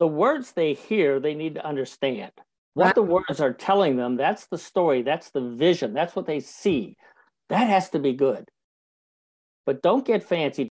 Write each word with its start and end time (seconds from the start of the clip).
the 0.00 0.08
words 0.08 0.52
they 0.52 0.74
hear, 0.74 1.20
they 1.20 1.34
need 1.34 1.54
to 1.54 1.64
understand. 1.64 2.32
What 2.74 2.94
the 2.94 3.02
words 3.02 3.40
are 3.40 3.52
telling 3.52 3.96
them, 3.96 4.16
that's 4.16 4.46
the 4.46 4.58
story, 4.58 5.02
that's 5.02 5.30
the 5.30 5.40
vision, 5.40 5.92
that's 5.92 6.16
what 6.16 6.26
they 6.26 6.40
see. 6.40 6.96
That 7.50 7.68
has 7.68 7.90
to 7.90 7.98
be 7.98 8.14
good. 8.14 8.48
But 9.66 9.82
don't 9.82 10.06
get 10.06 10.22
fancy. 10.22 10.70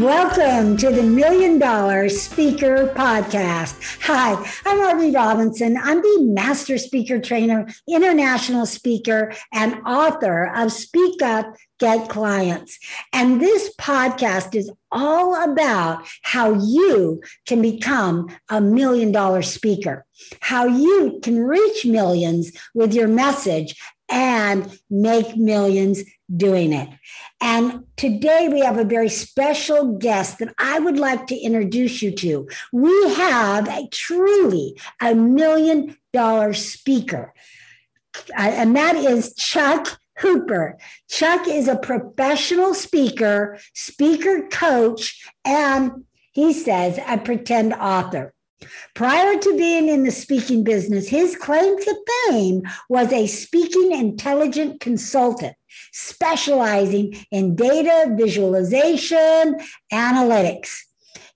Welcome 0.00 0.78
to 0.78 0.90
the 0.90 1.02
Million 1.02 1.58
Dollar 1.58 2.08
Speaker 2.08 2.90
Podcast. 2.96 3.98
Hi, 4.00 4.32
I'm 4.64 4.78
Arvee 4.78 5.14
Robinson. 5.14 5.76
I'm 5.76 6.00
the 6.00 6.22
Master 6.22 6.78
Speaker 6.78 7.20
Trainer, 7.20 7.68
International 7.86 8.64
Speaker, 8.64 9.34
and 9.52 9.74
author 9.84 10.50
of 10.56 10.72
Speak 10.72 11.20
Up, 11.20 11.54
Get 11.78 12.08
Clients. 12.08 12.78
And 13.12 13.42
this 13.42 13.74
podcast 13.78 14.54
is 14.54 14.70
all 14.90 15.34
about 15.52 16.06
how 16.22 16.54
you 16.54 17.20
can 17.46 17.60
become 17.60 18.34
a 18.48 18.58
million 18.58 19.12
dollar 19.12 19.42
speaker, 19.42 20.06
how 20.40 20.64
you 20.64 21.20
can 21.22 21.40
reach 21.44 21.84
millions 21.84 22.52
with 22.72 22.94
your 22.94 23.06
message 23.06 23.78
and 24.08 24.66
make 24.88 25.36
millions 25.36 26.02
doing 26.36 26.72
it. 26.72 26.88
And 27.40 27.84
today 27.96 28.48
we 28.50 28.60
have 28.60 28.78
a 28.78 28.84
very 28.84 29.08
special 29.08 29.96
guest 29.98 30.38
that 30.38 30.54
I 30.58 30.78
would 30.78 30.98
like 30.98 31.26
to 31.28 31.36
introduce 31.36 32.02
you 32.02 32.12
to. 32.12 32.48
We 32.72 33.14
have 33.14 33.68
a 33.68 33.88
truly 33.90 34.78
a 35.00 35.14
million 35.14 35.96
dollar 36.12 36.52
speaker, 36.52 37.34
uh, 38.36 38.42
and 38.42 38.76
that 38.76 38.96
is 38.96 39.34
Chuck 39.34 40.00
Hooper. 40.18 40.78
Chuck 41.08 41.48
is 41.48 41.68
a 41.68 41.76
professional 41.76 42.74
speaker, 42.74 43.58
speaker 43.74 44.46
coach, 44.48 45.24
and 45.44 46.04
he 46.32 46.52
says 46.52 46.98
a 47.08 47.18
pretend 47.18 47.72
author. 47.74 48.34
Prior 48.94 49.38
to 49.38 49.56
being 49.56 49.88
in 49.88 50.04
the 50.04 50.10
speaking 50.10 50.62
business, 50.62 51.08
his 51.08 51.34
claim 51.34 51.78
to 51.78 52.04
fame 52.28 52.62
was 52.90 53.10
a 53.10 53.26
speaking 53.26 53.92
intelligent 53.92 54.80
consultant 54.80 55.56
specializing 55.92 57.16
in 57.30 57.56
data 57.56 58.14
visualization 58.16 59.58
analytics. 59.92 60.70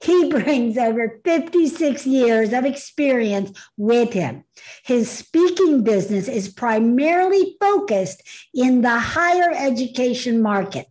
He 0.03 0.29
brings 0.31 0.77
over 0.77 1.21
56 1.25 2.07
years 2.07 2.53
of 2.53 2.65
experience 2.65 3.59
with 3.77 4.13
him. 4.13 4.45
His 4.85 5.11
speaking 5.11 5.83
business 5.83 6.29
is 6.29 6.53
primarily 6.53 7.57
focused 7.61 8.23
in 8.53 8.83
the 8.83 8.99
higher 8.99 9.51
education 9.55 10.43
market. 10.43 10.87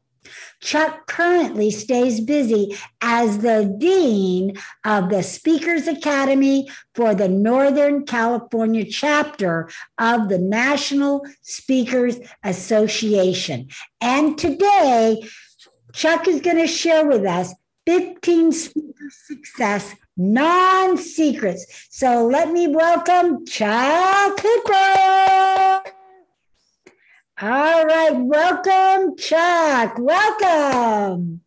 Chuck 0.64 1.08
currently 1.08 1.70
stays 1.70 2.22
busy 2.22 2.78
as 3.02 3.40
the 3.40 3.76
Dean 3.78 4.56
of 4.86 5.10
the 5.10 5.22
Speakers 5.22 5.88
Academy 5.88 6.70
for 6.96 7.14
the 7.14 7.28
Northern 7.28 8.06
California 8.06 8.86
chapter 8.86 9.70
of 9.98 10.30
the 10.30 10.38
National 10.40 11.26
Speakers 11.42 12.18
Association. 12.46 13.68
And 14.00 14.38
today, 14.38 15.28
Chuck 15.92 16.30
is 16.30 16.40
going 16.40 16.58
to 16.58 16.68
share 16.68 17.06
with 17.06 17.26
us 17.26 17.54
15 17.86 18.54
speaker 18.54 19.10
success 19.28 19.94
non 20.16 20.98
secrets. 20.98 21.88
So 21.90 22.26
let 22.26 22.52
me 22.52 22.68
welcome 22.68 23.46
Chuck 23.46 24.40
Hooper. 24.40 25.93
All 27.44 27.86
right, 27.86 28.14
welcome, 28.14 29.18
Chuck. 29.18 29.98
Welcome. 30.00 31.42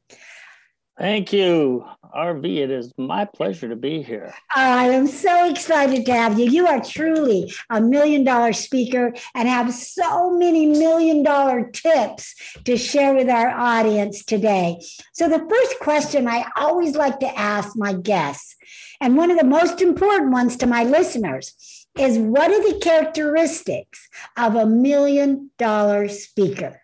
Thank 0.98 1.32
you, 1.32 1.86
Arvee. 2.14 2.58
It 2.58 2.70
is 2.70 2.92
my 2.98 3.24
pleasure 3.24 3.70
to 3.70 3.76
be 3.76 4.02
here. 4.02 4.34
I 4.54 4.90
am 4.90 5.06
so 5.06 5.48
excited 5.48 6.04
to 6.04 6.12
have 6.12 6.38
you. 6.38 6.50
You 6.50 6.66
are 6.66 6.84
truly 6.84 7.50
a 7.70 7.80
million 7.80 8.24
dollar 8.24 8.52
speaker 8.52 9.14
and 9.34 9.48
have 9.48 9.72
so 9.72 10.36
many 10.36 10.66
million 10.66 11.22
dollar 11.22 11.70
tips 11.70 12.34
to 12.64 12.76
share 12.76 13.14
with 13.14 13.30
our 13.30 13.48
audience 13.48 14.22
today. 14.22 14.82
So, 15.14 15.30
the 15.30 15.46
first 15.48 15.80
question 15.80 16.28
I 16.28 16.44
always 16.56 16.94
like 16.94 17.20
to 17.20 17.38
ask 17.38 17.74
my 17.74 17.94
guests, 17.94 18.54
and 19.00 19.16
one 19.16 19.30
of 19.30 19.38
the 19.38 19.44
most 19.44 19.80
important 19.80 20.30
ones 20.30 20.58
to 20.58 20.66
my 20.66 20.84
listeners, 20.84 21.85
is 21.98 22.18
what 22.18 22.50
are 22.50 22.72
the 22.72 22.78
characteristics 22.78 24.08
of 24.36 24.54
a 24.54 24.66
million 24.66 25.50
dollar 25.58 26.08
speaker? 26.08 26.80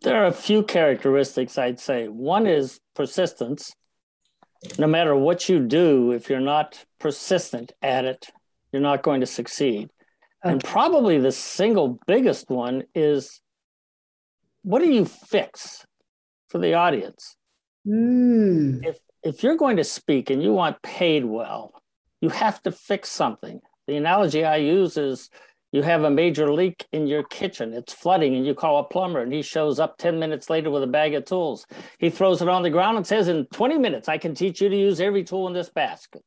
There 0.00 0.16
are 0.22 0.26
a 0.26 0.32
few 0.32 0.62
characteristics 0.62 1.58
I'd 1.58 1.78
say. 1.78 2.08
One 2.08 2.46
is 2.46 2.80
persistence. 2.94 3.72
No 4.78 4.86
matter 4.86 5.14
what 5.16 5.48
you 5.48 5.60
do, 5.60 6.12
if 6.12 6.30
you're 6.30 6.40
not 6.40 6.84
persistent 6.98 7.72
at 7.82 8.04
it, 8.04 8.30
you're 8.72 8.82
not 8.82 9.02
going 9.02 9.20
to 9.20 9.26
succeed. 9.26 9.90
And 10.44 10.62
probably 10.62 11.18
the 11.18 11.32
single 11.32 12.00
biggest 12.06 12.50
one 12.50 12.84
is 12.94 13.40
what 14.62 14.80
do 14.80 14.92
you 14.92 15.04
fix 15.04 15.84
for 16.48 16.58
the 16.58 16.74
audience? 16.74 17.36
Mm, 17.86 18.84
If 18.86 18.98
if 19.22 19.42
you're 19.42 19.56
going 19.56 19.76
to 19.76 19.84
speak 19.84 20.30
and 20.30 20.42
you 20.42 20.52
want 20.52 20.82
paid 20.82 21.24
well, 21.24 21.72
you 22.22 22.30
have 22.30 22.62
to 22.62 22.72
fix 22.72 23.10
something. 23.10 23.60
The 23.86 23.96
analogy 23.96 24.44
I 24.44 24.56
use 24.56 24.96
is 24.96 25.28
you 25.72 25.82
have 25.82 26.04
a 26.04 26.10
major 26.10 26.52
leak 26.52 26.86
in 26.92 27.08
your 27.08 27.24
kitchen. 27.24 27.74
It's 27.74 27.92
flooding, 27.92 28.36
and 28.36 28.46
you 28.46 28.54
call 28.54 28.78
a 28.78 28.84
plumber, 28.84 29.20
and 29.20 29.32
he 29.32 29.42
shows 29.42 29.80
up 29.80 29.98
10 29.98 30.18
minutes 30.18 30.48
later 30.48 30.70
with 30.70 30.84
a 30.84 30.86
bag 30.86 31.14
of 31.14 31.24
tools. 31.24 31.66
He 31.98 32.10
throws 32.10 32.40
it 32.40 32.48
on 32.48 32.62
the 32.62 32.70
ground 32.70 32.96
and 32.96 33.06
says, 33.06 33.26
In 33.26 33.46
20 33.46 33.78
minutes, 33.78 34.08
I 34.08 34.18
can 34.18 34.34
teach 34.34 34.62
you 34.62 34.68
to 34.68 34.76
use 34.76 35.00
every 35.00 35.24
tool 35.24 35.48
in 35.48 35.52
this 35.52 35.68
basket, 35.68 36.22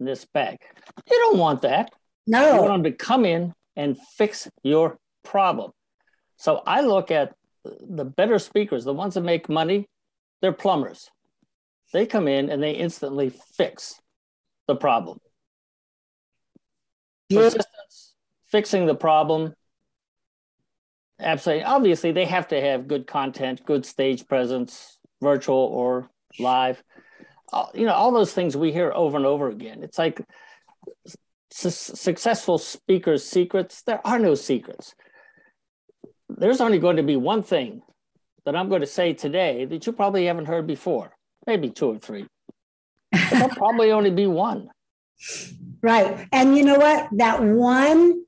in 0.00 0.06
this 0.06 0.24
bag. 0.24 0.58
You 1.10 1.18
don't 1.18 1.38
want 1.38 1.62
that. 1.62 1.92
No. 2.26 2.54
You 2.54 2.60
want 2.62 2.82
them 2.82 2.92
to 2.92 2.96
come 2.96 3.26
in 3.26 3.52
and 3.76 3.98
fix 4.16 4.48
your 4.62 4.98
problem. 5.24 5.72
So 6.38 6.62
I 6.66 6.80
look 6.80 7.10
at 7.10 7.34
the 7.64 8.04
better 8.04 8.38
speakers, 8.38 8.84
the 8.84 8.94
ones 8.94 9.14
that 9.14 9.22
make 9.22 9.48
money, 9.48 9.88
they're 10.40 10.52
plumbers. 10.52 11.10
They 11.92 12.06
come 12.06 12.28
in 12.28 12.48
and 12.48 12.62
they 12.62 12.72
instantly 12.72 13.32
fix 13.56 14.00
the 14.68 14.76
problem. 14.76 15.18
Persistence, 17.30 18.14
fixing 18.46 18.86
the 18.86 18.94
problem. 18.94 19.54
Absolutely. 21.20 21.64
Obviously, 21.64 22.12
they 22.12 22.26
have 22.26 22.48
to 22.48 22.60
have 22.60 22.86
good 22.86 23.06
content, 23.06 23.64
good 23.66 23.84
stage 23.84 24.28
presence, 24.28 24.98
virtual 25.20 25.56
or 25.56 26.08
live. 26.38 26.82
You 27.74 27.86
know, 27.86 27.94
all 27.94 28.12
those 28.12 28.32
things 28.32 28.56
we 28.56 28.72
hear 28.72 28.92
over 28.94 29.16
and 29.16 29.26
over 29.26 29.48
again. 29.48 29.82
It's 29.82 29.98
like 29.98 30.20
su- 31.50 31.70
successful 31.70 32.58
speakers' 32.58 33.24
secrets. 33.24 33.82
There 33.82 34.06
are 34.06 34.18
no 34.18 34.34
secrets. 34.34 34.94
There's 36.28 36.60
only 36.60 36.78
going 36.78 36.96
to 36.96 37.02
be 37.02 37.16
one 37.16 37.42
thing 37.42 37.82
that 38.44 38.54
I'm 38.54 38.68
going 38.68 38.82
to 38.82 38.86
say 38.86 39.12
today 39.12 39.64
that 39.64 39.86
you 39.86 39.92
probably 39.92 40.26
haven't 40.26 40.46
heard 40.46 40.66
before, 40.66 41.16
maybe 41.46 41.70
two 41.70 41.86
or 41.86 41.98
three. 41.98 42.26
There'll 43.12 43.48
probably 43.50 43.92
only 43.92 44.10
be 44.10 44.26
one. 44.26 44.70
Right. 45.82 46.26
And 46.32 46.56
you 46.56 46.64
know 46.64 46.78
what? 46.78 47.08
That 47.12 47.42
one 47.42 48.24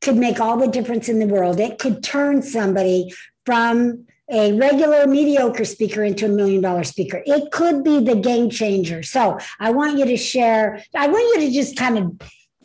could 0.00 0.16
make 0.16 0.40
all 0.40 0.56
the 0.56 0.68
difference 0.68 1.08
in 1.08 1.18
the 1.18 1.26
world. 1.26 1.60
It 1.60 1.78
could 1.78 2.02
turn 2.02 2.42
somebody 2.42 3.12
from 3.44 4.06
a 4.30 4.52
regular 4.56 5.06
mediocre 5.06 5.64
speaker 5.64 6.04
into 6.04 6.26
a 6.26 6.28
million 6.28 6.60
dollar 6.60 6.84
speaker. 6.84 7.22
It 7.26 7.50
could 7.50 7.82
be 7.82 7.98
the 8.00 8.14
game 8.14 8.48
changer. 8.48 9.02
So 9.02 9.38
I 9.58 9.72
want 9.72 9.98
you 9.98 10.04
to 10.06 10.16
share, 10.16 10.82
I 10.94 11.08
want 11.08 11.24
you 11.34 11.46
to 11.46 11.52
just 11.52 11.76
kind 11.76 11.98
of 11.98 12.18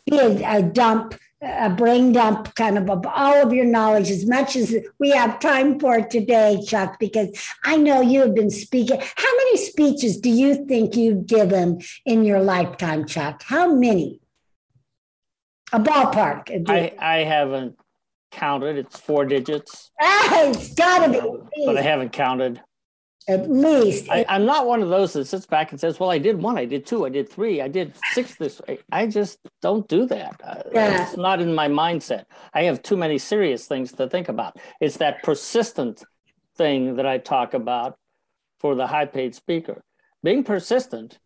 be 0.08 0.18
a, 0.18 0.58
a 0.58 0.62
dump, 0.62 1.16
a 1.42 1.68
brain 1.68 2.12
dump 2.12 2.54
kind 2.54 2.78
of 2.78 2.88
of 2.88 3.06
all 3.06 3.42
of 3.42 3.52
your 3.52 3.64
knowledge 3.64 4.10
as 4.10 4.26
much 4.26 4.56
as 4.56 4.74
we 4.98 5.10
have 5.10 5.38
time 5.38 5.78
for 5.78 6.00
today, 6.00 6.58
Chuck, 6.66 6.98
because 6.98 7.28
I 7.64 7.76
know 7.76 8.00
you 8.00 8.20
have 8.20 8.34
been 8.34 8.50
speaking. 8.50 8.98
How 9.00 9.36
many 9.36 9.56
speeches 9.58 10.18
do 10.18 10.30
you 10.30 10.66
think 10.66 10.96
you've 10.96 11.26
given 11.26 11.82
in 12.06 12.24
your 12.24 12.40
lifetime, 12.40 13.06
Chuck? 13.06 13.42
How 13.44 13.72
many? 13.72 14.20
A 15.72 15.80
ballpark. 15.80 16.68
I, 16.70 16.92
I 16.98 17.18
haven't 17.24 17.78
counted. 18.30 18.78
It's 18.78 18.98
four 18.98 19.24
digits, 19.24 19.90
Ah, 20.00 20.48
it's 20.48 20.74
got 20.74 21.06
to 21.06 21.12
be 21.12 21.66
but 21.66 21.76
I 21.76 21.82
haven't 21.82 22.12
counted. 22.12 22.62
At 23.28 23.50
least. 23.50 24.08
I, 24.10 24.24
I'm 24.28 24.44
not 24.44 24.66
one 24.66 24.82
of 24.82 24.88
those 24.88 25.12
that 25.14 25.26
sits 25.26 25.46
back 25.46 25.70
and 25.72 25.80
says, 25.80 25.98
"Well, 25.98 26.10
I 26.10 26.18
did 26.18 26.40
one, 26.40 26.56
I 26.58 26.64
did 26.64 26.86
two, 26.86 27.04
I 27.06 27.08
did 27.08 27.28
three, 27.28 27.60
I 27.60 27.68
did 27.68 27.94
six 28.12 28.36
this 28.36 28.60
way." 28.66 28.78
I 28.92 29.06
just 29.06 29.38
don't 29.62 29.86
do 29.88 30.06
that. 30.06 30.40
Uh, 30.42 30.62
Yeah. 30.72 31.02
It's 31.02 31.16
not 31.16 31.40
in 31.40 31.54
my 31.54 31.68
mindset. 31.68 32.24
I 32.54 32.64
have 32.64 32.82
too 32.82 32.96
many 32.96 33.18
serious 33.18 33.66
things 33.66 33.92
to 33.92 34.08
think 34.08 34.28
about. 34.28 34.58
It's 34.80 34.98
that 34.98 35.22
persistent 35.22 36.04
thing 36.56 36.96
that 36.96 37.06
I 37.06 37.18
talk 37.18 37.54
about 37.54 37.98
for 38.60 38.74
the 38.74 38.86
high-paid 38.86 39.34
speaker. 39.34 39.82
being 40.22 40.42
persistent 40.42 41.18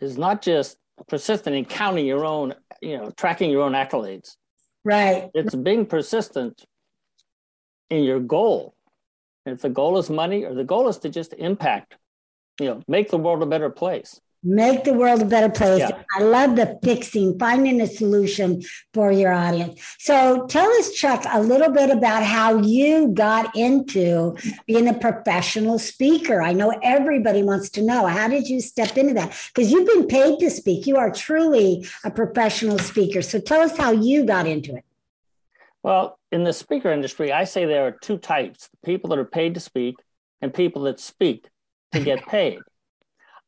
is 0.00 0.16
not 0.16 0.40
just 0.42 0.76
persistent 1.08 1.56
in 1.56 1.64
counting 1.64 2.06
your 2.06 2.24
own, 2.24 2.54
you 2.80 2.96
know, 2.98 3.10
tracking 3.10 3.50
your 3.50 3.62
own 3.62 3.72
accolades. 3.72 4.36
Right. 4.84 5.30
It's 5.34 5.54
being 5.54 5.86
persistent 5.86 6.64
in 7.90 8.04
your 8.04 8.20
goal. 8.20 8.74
And 9.46 9.54
if 9.54 9.62
the 9.62 9.70
goal 9.70 9.98
is 9.98 10.10
money 10.10 10.44
or 10.44 10.54
the 10.54 10.64
goal 10.64 10.88
is 10.88 10.98
to 10.98 11.08
just 11.08 11.34
impact, 11.34 11.96
you 12.60 12.66
know, 12.66 12.82
make 12.88 13.10
the 13.10 13.18
world 13.18 13.42
a 13.42 13.46
better 13.46 13.70
place 13.70 14.20
make 14.44 14.84
the 14.84 14.92
world 14.92 15.22
a 15.22 15.24
better 15.24 15.48
place. 15.48 15.80
Yeah. 15.80 16.02
I 16.14 16.22
love 16.22 16.54
the 16.54 16.78
fixing, 16.82 17.38
finding 17.38 17.80
a 17.80 17.86
solution 17.86 18.62
for 18.92 19.10
your 19.10 19.32
audience. 19.32 19.80
So 19.98 20.46
tell 20.46 20.70
us, 20.72 20.92
Chuck, 20.92 21.24
a 21.32 21.40
little 21.40 21.70
bit 21.70 21.90
about 21.90 22.22
how 22.22 22.58
you 22.58 23.08
got 23.08 23.56
into 23.56 24.36
being 24.66 24.86
a 24.86 24.94
professional 24.94 25.78
speaker. 25.78 26.42
I 26.42 26.52
know 26.52 26.78
everybody 26.82 27.42
wants 27.42 27.70
to 27.70 27.82
know. 27.82 28.06
How 28.06 28.28
did 28.28 28.48
you 28.48 28.60
step 28.60 28.98
into 28.98 29.14
that? 29.14 29.34
Because 29.54 29.72
you've 29.72 29.88
been 29.88 30.06
paid 30.06 30.38
to 30.40 30.50
speak. 30.50 30.86
You 30.86 30.98
are 30.98 31.10
truly 31.10 31.86
a 32.04 32.10
professional 32.10 32.78
speaker. 32.78 33.22
So 33.22 33.40
tell 33.40 33.62
us 33.62 33.76
how 33.76 33.92
you 33.92 34.26
got 34.26 34.46
into 34.46 34.76
it. 34.76 34.84
Well, 35.84 36.18
in 36.32 36.44
the 36.44 36.54
speaker 36.54 36.90
industry, 36.90 37.30
I 37.30 37.44
say 37.44 37.66
there 37.66 37.86
are 37.86 37.92
two 37.92 38.16
types 38.16 38.70
people 38.86 39.10
that 39.10 39.18
are 39.18 39.24
paid 39.26 39.52
to 39.54 39.60
speak 39.60 39.96
and 40.40 40.52
people 40.52 40.82
that 40.84 40.98
speak 40.98 41.46
to 41.92 42.00
get 42.00 42.26
paid. 42.26 42.58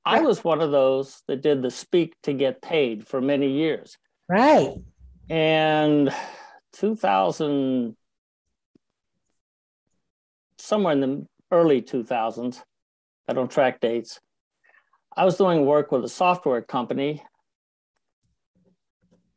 I 0.04 0.20
was 0.20 0.44
one 0.44 0.60
of 0.60 0.70
those 0.70 1.22
that 1.28 1.40
did 1.40 1.62
the 1.62 1.70
speak 1.70 2.14
to 2.24 2.34
get 2.34 2.60
paid 2.60 3.08
for 3.08 3.22
many 3.22 3.50
years. 3.52 3.96
Right. 4.28 4.74
And 5.30 6.14
2000, 6.74 7.96
somewhere 10.58 10.92
in 10.92 11.00
the 11.00 11.26
early 11.50 11.80
2000s, 11.80 12.60
I 13.26 13.32
don't 13.32 13.50
track 13.50 13.80
dates, 13.80 14.20
I 15.16 15.24
was 15.24 15.38
doing 15.38 15.64
work 15.64 15.90
with 15.90 16.04
a 16.04 16.08
software 16.08 16.60
company. 16.60 17.22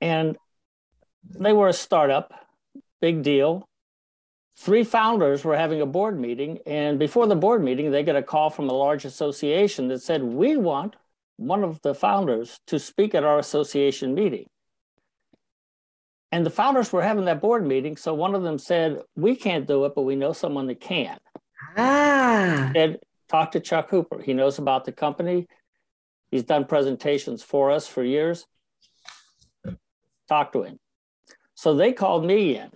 And 0.02 0.38
they 1.24 1.54
were 1.54 1.70
a 1.70 1.74
startup, 1.74 2.34
big 3.02 3.24
deal 3.24 3.70
three 4.60 4.84
founders 4.84 5.46
were 5.46 5.56
having 5.56 5.82
a 5.82 5.86
board 5.86 6.20
meeting. 6.20 6.60
And 6.66 7.00
before 7.00 7.28
the 7.28 7.36
board 7.36 7.64
meeting, 7.64 7.92
they 7.92 8.04
get 8.04 8.16
a 8.16 8.24
call 8.24 8.50
from 8.50 8.70
a 8.70 8.74
large 8.74 9.06
association 9.06 9.88
that 9.88 10.02
said, 10.02 10.22
We 10.22 10.58
want 10.58 10.96
one 11.38 11.64
of 11.64 11.82
the 11.82 11.96
founders 11.96 12.60
to 12.68 12.78
speak 12.78 13.16
at 13.16 13.24
our 13.24 13.40
association 13.40 14.14
meeting. 14.14 14.46
And 16.32 16.46
the 16.46 16.52
founders 16.52 16.92
were 16.92 17.02
having 17.02 17.26
that 17.26 17.42
board 17.42 17.66
meeting. 17.66 17.98
So 17.98 18.14
one 18.14 18.36
of 18.36 18.44
them 18.44 18.60
said, 18.60 19.02
We 19.16 19.36
can't 19.36 19.66
do 19.66 19.86
it, 19.86 19.94
but 19.96 20.04
we 20.04 20.16
know 20.16 20.34
someone 20.34 20.68
that 20.68 20.82
can. 20.82 21.18
Ah. 21.78 22.72
Said, 22.76 23.00
Talk 23.30 23.52
to 23.52 23.60
Chuck 23.60 23.90
Hooper. 23.90 24.22
He 24.22 24.34
knows 24.34 24.60
about 24.60 24.86
the 24.86 24.92
company. 24.92 25.48
He's 26.32 26.44
done 26.44 26.66
presentations 26.66 27.42
for 27.42 27.72
us 27.72 27.88
for 27.88 28.04
years. 28.04 28.46
Talk 30.28 30.52
to 30.54 30.64
him. 30.64 30.80
So 31.56 31.74
they 31.76 31.92
called 31.92 32.26
me 32.26 32.58
in 32.58 32.70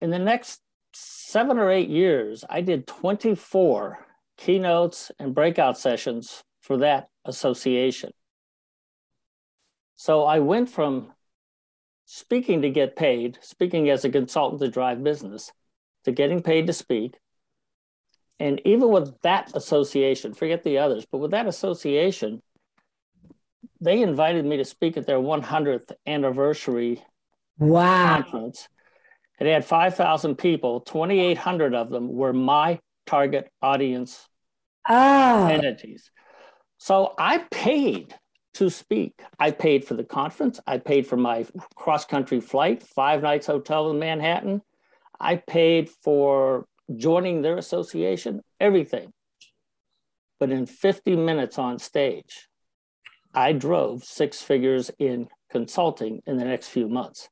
in 0.00 0.10
the 0.10 0.18
next 0.18 0.60
seven 0.92 1.58
or 1.58 1.70
eight 1.70 1.88
years, 1.88 2.44
I 2.48 2.60
did 2.60 2.86
24 2.86 3.98
keynotes 4.36 5.10
and 5.18 5.34
breakout 5.34 5.78
sessions 5.78 6.42
for 6.60 6.78
that 6.78 7.08
association. 7.24 8.10
So 9.96 10.24
I 10.24 10.40
went 10.40 10.70
from 10.70 11.12
speaking 12.04 12.62
to 12.62 12.70
get 12.70 12.96
paid, 12.96 13.38
speaking 13.40 13.90
as 13.90 14.04
a 14.04 14.10
consultant 14.10 14.60
to 14.60 14.68
drive 14.68 15.02
business, 15.02 15.52
to 16.04 16.12
getting 16.12 16.42
paid 16.42 16.66
to 16.66 16.72
speak. 16.72 17.16
And 18.38 18.60
even 18.64 18.90
with 18.90 19.18
that 19.22 19.52
association, 19.54 20.34
forget 20.34 20.62
the 20.62 20.78
others, 20.78 21.06
but 21.10 21.18
with 21.18 21.30
that 21.30 21.46
association, 21.46 22.42
they 23.80 24.02
invited 24.02 24.44
me 24.44 24.58
to 24.58 24.64
speak 24.64 24.96
at 24.96 25.06
their 25.06 25.18
100th 25.18 25.92
anniversary 26.06 27.02
wow. 27.58 28.22
conference. 28.22 28.68
It 29.38 29.46
had 29.46 29.64
5,000 29.64 30.36
people, 30.36 30.80
2,800 30.80 31.74
of 31.74 31.90
them 31.90 32.08
were 32.08 32.32
my 32.32 32.80
target 33.06 33.50
audience 33.60 34.28
oh. 34.88 35.46
entities. 35.46 36.10
So 36.78 37.14
I 37.18 37.38
paid 37.50 38.14
to 38.54 38.70
speak. 38.70 39.20
I 39.38 39.50
paid 39.50 39.84
for 39.84 39.94
the 39.94 40.04
conference. 40.04 40.60
I 40.66 40.78
paid 40.78 41.06
for 41.06 41.16
my 41.16 41.46
cross 41.74 42.06
country 42.06 42.40
flight, 42.40 42.82
five 42.82 43.22
nights 43.22 43.46
hotel 43.46 43.90
in 43.90 43.98
Manhattan. 43.98 44.62
I 45.20 45.36
paid 45.36 45.90
for 45.90 46.66
joining 46.94 47.42
their 47.42 47.58
association, 47.58 48.40
everything. 48.60 49.12
But 50.38 50.50
in 50.50 50.66
50 50.66 51.16
minutes 51.16 51.58
on 51.58 51.78
stage, 51.78 52.48
I 53.34 53.52
drove 53.52 54.04
six 54.04 54.40
figures 54.40 54.90
in 54.98 55.28
consulting 55.50 56.22
in 56.26 56.38
the 56.38 56.44
next 56.44 56.68
few 56.68 56.88
months. 56.88 57.28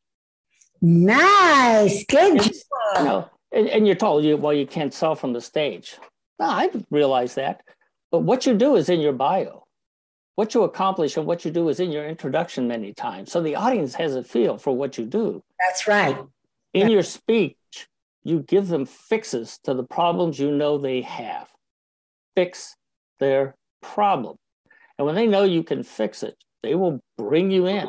Nice. 0.85 2.05
Good. 2.05 2.45
You 2.45 3.05
know, 3.05 3.31
and, 3.53 3.69
and, 3.69 3.87
you're 3.87 3.97
told 3.97 4.23
you 4.23 4.37
well 4.37 4.53
you 4.53 4.67
can't 4.67 4.93
sell 4.93 5.15
from 5.15 5.33
the 5.33 5.41
stage. 5.41 5.97
No, 6.39 6.45
I 6.45 6.71
realize 6.91 7.37
that. 7.37 7.63
But 8.13 8.21
what 8.21 8.45
you 8.45 8.53
do 8.53 8.77
is 8.77 8.91
in 8.91 9.01
your 9.01 9.15
bio. 9.15 9.65
What 10.35 10.53
you 10.53 10.65
accomplish 10.65 11.17
and 11.17 11.25
what 11.25 11.45
you 11.45 11.51
do 11.51 11.71
is 11.71 11.81
in 11.81 11.91
your 11.91 12.07
introduction 12.07 12.69
many 12.69 12.93
times. 12.93 13.33
So 13.33 13.41
the 13.41 13.57
audience 13.57 13.95
has 13.95 14.15
a 14.15 14.23
feel 14.23 14.59
for 14.59 14.77
what 14.77 14.99
you 14.99 15.07
do. 15.07 15.43
That's 15.59 15.89
right. 15.89 16.19
In 16.75 16.89
yeah. 16.89 16.89
your 16.89 17.03
speech, 17.03 17.57
you 18.23 18.41
give 18.41 18.69
them 18.69 18.85
fixes 18.85 19.59
to 19.65 19.73
the 19.73 19.85
problems 19.85 20.39
you 20.39 20.51
know 20.51 20.77
they 20.77 21.01
have. 21.01 21.49
Fix 22.37 22.77
their 23.21 23.55
problem. 23.81 24.37
And 24.99 25.07
when 25.07 25.15
they 25.15 25.27
know 25.27 25.45
you 25.45 25.63
can 25.63 25.83
fix 25.83 26.23
it, 26.23 26.37
they 26.63 26.75
will 26.75 27.01
bring 27.17 27.51
you 27.51 27.67
in. 27.69 27.89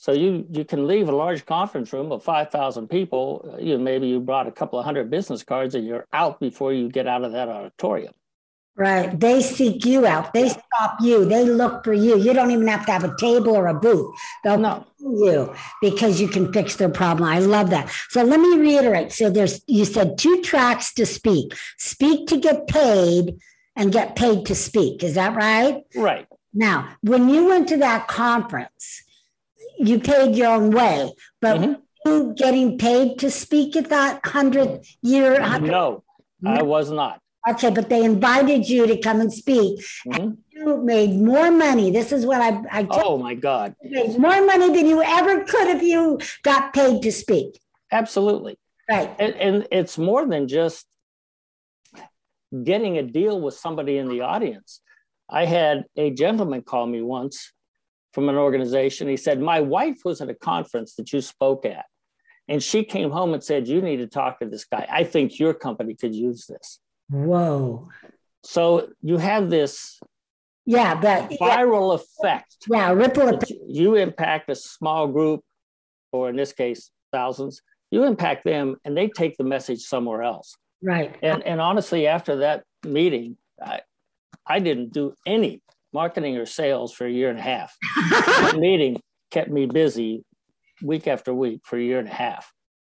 So 0.00 0.12
you 0.12 0.46
you 0.50 0.64
can 0.64 0.86
leave 0.86 1.10
a 1.10 1.14
large 1.14 1.44
conference 1.44 1.92
room 1.92 2.10
of 2.10 2.22
5,000 2.22 2.88
people. 2.88 3.44
Uh, 3.52 3.58
you 3.58 3.78
maybe 3.78 4.08
you 4.08 4.18
brought 4.18 4.46
a 4.46 4.50
couple 4.50 4.78
of 4.78 4.84
hundred 4.86 5.10
business 5.10 5.42
cards 5.42 5.74
and 5.74 5.86
you're 5.86 6.06
out 6.14 6.40
before 6.40 6.72
you 6.72 6.88
get 6.88 7.06
out 7.06 7.22
of 7.22 7.32
that 7.32 7.50
auditorium. 7.50 8.14
Right. 8.74 9.20
They 9.20 9.42
seek 9.42 9.84
you 9.84 10.06
out. 10.06 10.32
They 10.32 10.48
stop 10.48 10.96
you. 11.02 11.26
They 11.26 11.44
look 11.44 11.84
for 11.84 11.92
you. 11.92 12.16
You 12.16 12.32
don't 12.32 12.50
even 12.50 12.66
have 12.68 12.86
to 12.86 12.92
have 12.92 13.04
a 13.04 13.14
table 13.18 13.50
or 13.50 13.66
a 13.66 13.74
booth. 13.74 14.16
They'll 14.42 14.56
no. 14.56 14.86
you 15.00 15.54
because 15.82 16.18
you 16.18 16.28
can 16.28 16.50
fix 16.50 16.76
their 16.76 16.88
problem. 16.88 17.28
I 17.28 17.40
love 17.40 17.68
that. 17.68 17.92
So 18.08 18.22
let 18.22 18.40
me 18.40 18.56
reiterate. 18.56 19.12
So 19.12 19.28
there's 19.28 19.60
you 19.66 19.84
said 19.84 20.16
two 20.16 20.40
tracks 20.40 20.94
to 20.94 21.04
speak. 21.04 21.52
Speak 21.76 22.26
to 22.28 22.38
get 22.38 22.68
paid 22.68 23.36
and 23.76 23.92
get 23.92 24.16
paid 24.16 24.46
to 24.46 24.54
speak. 24.54 25.04
Is 25.04 25.16
that 25.16 25.36
right? 25.36 25.82
Right. 25.94 26.26
Now, 26.54 26.88
when 27.02 27.28
you 27.28 27.44
went 27.48 27.68
to 27.68 27.76
that 27.76 28.08
conference, 28.08 29.02
you 29.80 29.98
paid 29.98 30.36
your 30.36 30.52
own 30.52 30.70
way, 30.70 31.12
but 31.40 31.60
mm-hmm. 31.60 31.80
you 32.04 32.34
getting 32.36 32.78
paid 32.78 33.18
to 33.20 33.30
speak 33.30 33.76
at 33.76 33.88
that 33.90 34.24
hundred 34.24 34.84
year? 35.02 35.32
100? 35.32 35.70
No, 35.70 36.04
I 36.44 36.62
was 36.62 36.90
not. 36.90 37.20
Okay, 37.48 37.70
but 37.70 37.88
they 37.88 38.04
invited 38.04 38.68
you 38.68 38.86
to 38.86 38.98
come 38.98 39.20
and 39.20 39.32
speak. 39.32 39.80
Mm-hmm. 40.06 40.12
And 40.14 40.38
you 40.50 40.76
made 40.82 41.14
more 41.14 41.50
money. 41.50 41.90
This 41.90 42.12
is 42.12 42.26
what 42.26 42.40
I. 42.40 42.80
I 42.80 42.86
oh 42.90 43.16
my 43.16 43.34
God! 43.34 43.74
made 43.82 44.18
more 44.18 44.44
money 44.44 44.72
than 44.72 44.86
you 44.86 45.02
ever 45.02 45.44
could 45.44 45.68
if 45.68 45.82
you 45.82 46.18
got 46.42 46.74
paid 46.74 47.02
to 47.02 47.10
speak. 47.10 47.58
Absolutely. 47.90 48.58
Right. 48.88 49.14
And, 49.18 49.34
and 49.34 49.68
it's 49.70 49.96
more 49.96 50.26
than 50.26 50.48
just 50.48 50.86
getting 52.64 52.98
a 52.98 53.02
deal 53.02 53.40
with 53.40 53.54
somebody 53.54 53.96
in 53.98 54.08
the 54.08 54.22
audience. 54.22 54.80
I 55.28 55.44
had 55.44 55.84
a 55.96 56.10
gentleman 56.10 56.62
call 56.62 56.86
me 56.86 57.00
once 57.00 57.52
from 58.12 58.28
an 58.28 58.36
organization. 58.36 59.08
He 59.08 59.16
said, 59.16 59.40
My 59.40 59.60
wife 59.60 60.00
was 60.04 60.20
at 60.20 60.30
a 60.30 60.34
conference 60.34 60.94
that 60.94 61.12
you 61.12 61.20
spoke 61.20 61.64
at, 61.64 61.86
and 62.48 62.62
she 62.62 62.84
came 62.84 63.10
home 63.10 63.34
and 63.34 63.42
said, 63.42 63.68
You 63.68 63.80
need 63.80 63.98
to 63.98 64.06
talk 64.06 64.40
to 64.40 64.46
this 64.46 64.64
guy. 64.64 64.86
I 64.90 65.04
think 65.04 65.38
your 65.38 65.54
company 65.54 65.94
could 65.94 66.14
use 66.14 66.46
this. 66.46 66.80
Whoa. 67.08 67.88
So 68.42 68.88
you 69.02 69.18
have 69.18 69.50
this 69.50 70.00
yeah, 70.66 70.94
but 70.94 71.30
viral 71.30 71.98
yeah. 71.98 72.28
effect. 72.28 72.56
Yeah, 72.68 72.92
ripple 72.92 73.28
effect. 73.28 73.52
You 73.66 73.96
impact 73.96 74.50
a 74.50 74.54
small 74.54 75.08
group, 75.08 75.42
or 76.12 76.30
in 76.30 76.36
this 76.36 76.52
case, 76.52 76.90
thousands. 77.12 77.62
You 77.90 78.04
impact 78.04 78.44
them, 78.44 78.76
and 78.84 78.96
they 78.96 79.08
take 79.08 79.36
the 79.36 79.44
message 79.44 79.80
somewhere 79.80 80.22
else. 80.22 80.56
Right. 80.82 81.16
And 81.22 81.42
and 81.42 81.60
honestly, 81.60 82.06
after 82.06 82.36
that 82.36 82.64
meeting, 82.84 83.36
I, 83.62 83.80
I 84.46 84.60
didn't 84.60 84.92
do 84.92 85.14
any 85.26 85.62
marketing 85.92 86.36
or 86.36 86.46
sales 86.46 86.92
for 86.92 87.06
a 87.06 87.10
year 87.10 87.30
and 87.30 87.38
a 87.38 87.42
half. 87.42 87.76
meeting 88.56 89.00
kept 89.30 89.50
me 89.50 89.66
busy 89.66 90.24
week 90.82 91.06
after 91.06 91.32
week 91.32 91.60
for 91.64 91.76
a 91.78 91.82
year 91.82 91.98
and 91.98 92.08
a 92.08 92.12
half. 92.12 92.52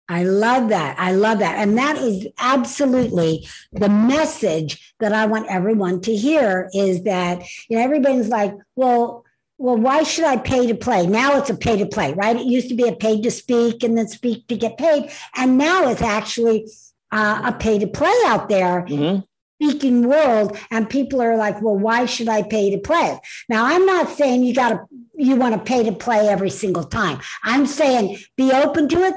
I 0.07 0.23
love 0.23 0.69
that. 0.69 0.99
I 0.99 1.13
love 1.13 1.39
that. 1.39 1.57
And 1.57 1.77
that 1.77 1.97
is 1.97 2.27
absolutely 2.37 3.47
the 3.71 3.89
message 3.89 4.93
that 4.99 5.13
I 5.13 5.25
want 5.25 5.47
everyone 5.49 6.01
to 6.01 6.15
hear 6.15 6.69
is 6.73 7.03
that, 7.03 7.41
you 7.69 7.77
know, 7.77 7.83
everybody's 7.83 8.27
like, 8.27 8.53
well, 8.75 9.25
well, 9.57 9.77
why 9.77 10.03
should 10.03 10.25
I 10.25 10.37
pay 10.37 10.67
to 10.67 10.75
play? 10.75 11.07
Now 11.07 11.37
it's 11.37 11.49
a 11.49 11.55
pay 11.55 11.77
to 11.77 11.85
play, 11.85 12.13
right? 12.13 12.35
It 12.35 12.45
used 12.45 12.69
to 12.69 12.75
be 12.75 12.87
a 12.87 12.95
paid 12.95 13.23
to 13.23 13.31
speak 13.31 13.83
and 13.83 13.97
then 13.97 14.07
speak 14.07 14.47
to 14.47 14.57
get 14.57 14.77
paid. 14.77 15.09
And 15.35 15.57
now 15.57 15.89
it's 15.89 16.01
actually 16.01 16.67
uh, 17.11 17.41
a 17.45 17.53
pay 17.53 17.79
to 17.79 17.87
play 17.87 18.13
out 18.25 18.49
there. 18.49 18.85
Mm-hmm. 18.87 19.21
Speaking 19.55 20.07
world 20.07 20.57
and 20.69 20.89
people 20.89 21.21
are 21.21 21.37
like 21.37 21.61
well 21.61 21.77
why 21.77 22.05
should 22.05 22.27
i 22.27 22.41
pay 22.43 22.71
to 22.71 22.77
play? 22.77 23.19
Now 23.49 23.65
i'm 23.65 23.85
not 23.85 24.09
saying 24.09 24.43
you 24.43 24.53
got 24.53 24.69
to 24.69 24.85
you 25.17 25.35
want 25.35 25.55
to 25.55 25.61
pay 25.61 25.83
to 25.83 25.93
play 25.93 26.27
every 26.27 26.49
single 26.49 26.83
time. 26.83 27.19
I'm 27.43 27.65
saying 27.65 28.17
be 28.35 28.51
open 28.51 28.89
to 28.89 28.97
it 29.03 29.15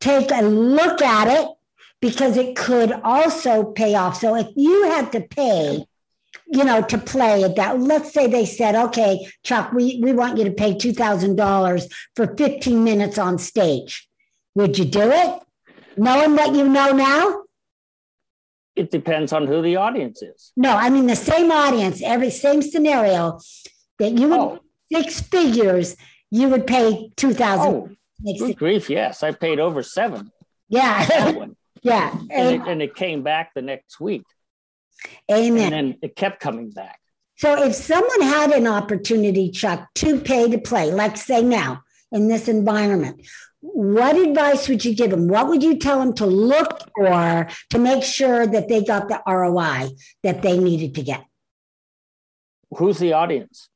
take 0.00 0.30
a 0.30 0.42
look 0.42 1.02
at 1.02 1.28
it 1.28 1.48
because 2.00 2.36
it 2.36 2.54
could 2.54 2.92
also 2.92 3.64
pay 3.64 3.94
off. 3.94 4.20
So 4.20 4.36
if 4.36 4.48
you 4.54 4.84
had 4.90 5.12
to 5.12 5.20
pay 5.20 5.84
you 6.48 6.62
know 6.62 6.80
to 6.80 6.98
play 6.98 7.42
at 7.42 7.56
that 7.56 7.80
let's 7.80 8.12
say 8.12 8.28
they 8.28 8.44
said 8.44 8.76
okay 8.76 9.26
chuck 9.42 9.72
we, 9.72 9.98
we 10.00 10.12
want 10.12 10.38
you 10.38 10.44
to 10.44 10.52
pay 10.52 10.74
$2000 10.74 11.92
for 12.14 12.36
15 12.36 12.84
minutes 12.84 13.18
on 13.18 13.38
stage. 13.38 14.08
Would 14.54 14.78
you 14.78 14.84
do 14.84 15.10
it? 15.10 15.40
Knowing 15.96 16.36
what 16.36 16.54
you 16.54 16.68
know 16.68 16.92
now 16.92 17.42
it 18.76 18.90
depends 18.90 19.32
on 19.32 19.46
who 19.46 19.62
the 19.62 19.76
audience 19.76 20.22
is. 20.22 20.52
No, 20.56 20.76
I 20.76 20.90
mean 20.90 21.06
the 21.06 21.16
same 21.16 21.50
audience, 21.50 22.02
every 22.02 22.30
same 22.30 22.62
scenario 22.62 23.40
that 23.98 24.12
you 24.12 24.28
would 24.28 24.38
oh. 24.38 24.60
six 24.92 25.20
figures, 25.20 25.96
you 26.30 26.48
would 26.48 26.66
pay 26.66 27.10
two 27.16 27.32
thousand. 27.32 27.96
Oh, 28.24 28.34
good 28.38 28.56
grief! 28.56 28.90
Yes, 28.90 29.22
I 29.22 29.32
paid 29.32 29.58
over 29.58 29.82
seven. 29.82 30.30
Yeah, 30.68 31.46
yeah, 31.82 32.18
and 32.30 32.54
it, 32.54 32.68
and 32.68 32.82
it, 32.82 32.94
came 32.94 33.22
back 33.22 33.54
the 33.54 33.62
next 33.62 33.98
week. 33.98 34.24
Amen. 35.30 35.72
And 35.72 35.72
then 35.72 35.98
it 36.02 36.16
kept 36.16 36.40
coming 36.40 36.70
back. 36.70 37.00
So 37.36 37.62
if 37.64 37.74
someone 37.74 38.22
had 38.22 38.50
an 38.52 38.66
opportunity, 38.66 39.50
Chuck, 39.50 39.88
to 39.96 40.20
pay 40.20 40.50
to 40.50 40.58
play, 40.58 40.90
like 40.90 41.16
say 41.16 41.42
now 41.42 41.82
in 42.10 42.28
this 42.28 42.48
environment, 42.48 43.26
what 43.60 44.16
advice 44.16 44.68
would 44.68 44.84
you 44.84 44.94
give 44.94 45.10
them? 45.10 45.28
What 45.28 45.48
would 45.48 45.62
you 45.62 45.78
tell 45.78 45.98
them 45.98 46.14
to 46.14 46.26
look 46.26 46.88
for 46.94 47.48
to 47.70 47.78
make 47.78 48.04
sure 48.04 48.46
that 48.46 48.68
they 48.68 48.84
got 48.84 49.08
the 49.08 49.22
ROI 49.26 49.88
that 50.22 50.42
they 50.42 50.58
needed 50.58 50.94
to 50.94 51.02
get? 51.02 51.24
Who's 52.70 52.98
the 52.98 53.14
audience? 53.14 53.68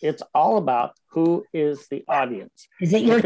It's 0.00 0.22
all 0.34 0.58
about 0.58 0.92
who 1.10 1.44
is 1.52 1.86
the 1.88 2.04
audience. 2.08 2.66
Is 2.80 2.92
it 2.92 3.02
your 3.02 3.20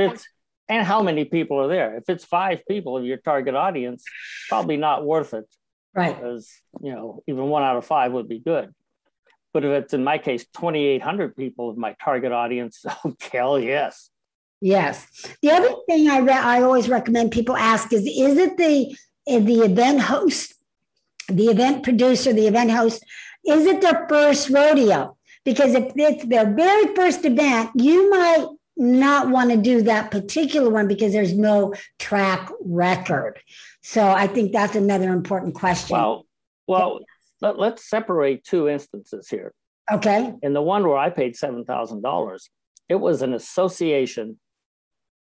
and 0.69 0.85
how 0.87 1.03
many 1.03 1.25
people 1.25 1.61
are 1.61 1.69
there? 1.69 1.97
If 1.97 2.05
it's 2.09 2.25
five 2.25 2.63
people 2.69 2.97
of 2.97 3.05
your 3.05 3.19
target 3.19 3.55
audience, 3.55 4.05
probably 4.49 4.77
not 4.77 5.05
worth 5.05 5.33
it. 5.33 5.47
Right. 5.95 6.15
Because 6.15 6.51
you 6.83 6.93
know, 6.93 7.23
even 7.27 7.45
one 7.45 7.63
out 7.63 7.77
of 7.77 7.87
five 7.87 8.13
would 8.13 8.29
be 8.29 8.41
good. 8.41 8.75
But 9.55 9.65
if 9.65 9.71
it's 9.71 9.95
in 9.95 10.05
my 10.05 10.19
case, 10.19 10.45
2,800 10.55 11.35
people 11.35 11.71
of 11.71 11.79
my 11.79 11.95
target 12.03 12.33
audience, 12.33 12.85
oh 13.05 13.15
hell 13.33 13.59
yes. 13.59 14.11
Yes. 14.61 15.07
The 15.43 15.51
other 15.51 15.75
thing 15.87 16.09
I 16.09 16.19
re- 16.19 16.33
I 16.33 16.63
always 16.63 16.89
recommend 16.89 17.31
people 17.31 17.57
ask 17.57 17.93
is 17.93 18.03
is 18.03 18.39
it 18.39 18.57
the 18.57 18.97
eh, 19.29 19.41
the 19.41 19.61
event 19.61 20.01
host, 20.01 20.55
the 21.29 21.47
event 21.47 21.83
producer, 21.83 22.33
the 22.33 22.47
event 22.47 22.71
host, 22.71 23.05
is 23.45 23.67
it 23.67 23.81
their 23.81 24.07
first 24.09 24.51
rodeo? 24.51 25.17
Because 25.45 25.75
if 25.75 25.93
it's 25.95 26.25
their 26.25 26.53
very 26.53 26.95
first 26.95 27.25
event, 27.25 27.71
you 27.77 28.11
might 28.11 28.47
not 28.77 29.31
want 29.31 29.51
to 29.51 29.57
do 29.57 29.83
that 29.83 30.11
particular 30.11 30.71
one 30.71 30.89
because 30.89 31.13
there's 31.13 31.33
no 31.33 31.75
track 31.99 32.51
record. 32.61 33.39
So 33.83 34.07
I 34.07 34.27
think 34.27 34.53
that's 34.53 34.75
another 34.75 35.13
important 35.13 35.55
question. 35.55 35.97
Well, 35.97 36.27
well, 36.67 37.01
let, 37.41 37.59
us 37.59 37.85
separate 37.85 38.45
two 38.45 38.69
instances 38.69 39.29
here. 39.29 39.53
Okay. 39.91 40.35
In 40.43 40.53
the 40.53 40.63
one 40.63 40.87
where 40.87 40.99
I 40.99 41.11
paid 41.11 41.37
seven 41.37 41.65
thousand 41.65 42.03
dollars, 42.03 42.51
it 42.89 42.97
was 42.97 43.23
an 43.23 43.33
association 43.33 44.39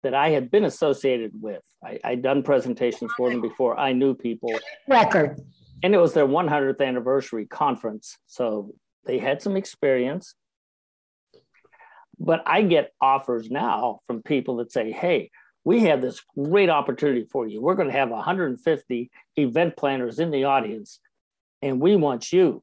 that 0.02 0.14
I 0.14 0.30
had 0.30 0.50
been 0.50 0.64
associated 0.64 1.32
with. 1.40 1.62
I, 1.84 1.98
had 2.02 2.22
done 2.22 2.42
presentations 2.42 3.10
for 3.16 3.30
them 3.30 3.40
before. 3.40 3.78
I 3.78 3.92
knew 3.92 4.14
people. 4.14 4.52
Record. 4.86 5.40
And 5.82 5.94
it 5.94 5.98
was 5.98 6.12
their 6.12 6.26
100th 6.26 6.80
anniversary 6.80 7.46
conference. 7.46 8.16
So 8.26 8.74
they 9.04 9.18
had 9.18 9.42
some 9.42 9.56
experience. 9.56 10.34
But 12.18 12.42
I 12.46 12.62
get 12.62 12.92
offers 13.00 13.50
now 13.50 14.00
from 14.06 14.22
people 14.22 14.56
that 14.56 14.72
say, 14.72 14.90
hey, 14.90 15.30
we 15.64 15.84
have 15.84 16.00
this 16.00 16.20
great 16.36 16.70
opportunity 16.70 17.26
for 17.30 17.46
you. 17.46 17.60
We're 17.60 17.74
going 17.74 17.88
to 17.88 17.94
have 17.94 18.10
150 18.10 19.10
event 19.36 19.76
planners 19.76 20.18
in 20.18 20.30
the 20.30 20.44
audience, 20.44 20.98
and 21.62 21.80
we 21.80 21.94
want 21.94 22.32
you 22.32 22.62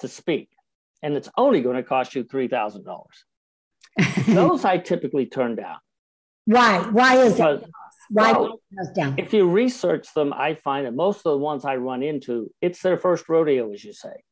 to 0.00 0.08
speak. 0.08 0.48
And 1.02 1.14
it's 1.14 1.28
only 1.36 1.60
going 1.60 1.76
to 1.76 1.82
cost 1.82 2.14
you 2.14 2.24
$3,000. 2.24 3.04
Those 4.34 4.64
I 4.64 4.78
typically 4.78 5.26
turn 5.26 5.56
down 5.56 5.76
why? 6.44 6.78
Why 6.90 7.16
is 7.16 7.38
it? 7.38 7.64
Why 8.10 8.32
well, 8.32 8.60
down? 8.94 9.14
If 9.18 9.32
you 9.32 9.48
research 9.48 10.12
them, 10.14 10.32
I 10.32 10.54
find 10.54 10.86
that 10.86 10.94
most 10.94 11.18
of 11.18 11.32
the 11.32 11.38
ones 11.38 11.64
I 11.64 11.76
run 11.76 12.02
into, 12.02 12.50
it's 12.60 12.82
their 12.82 12.98
first 12.98 13.28
rodeo, 13.28 13.72
as 13.72 13.82
you 13.82 13.92
say. 13.92 14.22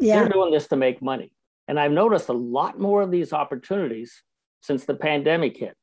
Yeah. 0.00 0.20
They're 0.20 0.28
doing 0.30 0.52
this 0.52 0.68
to 0.68 0.76
make 0.76 1.02
money. 1.02 1.32
And 1.68 1.78
I've 1.78 1.92
noticed 1.92 2.28
a 2.28 2.34
lot 2.34 2.80
more 2.80 3.02
of 3.02 3.10
these 3.10 3.32
opportunities 3.32 4.22
since 4.62 4.84
the 4.84 4.94
pandemic 4.94 5.56
hit. 5.56 5.76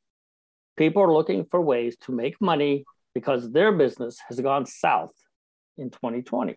People 0.77 1.03
are 1.03 1.13
looking 1.13 1.45
for 1.45 1.61
ways 1.61 1.95
to 2.01 2.11
make 2.11 2.41
money 2.41 2.85
because 3.13 3.51
their 3.51 3.71
business 3.71 4.19
has 4.27 4.39
gone 4.39 4.65
south 4.65 5.13
in 5.77 5.89
2020. 5.89 6.55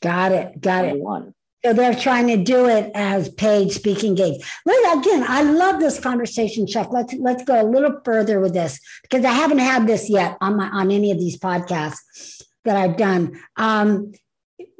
Got 0.00 0.32
it. 0.32 0.60
Got 0.60 0.84
it. 0.84 0.96
So 1.64 1.72
they're 1.72 1.94
trying 1.94 2.28
to 2.28 2.36
do 2.36 2.68
it 2.68 2.92
as 2.94 3.28
paid 3.30 3.72
speaking 3.72 4.14
gigs. 4.14 4.44
Let, 4.64 4.98
again, 4.98 5.24
I 5.26 5.42
love 5.42 5.80
this 5.80 5.98
conversation, 5.98 6.68
Chuck. 6.68 6.92
Let's 6.92 7.12
let's 7.14 7.42
go 7.42 7.60
a 7.60 7.66
little 7.66 8.00
further 8.04 8.38
with 8.38 8.54
this 8.54 8.78
because 9.02 9.24
I 9.24 9.32
haven't 9.32 9.58
had 9.58 9.86
this 9.86 10.08
yet 10.08 10.36
on 10.40 10.56
my 10.56 10.68
on 10.68 10.92
any 10.92 11.10
of 11.10 11.18
these 11.18 11.36
podcasts 11.38 12.42
that 12.64 12.76
I've 12.76 12.96
done. 12.96 13.40
Um, 13.56 14.12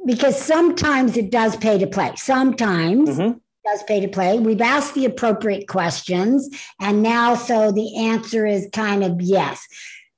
because 0.05 0.41
sometimes 0.41 1.17
it 1.17 1.31
does 1.31 1.57
pay 1.57 1.77
to 1.77 1.87
play. 1.87 2.13
Sometimes 2.15 3.09
mm-hmm. 3.09 3.37
does 3.65 3.83
pay 3.83 3.99
to 3.99 4.07
play. 4.07 4.39
We've 4.39 4.61
asked 4.61 4.95
the 4.95 5.05
appropriate 5.05 5.67
questions, 5.67 6.49
and 6.79 7.03
now 7.03 7.35
so 7.35 7.73
the 7.73 7.97
answer 7.97 8.45
is 8.45 8.69
kind 8.71 9.03
of 9.03 9.21
yes. 9.21 9.67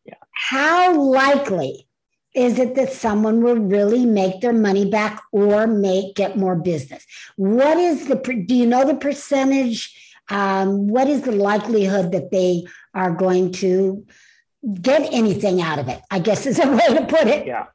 Yeah. 0.05 0.13
How 0.49 0.95
likely 0.95 1.87
is 2.33 2.59
it 2.59 2.75
that 2.75 2.93
someone 2.93 3.41
will 3.43 3.57
really 3.57 4.05
make 4.05 4.41
their 4.41 4.53
money 4.53 4.89
back 4.89 5.21
or 5.31 5.67
make 5.67 6.15
get 6.15 6.37
more 6.37 6.55
business? 6.55 7.05
What 7.35 7.77
is 7.77 8.07
the 8.07 8.15
do 8.15 8.55
you 8.55 8.65
know 8.65 8.85
the 8.85 8.95
percentage? 8.95 9.97
Um, 10.29 10.87
what 10.87 11.07
is 11.07 11.23
the 11.23 11.33
likelihood 11.33 12.13
that 12.13 12.31
they 12.31 12.63
are 12.93 13.11
going 13.11 13.51
to 13.53 14.05
get 14.81 15.11
anything 15.11 15.61
out 15.61 15.79
of 15.79 15.87
it 15.87 15.99
i 16.11 16.19
guess 16.19 16.45
is 16.45 16.59
a 16.59 16.67
way 16.71 16.95
to 16.95 17.05
put 17.05 17.27
it. 17.27 17.47
Yeah. 17.47 17.65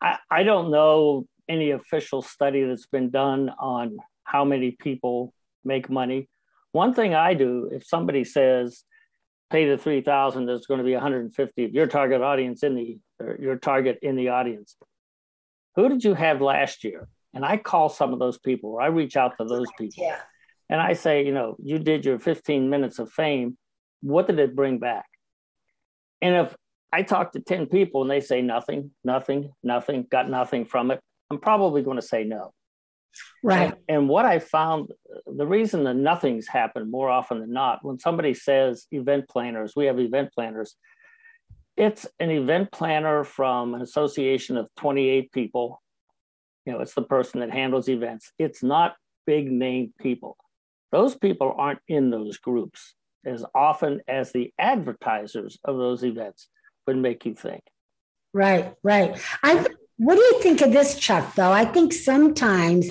I, 0.00 0.18
I 0.30 0.42
don't 0.42 0.70
know 0.70 1.26
any 1.48 1.72
official 1.72 2.22
study 2.22 2.64
that's 2.64 2.86
been 2.86 3.10
done 3.10 3.50
on 3.58 3.98
how 4.22 4.44
many 4.44 4.72
people 4.72 5.32
make 5.64 5.90
money. 5.90 6.28
One 6.72 6.94
thing 6.94 7.14
i 7.14 7.34
do 7.34 7.68
if 7.72 7.84
somebody 7.84 8.24
says 8.24 8.84
pay 9.50 9.68
the 9.68 9.78
3000 9.78 10.46
there's 10.46 10.66
going 10.66 10.78
to 10.78 10.84
be 10.84 10.92
150 10.92 11.64
of 11.64 11.72
your 11.72 11.86
target 11.86 12.20
audience 12.20 12.62
in 12.62 12.74
the 12.74 12.98
your 13.38 13.56
target 13.56 13.98
in 14.02 14.16
the 14.16 14.28
audience. 14.28 14.76
Who 15.76 15.88
did 15.88 16.04
you 16.04 16.14
have 16.14 16.40
last 16.40 16.84
year? 16.84 17.08
And 17.34 17.44
i 17.44 17.56
call 17.56 17.88
some 17.88 18.12
of 18.12 18.18
those 18.18 18.38
people 18.38 18.70
or 18.70 18.80
i 18.80 18.86
reach 18.86 19.16
out 19.16 19.36
to 19.38 19.44
those 19.44 19.68
people. 19.78 20.04
Yeah. 20.04 20.20
and 20.70 20.80
i 20.80 20.92
say 20.94 21.24
you 21.24 21.32
know 21.32 21.56
you 21.62 21.78
did 21.78 22.04
your 22.04 22.18
15 22.18 22.70
minutes 22.70 22.98
of 22.98 23.10
fame. 23.12 23.56
What 24.00 24.26
did 24.28 24.38
it 24.38 24.56
bring 24.56 24.78
back? 24.78 25.06
And 26.22 26.34
if 26.34 26.56
i 26.92 27.02
talk 27.02 27.32
to 27.32 27.40
10 27.40 27.66
people 27.66 28.02
and 28.02 28.10
they 28.10 28.20
say 28.20 28.40
nothing 28.42 28.92
nothing 29.04 29.52
nothing 29.62 30.06
got 30.10 30.30
nothing 30.30 30.64
from 30.64 30.90
it 30.90 31.00
i'm 31.30 31.38
probably 31.38 31.82
going 31.82 32.00
to 32.00 32.02
say 32.02 32.24
no. 32.24 32.52
Right. 33.42 33.72
And, 33.72 33.74
and, 33.88 34.08
what 34.08 34.24
I 34.26 34.38
found, 34.38 34.90
the 35.26 35.46
reason 35.46 35.84
that 35.84 35.94
nothing's 35.94 36.46
happened 36.46 36.90
more 36.90 37.08
often 37.08 37.40
than 37.40 37.52
not, 37.52 37.84
when 37.84 37.98
somebody 37.98 38.34
says 38.34 38.86
event 38.90 39.28
planners, 39.28 39.74
we 39.76 39.86
have 39.86 39.98
event 39.98 40.30
planners, 40.32 40.76
it's 41.78 42.06
an 42.18 42.30
event 42.30 42.72
planner 42.72 43.24
from 43.24 43.74
an 43.74 43.82
association 43.82 44.56
of 44.56 44.68
28 44.76 45.32
people. 45.32 45.80
You 46.66 46.72
know, 46.72 46.80
it's 46.80 46.94
the 46.94 47.02
person 47.02 47.40
that 47.40 47.50
handles 47.50 47.88
events. 47.88 48.32
It's 48.38 48.62
not 48.62 48.96
big 49.26 49.50
name 49.50 49.94
people. 50.00 50.36
Those 50.90 51.14
people 51.14 51.54
aren't 51.56 51.80
in 51.86 52.10
those 52.10 52.36
groups 52.38 52.94
as 53.24 53.44
often 53.54 54.00
as 54.08 54.32
the 54.32 54.52
advertisers 54.58 55.58
of 55.64 55.76
those 55.76 56.04
events 56.04 56.48
would 56.86 56.96
make 56.96 57.24
you 57.24 57.34
think. 57.34 57.62
Right, 58.34 58.74
right. 58.82 59.18
I 59.42 59.66
what 59.98 60.14
do 60.14 60.20
you 60.20 60.42
think 60.42 60.60
of 60.60 60.72
this, 60.72 60.98
Chuck, 60.98 61.34
though? 61.34 61.50
I 61.50 61.64
think 61.64 61.92
sometimes 61.92 62.90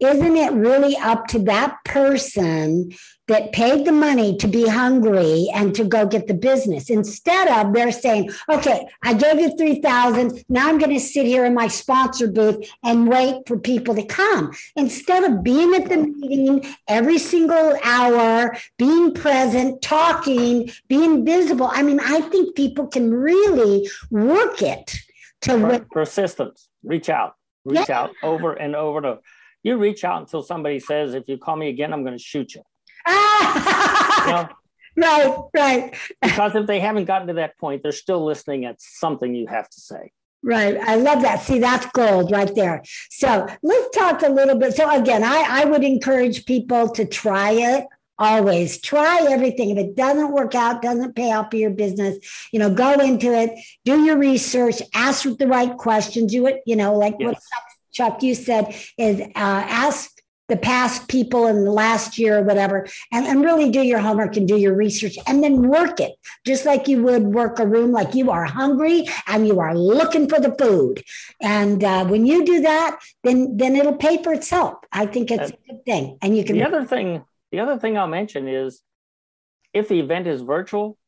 isn't 0.00 0.36
it 0.36 0.52
really 0.52 0.96
up 0.96 1.26
to 1.28 1.38
that 1.38 1.76
person 1.84 2.92
that 3.26 3.52
paid 3.52 3.86
the 3.86 3.92
money 3.92 4.36
to 4.36 4.46
be 4.46 4.68
hungry 4.68 5.48
and 5.54 5.74
to 5.74 5.84
go 5.84 6.06
get 6.06 6.26
the 6.26 6.34
business 6.34 6.90
instead 6.90 7.48
of 7.48 7.72
they're 7.72 7.92
saying 7.92 8.30
okay 8.50 8.86
i 9.02 9.14
gave 9.14 9.40
you 9.40 9.56
3000 9.56 10.44
now 10.48 10.68
i'm 10.68 10.78
going 10.78 10.92
to 10.92 11.00
sit 11.00 11.24
here 11.24 11.44
in 11.44 11.54
my 11.54 11.68
sponsor 11.68 12.26
booth 12.26 12.68
and 12.82 13.08
wait 13.08 13.36
for 13.46 13.58
people 13.58 13.94
to 13.94 14.04
come 14.04 14.52
instead 14.76 15.24
of 15.24 15.42
being 15.42 15.74
at 15.74 15.88
the 15.88 15.96
meeting 15.96 16.64
every 16.88 17.18
single 17.18 17.78
hour 17.82 18.56
being 18.78 19.14
present 19.14 19.80
talking 19.80 20.68
being 20.88 21.24
visible 21.24 21.70
i 21.72 21.82
mean 21.82 22.00
i 22.00 22.20
think 22.20 22.54
people 22.56 22.86
can 22.86 23.12
really 23.12 23.88
work 24.10 24.60
it 24.60 24.96
to 25.40 25.84
persistence 25.90 26.68
reach 26.82 27.08
out 27.08 27.36
Reach 27.64 27.88
yeah. 27.88 28.02
out 28.02 28.10
over 28.22 28.52
and 28.52 28.76
over 28.76 28.98
and 28.98 29.06
over. 29.06 29.20
You 29.64 29.78
reach 29.78 30.04
out 30.04 30.20
until 30.20 30.42
somebody 30.42 30.78
says, 30.78 31.14
if 31.14 31.24
you 31.26 31.38
call 31.38 31.56
me 31.56 31.68
again, 31.68 31.92
I'm 31.92 32.04
going 32.04 32.16
to 32.16 32.22
shoot 32.22 32.54
you. 32.54 32.62
Ah! 33.06 34.26
you 34.26 34.32
know? 34.32 34.48
Right, 34.96 35.50
right. 35.56 35.96
because 36.22 36.54
if 36.54 36.68
they 36.68 36.78
haven't 36.78 37.06
gotten 37.06 37.26
to 37.26 37.34
that 37.34 37.58
point, 37.58 37.82
they're 37.82 37.90
still 37.90 38.24
listening 38.24 38.64
at 38.64 38.80
something 38.80 39.34
you 39.34 39.48
have 39.48 39.68
to 39.68 39.80
say. 39.80 40.12
Right. 40.40 40.76
I 40.76 40.94
love 40.94 41.22
that. 41.22 41.40
See, 41.40 41.58
that's 41.58 41.86
gold 41.86 42.30
right 42.30 42.54
there. 42.54 42.80
So 43.10 43.44
let's 43.64 43.96
talk 43.96 44.22
a 44.22 44.28
little 44.28 44.56
bit. 44.56 44.74
So, 44.74 44.88
again, 44.88 45.24
I, 45.24 45.62
I 45.62 45.64
would 45.64 45.82
encourage 45.82 46.46
people 46.46 46.90
to 46.90 47.04
try 47.06 47.50
it 47.50 47.86
always 48.18 48.80
try 48.80 49.26
everything 49.28 49.70
if 49.70 49.78
it 49.78 49.96
doesn't 49.96 50.32
work 50.32 50.54
out 50.54 50.80
doesn't 50.80 51.16
pay 51.16 51.32
off 51.32 51.50
for 51.50 51.56
your 51.56 51.70
business 51.70 52.16
you 52.52 52.60
know 52.60 52.72
go 52.72 52.92
into 53.00 53.34
it 53.34 53.50
do 53.84 54.04
your 54.04 54.16
research 54.16 54.80
ask 54.94 55.24
the 55.38 55.48
right 55.48 55.76
questions 55.78 56.30
do 56.30 56.46
it 56.46 56.62
you 56.64 56.76
know 56.76 56.94
like 56.96 57.16
yes. 57.18 57.26
what 57.26 57.42
chuck 57.94 58.22
you 58.22 58.34
said 58.34 58.74
is 58.98 59.20
uh, 59.20 59.28
ask 59.34 60.10
the 60.48 60.56
past 60.56 61.08
people 61.08 61.46
in 61.46 61.64
the 61.64 61.70
last 61.70 62.18
year 62.18 62.38
or 62.38 62.42
whatever, 62.42 62.86
and, 63.10 63.26
and 63.26 63.42
really 63.42 63.70
do 63.70 63.80
your 63.80 63.98
homework 63.98 64.36
and 64.36 64.46
do 64.46 64.56
your 64.56 64.74
research 64.74 65.16
and 65.26 65.42
then 65.42 65.68
work 65.68 66.00
it 66.00 66.12
just 66.46 66.66
like 66.66 66.86
you 66.86 67.02
would 67.02 67.22
work 67.22 67.58
a 67.58 67.66
room, 67.66 67.92
like 67.92 68.14
you 68.14 68.30
are 68.30 68.44
hungry 68.44 69.08
and 69.26 69.46
you 69.46 69.58
are 69.60 69.76
looking 69.76 70.28
for 70.28 70.38
the 70.38 70.54
food. 70.58 71.02
And 71.40 71.82
uh, 71.82 72.04
when 72.04 72.26
you 72.26 72.44
do 72.44 72.60
that, 72.60 73.00
then 73.22 73.56
then 73.56 73.74
it'll 73.74 73.96
pay 73.96 74.22
for 74.22 74.34
itself. 74.34 74.74
I 74.92 75.06
think 75.06 75.30
it's 75.30 75.50
a 75.50 75.56
good 75.66 75.84
thing. 75.86 76.18
And 76.20 76.36
you 76.36 76.44
can. 76.44 76.56
The 76.56 76.64
other 76.64 76.84
thing, 76.84 77.22
the 77.50 77.60
other 77.60 77.78
thing 77.78 77.96
I'll 77.96 78.06
mention 78.06 78.46
is, 78.46 78.82
if 79.72 79.88
the 79.88 79.98
event 79.98 80.26
is 80.26 80.42
virtual, 80.42 80.98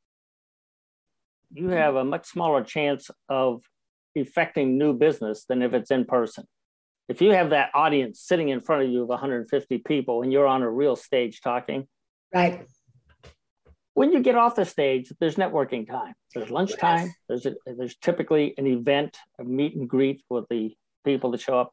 you 1.52 1.68
have 1.68 1.94
a 1.94 2.04
much 2.04 2.26
smaller 2.26 2.64
chance 2.64 3.10
of 3.28 3.62
effecting 4.14 4.78
new 4.78 4.94
business 4.94 5.44
than 5.44 5.60
if 5.60 5.74
it's 5.74 5.90
in 5.90 6.06
person 6.06 6.46
if 7.08 7.20
you 7.20 7.30
have 7.30 7.50
that 7.50 7.70
audience 7.74 8.20
sitting 8.20 8.48
in 8.48 8.60
front 8.60 8.82
of 8.82 8.90
you 8.90 9.02
of 9.02 9.08
150 9.08 9.78
people 9.78 10.22
and 10.22 10.32
you're 10.32 10.46
on 10.46 10.62
a 10.62 10.70
real 10.70 10.96
stage 10.96 11.40
talking, 11.40 11.86
right? 12.34 12.66
When 13.94 14.12
you 14.12 14.20
get 14.20 14.34
off 14.34 14.56
the 14.56 14.64
stage, 14.64 15.10
there's 15.20 15.36
networking 15.36 15.88
time. 15.88 16.14
There's 16.34 16.50
lunchtime. 16.50 17.06
Yes. 17.06 17.14
There's 17.28 17.46
a, 17.46 17.54
there's 17.64 17.96
typically 17.96 18.54
an 18.58 18.66
event, 18.66 19.16
a 19.38 19.44
meet 19.44 19.74
and 19.74 19.88
greet 19.88 20.22
with 20.28 20.44
the 20.50 20.74
people 21.04 21.30
that 21.30 21.40
show 21.40 21.58
up. 21.58 21.72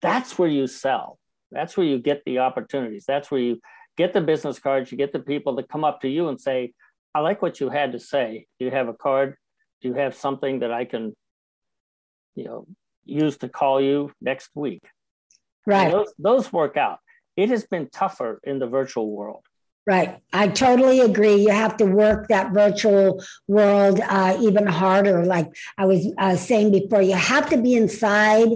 That's 0.00 0.38
where 0.38 0.48
you 0.48 0.68
sell. 0.68 1.18
That's 1.50 1.76
where 1.76 1.86
you 1.86 1.98
get 1.98 2.22
the 2.24 2.38
opportunities. 2.38 3.04
That's 3.06 3.30
where 3.30 3.40
you 3.40 3.60
get 3.96 4.12
the 4.12 4.20
business 4.20 4.58
cards. 4.58 4.92
You 4.92 4.98
get 4.98 5.12
the 5.12 5.18
people 5.18 5.56
that 5.56 5.68
come 5.68 5.84
up 5.84 6.02
to 6.02 6.08
you 6.08 6.28
and 6.28 6.40
say, 6.40 6.72
"I 7.14 7.20
like 7.20 7.42
what 7.42 7.60
you 7.60 7.70
had 7.70 7.92
to 7.92 7.98
say. 7.98 8.46
Do 8.58 8.66
you 8.66 8.70
have 8.70 8.88
a 8.88 8.94
card? 8.94 9.36
Do 9.80 9.88
you 9.88 9.94
have 9.94 10.14
something 10.14 10.60
that 10.60 10.70
I 10.70 10.84
can, 10.84 11.14
you 12.34 12.44
know, 12.44 12.66
use 13.06 13.38
to 13.38 13.48
call 13.48 13.80
you 13.80 14.12
next 14.20 14.50
week. 14.54 14.82
Right. 15.66 15.90
Those, 15.90 16.12
those 16.18 16.52
work 16.52 16.76
out. 16.76 16.98
It 17.36 17.50
has 17.50 17.66
been 17.66 17.88
tougher 17.88 18.40
in 18.44 18.58
the 18.58 18.66
virtual 18.66 19.10
world. 19.10 19.44
Right. 19.86 20.18
I 20.32 20.48
totally 20.48 21.00
agree. 21.00 21.36
You 21.36 21.50
have 21.50 21.76
to 21.76 21.84
work 21.84 22.28
that 22.28 22.52
virtual 22.52 23.22
world 23.46 24.00
uh, 24.00 24.36
even 24.40 24.66
harder. 24.66 25.24
Like 25.24 25.48
I 25.78 25.86
was 25.86 26.12
uh, 26.18 26.34
saying 26.34 26.72
before, 26.72 27.02
you 27.02 27.14
have 27.14 27.48
to 27.50 27.56
be 27.56 27.74
inside 27.74 28.48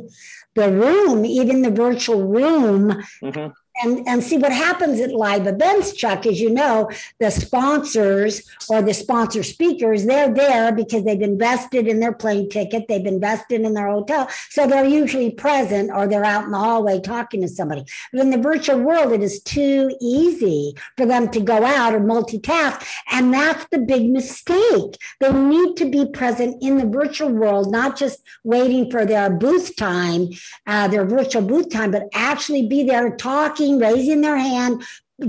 the 0.56 0.72
room, 0.72 1.24
even 1.24 1.62
the 1.62 1.70
virtual 1.70 2.26
room, 2.26 3.02
mm-hmm 3.22 3.52
and, 3.82 4.06
and 4.06 4.22
see 4.22 4.36
what 4.36 4.52
happens 4.52 5.00
at 5.00 5.12
live 5.12 5.46
events, 5.46 5.92
Chuck. 5.92 6.26
As 6.26 6.40
you 6.40 6.50
know, 6.50 6.90
the 7.18 7.30
sponsors 7.30 8.48
or 8.68 8.82
the 8.82 8.94
sponsor 8.94 9.42
speakers, 9.42 10.04
they're 10.04 10.32
there 10.32 10.72
because 10.72 11.04
they've 11.04 11.20
invested 11.20 11.86
in 11.86 12.00
their 12.00 12.12
plane 12.12 12.48
ticket, 12.48 12.88
they've 12.88 13.06
invested 13.06 13.62
in 13.62 13.74
their 13.74 13.88
hotel. 13.88 14.28
So 14.50 14.66
they're 14.66 14.84
usually 14.84 15.30
present 15.30 15.90
or 15.90 16.06
they're 16.06 16.24
out 16.24 16.44
in 16.44 16.50
the 16.50 16.58
hallway 16.58 17.00
talking 17.00 17.42
to 17.42 17.48
somebody. 17.48 17.84
But 18.12 18.20
in 18.20 18.30
the 18.30 18.38
virtual 18.38 18.78
world, 18.78 19.12
it 19.12 19.22
is 19.22 19.40
too 19.42 19.94
easy 20.00 20.74
for 20.96 21.06
them 21.06 21.30
to 21.30 21.40
go 21.40 21.64
out 21.64 21.94
or 21.94 22.00
multitask. 22.00 22.84
And 23.10 23.32
that's 23.32 23.66
the 23.70 23.78
big 23.78 24.10
mistake. 24.10 24.96
They 25.20 25.32
need 25.32 25.76
to 25.76 25.88
be 25.88 26.06
present 26.06 26.62
in 26.62 26.78
the 26.78 26.86
virtual 26.86 27.30
world, 27.30 27.70
not 27.70 27.96
just 27.96 28.20
waiting 28.44 28.90
for 28.90 29.04
their 29.06 29.30
booth 29.30 29.76
time, 29.76 30.28
uh, 30.66 30.88
their 30.88 31.04
virtual 31.04 31.42
booth 31.42 31.70
time, 31.70 31.90
but 31.90 32.08
actually 32.14 32.66
be 32.66 32.84
there 32.84 33.16
talking 33.16 33.69
raising 33.78 34.20
their 34.20 34.36
hand, 34.36 34.82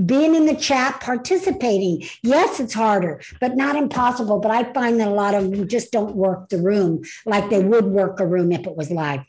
being 0.06 0.34
in 0.34 0.46
the 0.46 0.56
chat, 0.56 1.00
participating. 1.00 2.08
Yes, 2.22 2.60
it's 2.60 2.74
harder, 2.74 3.20
but 3.40 3.56
not 3.56 3.76
impossible. 3.76 4.40
But 4.40 4.50
I 4.50 4.72
find 4.72 4.98
that 5.00 5.08
a 5.08 5.12
lot 5.12 5.34
of 5.34 5.50
them 5.50 5.68
just 5.68 5.92
don't 5.92 6.16
work 6.16 6.48
the 6.48 6.58
room 6.58 7.02
like 7.26 7.50
they 7.50 7.62
would 7.62 7.86
work 7.86 8.20
a 8.20 8.26
room 8.26 8.52
if 8.52 8.66
it 8.66 8.76
was 8.76 8.90
live. 8.90 9.20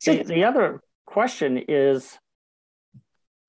So 0.00 0.14
the, 0.14 0.24
the 0.24 0.44
other 0.44 0.80
question 1.06 1.62
is, 1.68 2.18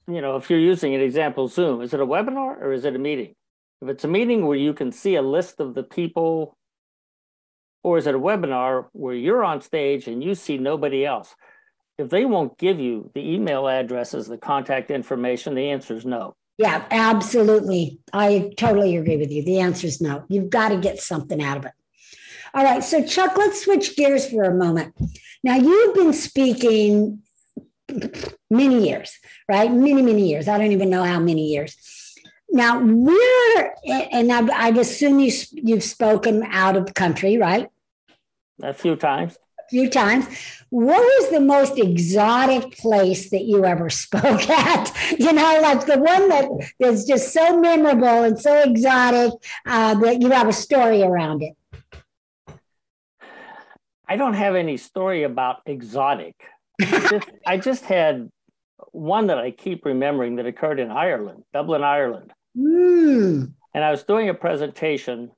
you 0.07 0.21
know, 0.21 0.37
if 0.37 0.49
you're 0.49 0.59
using 0.59 0.95
an 0.95 1.01
example 1.01 1.47
Zoom, 1.47 1.81
is 1.81 1.93
it 1.93 1.99
a 1.99 2.05
webinar 2.05 2.61
or 2.61 2.71
is 2.71 2.85
it 2.85 2.95
a 2.95 2.99
meeting? 2.99 3.35
If 3.81 3.89
it's 3.89 4.03
a 4.03 4.07
meeting 4.07 4.45
where 4.45 4.57
you 4.57 4.73
can 4.73 4.91
see 4.91 5.15
a 5.15 5.21
list 5.21 5.59
of 5.59 5.75
the 5.75 5.83
people, 5.83 6.57
or 7.83 7.97
is 7.97 8.07
it 8.07 8.15
a 8.15 8.19
webinar 8.19 8.87
where 8.93 9.13
you're 9.13 9.43
on 9.43 9.61
stage 9.61 10.07
and 10.07 10.23
you 10.23 10.35
see 10.35 10.57
nobody 10.57 11.05
else? 11.05 11.35
If 11.97 12.09
they 12.09 12.25
won't 12.25 12.57
give 12.57 12.79
you 12.79 13.09
the 13.13 13.33
email 13.33 13.67
addresses, 13.67 14.27
the 14.27 14.37
contact 14.37 14.91
information, 14.91 15.55
the 15.55 15.69
answer 15.69 15.95
is 15.95 16.05
no. 16.05 16.35
Yeah, 16.57 16.85
absolutely. 16.89 17.99
I 18.13 18.51
totally 18.57 18.97
agree 18.97 19.17
with 19.17 19.31
you. 19.31 19.43
The 19.43 19.59
answer 19.59 19.87
is 19.87 20.01
no. 20.01 20.23
You've 20.27 20.49
got 20.49 20.69
to 20.69 20.77
get 20.77 20.99
something 20.99 21.41
out 21.41 21.57
of 21.57 21.65
it. 21.65 21.71
All 22.53 22.63
right. 22.63 22.83
So, 22.83 23.05
Chuck, 23.05 23.37
let's 23.37 23.63
switch 23.63 23.95
gears 23.95 24.29
for 24.29 24.43
a 24.43 24.53
moment. 24.53 24.95
Now, 25.43 25.55
you've 25.55 25.93
been 25.93 26.13
speaking 26.13 27.21
many 28.49 28.87
years, 28.87 29.17
right? 29.47 29.71
Many, 29.71 30.01
many 30.01 30.29
years. 30.29 30.47
I 30.47 30.57
don't 30.57 30.71
even 30.71 30.89
know 30.89 31.03
how 31.03 31.19
many 31.19 31.45
years. 31.47 31.77
Now, 32.49 32.79
we're, 32.79 33.75
and 34.11 34.31
I've, 34.31 34.49
I've 34.51 34.77
assumed 34.77 35.21
you, 35.21 35.31
you've 35.51 35.83
spoken 35.83 36.43
out 36.49 36.75
of 36.75 36.87
the 36.87 36.93
country, 36.93 37.37
right? 37.37 37.69
A 38.63 38.73
few 38.73 38.95
times 38.95 39.37
few 39.69 39.89
times. 39.89 40.27
What 40.69 40.99
was 40.99 41.31
the 41.31 41.39
most 41.39 41.77
exotic 41.77 42.77
place 42.77 43.29
that 43.29 43.43
you 43.43 43.65
ever 43.65 43.89
spoke 43.89 44.49
at? 44.49 44.91
You 45.17 45.31
know, 45.33 45.59
like 45.61 45.85
the 45.85 45.99
one 45.99 46.29
that 46.29 46.49
is 46.79 47.05
just 47.05 47.33
so 47.33 47.59
memorable 47.59 48.23
and 48.23 48.39
so 48.39 48.61
exotic 48.63 49.33
uh, 49.65 49.95
that 49.95 50.21
you 50.21 50.29
have 50.31 50.47
a 50.47 50.53
story 50.53 51.01
around 51.01 51.43
it. 51.43 51.53
I 54.09 54.15
don't 54.15 54.35
have 54.35 54.55
any 54.55 54.77
story 54.77 55.23
about 55.23 55.57
exotic. 55.65 56.35
I 56.81 56.85
just, 57.09 57.29
I 57.45 57.57
just 57.57 57.83
had 57.85 58.29
one 58.91 59.27
that 59.27 59.37
I 59.37 59.51
keep 59.51 59.85
remembering 59.85 60.37
that 60.37 60.45
occurred 60.45 60.79
in 60.79 60.91
Ireland, 60.91 61.43
Dublin, 61.53 61.83
Ireland. 61.83 62.31
Mm. 62.57 63.53
And 63.73 63.83
I 63.83 63.91
was 63.91 64.03
doing 64.03 64.29
a 64.29 64.33
presentation 64.33 65.31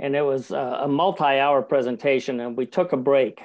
and 0.00 0.16
it 0.16 0.22
was 0.22 0.50
a, 0.50 0.86
multi-hour 0.88 1.62
presentation 1.62 2.40
and 2.40 2.56
we 2.56 2.66
took 2.66 2.92
a 2.92 2.96
break. 2.96 3.40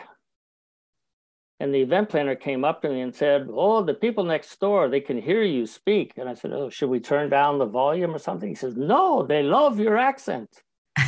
And 1.60 1.74
the 1.74 1.82
event 1.82 2.10
planner 2.10 2.36
came 2.36 2.66
up 2.66 2.82
to 2.82 2.90
me 2.90 3.02
and 3.02 3.14
said 3.14 3.48
oh 3.52 3.84
the 3.84 3.94
people 3.94 4.24
next 4.24 4.60
door 4.60 4.88
they 4.88 5.02
can 5.02 5.22
hear 5.22 5.44
you 5.44 5.68
speak. 5.68 6.14
And 6.18 6.28
i 6.28 6.34
said 6.34 6.52
oh 6.54 6.70
should 6.70 6.90
we 6.90 7.00
turn 7.00 7.30
down 7.30 7.60
the 7.60 7.66
volume 7.66 8.16
or 8.16 8.20
something? 8.20 8.50
He 8.50 8.56
says 8.56 8.76
no 8.76 9.24
they 9.24 9.44
love 9.44 9.80
your 9.80 9.98
accent. 9.98 10.50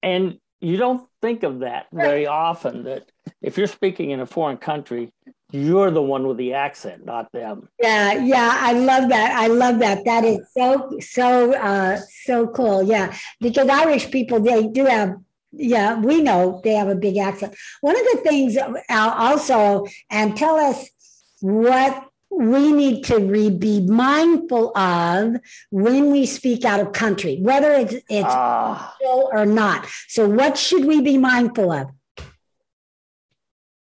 And 0.00 0.38
you 0.60 0.76
don't 0.76 1.06
think 1.20 1.42
of 1.42 1.58
that 1.60 1.86
very 1.92 2.26
often 2.26 2.84
that 2.84 3.10
if 3.42 3.58
you're 3.58 3.66
speaking 3.66 4.10
in 4.10 4.20
a 4.20 4.26
foreign 4.26 4.56
country 4.56 5.12
you're 5.50 5.90
the 5.90 6.02
one 6.02 6.26
with 6.26 6.36
the 6.36 6.54
accent, 6.54 7.04
not 7.04 7.32
them. 7.32 7.68
Yeah, 7.80 8.12
yeah, 8.14 8.58
I 8.60 8.72
love 8.72 9.08
that. 9.08 9.32
I 9.32 9.46
love 9.46 9.78
that. 9.78 10.04
That 10.04 10.24
is 10.24 10.40
so 10.56 10.98
so 11.00 11.54
uh 11.54 11.98
so 12.24 12.48
cool. 12.48 12.82
Yeah, 12.82 13.16
because 13.40 13.68
Irish 13.68 14.10
people 14.10 14.40
they 14.40 14.66
do 14.68 14.84
have 14.84 15.16
yeah, 15.52 15.98
we 15.98 16.20
know 16.20 16.60
they 16.62 16.74
have 16.74 16.88
a 16.88 16.94
big 16.94 17.16
accent. 17.16 17.54
One 17.80 17.96
of 17.96 18.02
the 18.12 18.20
things 18.22 18.56
uh, 18.56 18.74
also, 18.90 19.86
and 20.10 20.36
tell 20.36 20.56
us 20.56 20.88
what 21.40 22.04
we 22.30 22.70
need 22.72 23.04
to 23.04 23.18
re- 23.18 23.50
be 23.50 23.80
mindful 23.80 24.76
of 24.76 25.36
when 25.70 26.10
we 26.10 26.26
speak 26.26 26.64
out 26.66 26.80
of 26.80 26.92
country, 26.92 27.38
whether 27.40 27.72
it's 27.72 27.94
it's 28.10 28.26
uh, 28.28 28.90
or 29.00 29.46
not. 29.46 29.86
So, 30.08 30.28
what 30.28 30.58
should 30.58 30.84
we 30.84 31.00
be 31.00 31.16
mindful 31.16 31.72
of? 31.72 31.88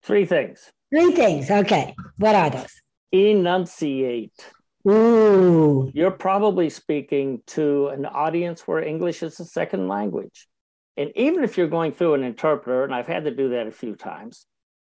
Three 0.03 0.27
things. 0.27 0.73
Three 0.91 1.13
things. 1.13 1.51
Okay. 1.51 1.95
What 2.17 2.35
are 2.35 2.51
those? 2.51 2.81
Enunciate. 3.13 4.53
Ooh. 4.89 5.91
You're 5.95 6.11
probably 6.11 6.71
speaking 6.71 7.43
to 7.49 7.89
an 7.89 8.07
audience 8.07 8.67
where 8.67 8.83
English 8.83 9.23
is 9.23 9.39
a 9.41 9.45
second 9.45 9.89
language. 9.89 10.49
And 10.97 11.13
even 11.15 11.45
if 11.45 11.57
you're 11.57 11.69
going 11.69 11.93
through 11.93 12.15
an 12.15 12.25
interpreter, 12.25 12.85
and 12.85 12.95
I've 12.95 13.07
had 13.07 13.25
to 13.25 13.31
do 13.31 13.51
that 13.51 13.67
a 13.67 13.71
few 13.71 13.95
times, 13.95 14.47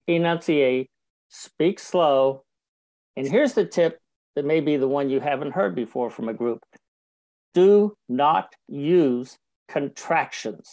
enunciate, 0.08 0.90
speak 1.30 1.80
slow. 1.80 2.44
And 3.18 3.28
here's 3.28 3.54
the 3.54 3.66
tip 3.66 4.00
that 4.36 4.46
may 4.46 4.62
be 4.62 4.78
the 4.78 4.88
one 4.88 5.10
you 5.10 5.20
haven't 5.20 5.52
heard 5.52 5.76
before 5.76 6.10
from 6.10 6.30
a 6.30 6.34
group 6.34 6.64
do 7.54 7.96
not 8.08 8.54
use 8.68 9.38
contractions. 9.68 10.70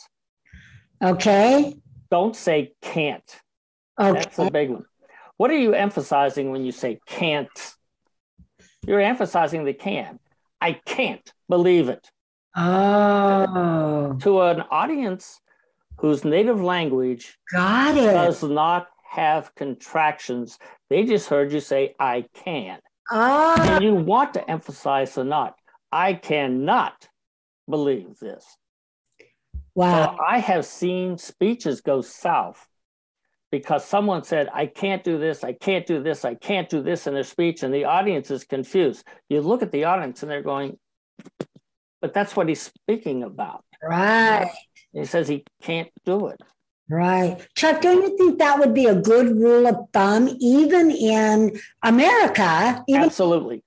Okay. 1.02 1.74
Don't 2.10 2.36
say 2.36 2.74
can't. 2.82 3.40
Okay. 3.98 4.12
That's 4.20 4.38
a 4.38 4.50
big 4.50 4.70
one. 4.70 4.84
What 5.36 5.50
are 5.50 5.56
you 5.58 5.74
emphasizing 5.74 6.50
when 6.50 6.64
you 6.64 6.72
say 6.72 6.98
can't? 7.06 7.48
You're 8.86 9.00
emphasizing 9.00 9.64
the 9.64 9.74
can. 9.74 10.18
I 10.60 10.72
can't 10.72 11.30
believe 11.48 11.88
it. 11.88 12.10
Oh, 12.56 14.16
To 14.22 14.40
an 14.42 14.62
audience 14.70 15.40
whose 15.98 16.24
native 16.24 16.60
language 16.62 17.36
got 17.52 17.96
it. 17.96 18.12
does 18.12 18.42
not 18.42 18.88
have 19.10 19.54
contractions, 19.54 20.58
they 20.90 21.04
just 21.04 21.28
heard 21.28 21.52
you 21.52 21.60
say, 21.60 21.94
I 21.98 22.24
can. 22.34 22.78
Ah. 23.10 23.54
Oh, 23.58 23.74
And 23.74 23.84
you 23.84 23.94
want 23.94 24.34
to 24.34 24.50
emphasize 24.50 25.14
the 25.14 25.24
not. 25.24 25.54
I 25.92 26.14
cannot 26.14 27.08
believe 27.68 28.18
this. 28.20 28.44
wow. 29.74 30.16
So 30.16 30.22
I 30.24 30.38
have 30.38 30.64
seen 30.66 31.18
speeches 31.18 31.80
go 31.80 32.00
south 32.02 32.66
because 33.50 33.84
someone 33.84 34.24
said, 34.24 34.48
I 34.52 34.66
can't 34.66 35.04
do 35.04 35.18
this, 35.18 35.44
I 35.44 35.52
can't 35.52 35.86
do 35.86 36.02
this, 36.02 36.24
I 36.24 36.34
can't 36.34 36.68
do 36.68 36.82
this 36.82 37.06
in 37.06 37.14
their 37.14 37.24
speech, 37.24 37.62
and 37.62 37.72
the 37.72 37.84
audience 37.84 38.30
is 38.30 38.44
confused. 38.44 39.04
You 39.28 39.40
look 39.40 39.62
at 39.62 39.72
the 39.72 39.84
audience 39.84 40.22
and 40.22 40.30
they're 40.30 40.42
going, 40.42 40.78
but 42.00 42.12
that's 42.12 42.36
what 42.36 42.48
he's 42.48 42.62
speaking 42.62 43.22
about. 43.22 43.64
Right, 43.82 44.50
He 44.92 45.04
says 45.04 45.28
he 45.28 45.44
can't 45.62 45.88
do 46.04 46.28
it. 46.28 46.40
right. 46.88 47.46
Chuck, 47.54 47.80
don't 47.80 48.02
you 48.02 48.16
think 48.16 48.38
that 48.38 48.58
would 48.58 48.74
be 48.74 48.86
a 48.86 48.94
good 48.94 49.36
rule 49.36 49.66
of 49.66 49.76
thumb, 49.92 50.28
even 50.40 50.90
in 50.90 51.58
America, 51.82 52.82
even 52.88 53.04
Absolutely. 53.04 53.62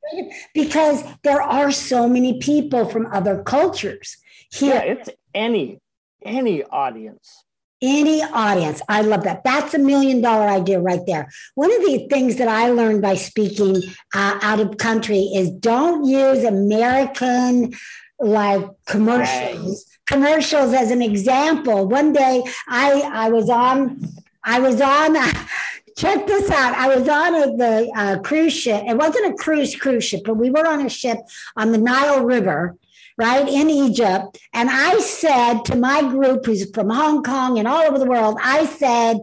because 0.54 1.04
there 1.24 1.42
are 1.42 1.72
so 1.72 2.08
many 2.08 2.40
people 2.40 2.86
from 2.86 3.08
other 3.14 3.44
cultures 3.44 4.18
Yeah, 4.60 4.82
here? 4.82 4.98
it's 4.98 5.10
any 5.34 5.80
any 6.24 6.64
audience. 6.64 7.46
Any 7.82 8.22
audience. 8.24 8.82
I 8.90 9.02
love 9.02 9.24
that. 9.24 9.44
That's 9.44 9.74
a 9.74 9.80
million 9.80 10.22
dollar 10.22 10.48
idea 10.48 10.82
right 10.82 11.06
there. 11.06 11.30
One 11.56 11.72
of 11.72 11.82
the 11.82 12.08
things 12.10 12.36
that 12.36 12.50
I 12.50 12.70
learned 12.72 13.02
by 13.02 13.16
speaking 13.16 13.78
uh, 14.14 14.40
out 14.42 14.60
of 14.60 14.78
country 14.78 15.32
is 15.34 15.50
don't 15.50 16.06
use 16.06 16.44
American 16.44 17.74
like 18.20 18.66
commercials 18.86 19.86
commercials 20.06 20.74
as 20.74 20.92
an 20.92 21.02
example 21.02 21.88
one 21.88 22.12
day 22.12 22.44
i 22.68 23.02
i 23.14 23.30
was 23.30 23.50
on 23.50 23.98
i 24.44 24.60
was 24.60 24.82
on 24.82 25.16
check 25.98 26.28
this 26.28 26.52
out 26.52 26.74
i 26.76 26.94
was 26.94 27.08
on 27.08 27.36
a, 27.36 27.56
the 27.56 27.92
uh, 27.96 28.20
cruise 28.20 28.54
ship 28.54 28.84
it 28.86 28.98
wasn't 28.98 29.26
a 29.26 29.38
cruise 29.38 29.74
cruise 29.76 30.04
ship 30.04 30.22
but 30.26 30.36
we 30.36 30.50
were 30.50 30.68
on 30.68 30.86
a 30.86 30.90
ship 30.90 31.18
on 31.56 31.72
the 31.72 31.78
nile 31.78 32.26
river 32.26 32.76
right 33.20 33.48
in 33.48 33.70
egypt. 33.70 34.40
And 34.54 34.70
i 34.72 34.98
said 35.00 35.66
to 35.66 35.76
my 35.76 36.02
group 36.02 36.46
who's 36.46 36.70
from 36.72 36.90
hong 36.90 37.24
kong 37.24 37.60
and 37.60 37.68
all 37.68 37.84
over 37.84 38.00
the 38.00 38.06
world 38.06 38.38
i 38.42 38.66
said 38.66 39.18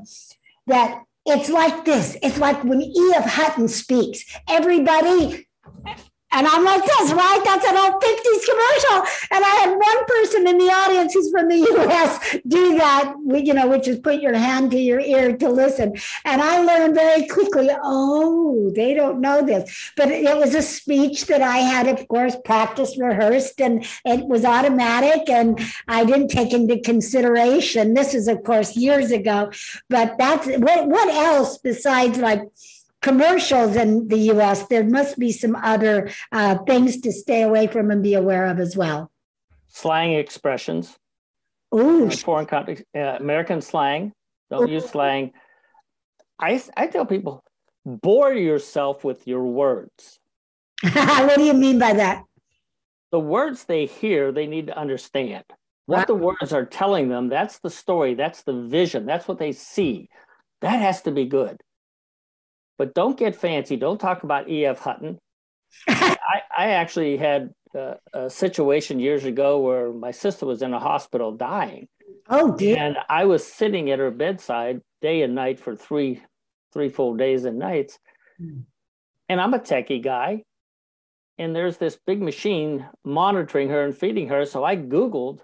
that 0.68 1.02
it's 1.26 1.50
like 1.50 1.84
this. 1.84 2.16
It's 2.22 2.38
like 2.38 2.62
when 2.62 2.80
E.F. 2.80 3.24
Hutton 3.28 3.66
speaks. 3.66 4.24
Everybody 4.48 5.48
and 6.32 6.46
I'm 6.46 6.64
like 6.64 6.82
this, 6.82 7.12
right? 7.12 7.40
That's 7.44 7.64
an 7.66 7.76
old 7.76 8.02
50s 8.02 8.44
commercial. 8.44 9.06
And 9.30 9.44
I 9.44 9.54
had 9.60 9.70
one 9.70 10.04
person 10.06 10.46
in 10.48 10.58
the 10.58 10.64
audience 10.64 11.14
who's 11.14 11.30
from 11.30 11.48
the 11.48 11.56
US 11.86 12.36
do 12.46 12.76
that, 12.76 13.14
you 13.32 13.54
know, 13.54 13.68
which 13.68 13.86
is 13.86 13.98
put 14.00 14.20
your 14.20 14.34
hand 14.34 14.72
to 14.72 14.78
your 14.78 15.00
ear 15.00 15.36
to 15.36 15.48
listen. 15.48 15.94
And 16.24 16.42
I 16.42 16.58
learned 16.58 16.94
very 16.94 17.26
quickly, 17.28 17.68
oh, 17.82 18.72
they 18.74 18.92
don't 18.92 19.20
know 19.20 19.44
this. 19.44 19.92
But 19.96 20.10
it 20.10 20.36
was 20.36 20.54
a 20.54 20.62
speech 20.62 21.26
that 21.26 21.42
I 21.42 21.58
had, 21.58 21.86
of 21.86 22.06
course, 22.08 22.36
practiced, 22.44 22.98
rehearsed, 22.98 23.60
and 23.60 23.86
it 24.04 24.26
was 24.26 24.44
automatic. 24.44 25.30
And 25.30 25.60
I 25.86 26.04
didn't 26.04 26.28
take 26.28 26.52
into 26.52 26.80
consideration. 26.80 27.94
This 27.94 28.14
is, 28.14 28.26
of 28.26 28.42
course, 28.42 28.76
years 28.76 29.10
ago. 29.12 29.52
But 29.88 30.18
that's 30.18 30.46
what, 30.46 30.88
what 30.88 31.08
else 31.08 31.58
besides 31.58 32.18
like, 32.18 32.42
commercials 33.06 33.76
in 33.76 34.08
the 34.08 34.18
US, 34.34 34.66
there 34.66 34.82
must 34.82 35.16
be 35.16 35.30
some 35.30 35.54
other 35.74 36.10
uh, 36.32 36.58
things 36.66 37.00
to 37.02 37.12
stay 37.12 37.42
away 37.42 37.68
from 37.68 37.92
and 37.92 38.02
be 38.02 38.14
aware 38.14 38.46
of 38.46 38.58
as 38.58 38.76
well. 38.76 39.12
Slang 39.68 40.14
expressions, 40.14 40.98
Ooh, 41.72 42.10
foreign 42.10 42.46
countries, 42.46 42.82
uh, 42.96 43.16
American 43.20 43.60
slang. 43.60 44.12
Don't 44.50 44.68
use 44.68 44.88
slang. 44.90 45.32
I 46.40 46.60
I 46.76 46.88
tell 46.88 47.06
people, 47.06 47.44
bore 47.84 48.32
yourself 48.32 49.04
with 49.04 49.20
your 49.28 49.44
words. 49.44 50.18
what 50.92 51.36
do 51.36 51.44
you 51.44 51.54
mean 51.54 51.78
by 51.78 51.92
that? 51.92 52.24
The 53.12 53.20
words 53.20 53.64
they 53.64 53.86
hear, 53.86 54.32
they 54.32 54.48
need 54.48 54.66
to 54.66 54.76
understand. 54.76 55.44
What 55.86 56.08
the 56.08 56.20
words 56.28 56.52
are 56.52 56.66
telling 56.66 57.08
them, 57.08 57.28
that's 57.28 57.60
the 57.60 57.70
story, 57.70 58.14
that's 58.14 58.42
the 58.42 58.60
vision, 58.78 59.06
that's 59.06 59.28
what 59.28 59.38
they 59.38 59.52
see. 59.52 60.08
That 60.60 60.80
has 60.80 61.02
to 61.02 61.12
be 61.12 61.26
good. 61.26 61.62
But 62.78 62.94
don't 62.94 63.18
get 63.18 63.34
fancy. 63.34 63.76
Don't 63.76 64.00
talk 64.00 64.22
about 64.22 64.48
E.F. 64.48 64.78
Hutton. 64.80 65.18
I, 65.88 66.42
I 66.56 66.66
actually 66.70 67.16
had 67.16 67.50
uh, 67.74 67.94
a 68.12 68.30
situation 68.30 69.00
years 69.00 69.24
ago 69.24 69.60
where 69.60 69.92
my 69.92 70.10
sister 70.10 70.46
was 70.46 70.62
in 70.62 70.74
a 70.74 70.78
hospital 70.78 71.32
dying. 71.32 71.88
Oh, 72.28 72.56
dear. 72.56 72.76
And 72.76 72.96
I 73.08 73.24
was 73.24 73.46
sitting 73.46 73.90
at 73.90 73.98
her 73.98 74.10
bedside 74.10 74.80
day 75.00 75.22
and 75.22 75.34
night 75.34 75.60
for 75.60 75.76
three, 75.76 76.22
three 76.72 76.88
full 76.88 77.14
days 77.16 77.44
and 77.44 77.58
nights. 77.58 77.98
Hmm. 78.38 78.60
And 79.28 79.40
I'm 79.40 79.54
a 79.54 79.58
techie 79.58 80.02
guy. 80.02 80.42
And 81.38 81.54
there's 81.54 81.76
this 81.76 81.98
big 82.06 82.22
machine 82.22 82.86
monitoring 83.04 83.68
her 83.68 83.84
and 83.84 83.96
feeding 83.96 84.28
her. 84.28 84.46
So 84.46 84.64
I 84.64 84.76
Googled 84.76 85.40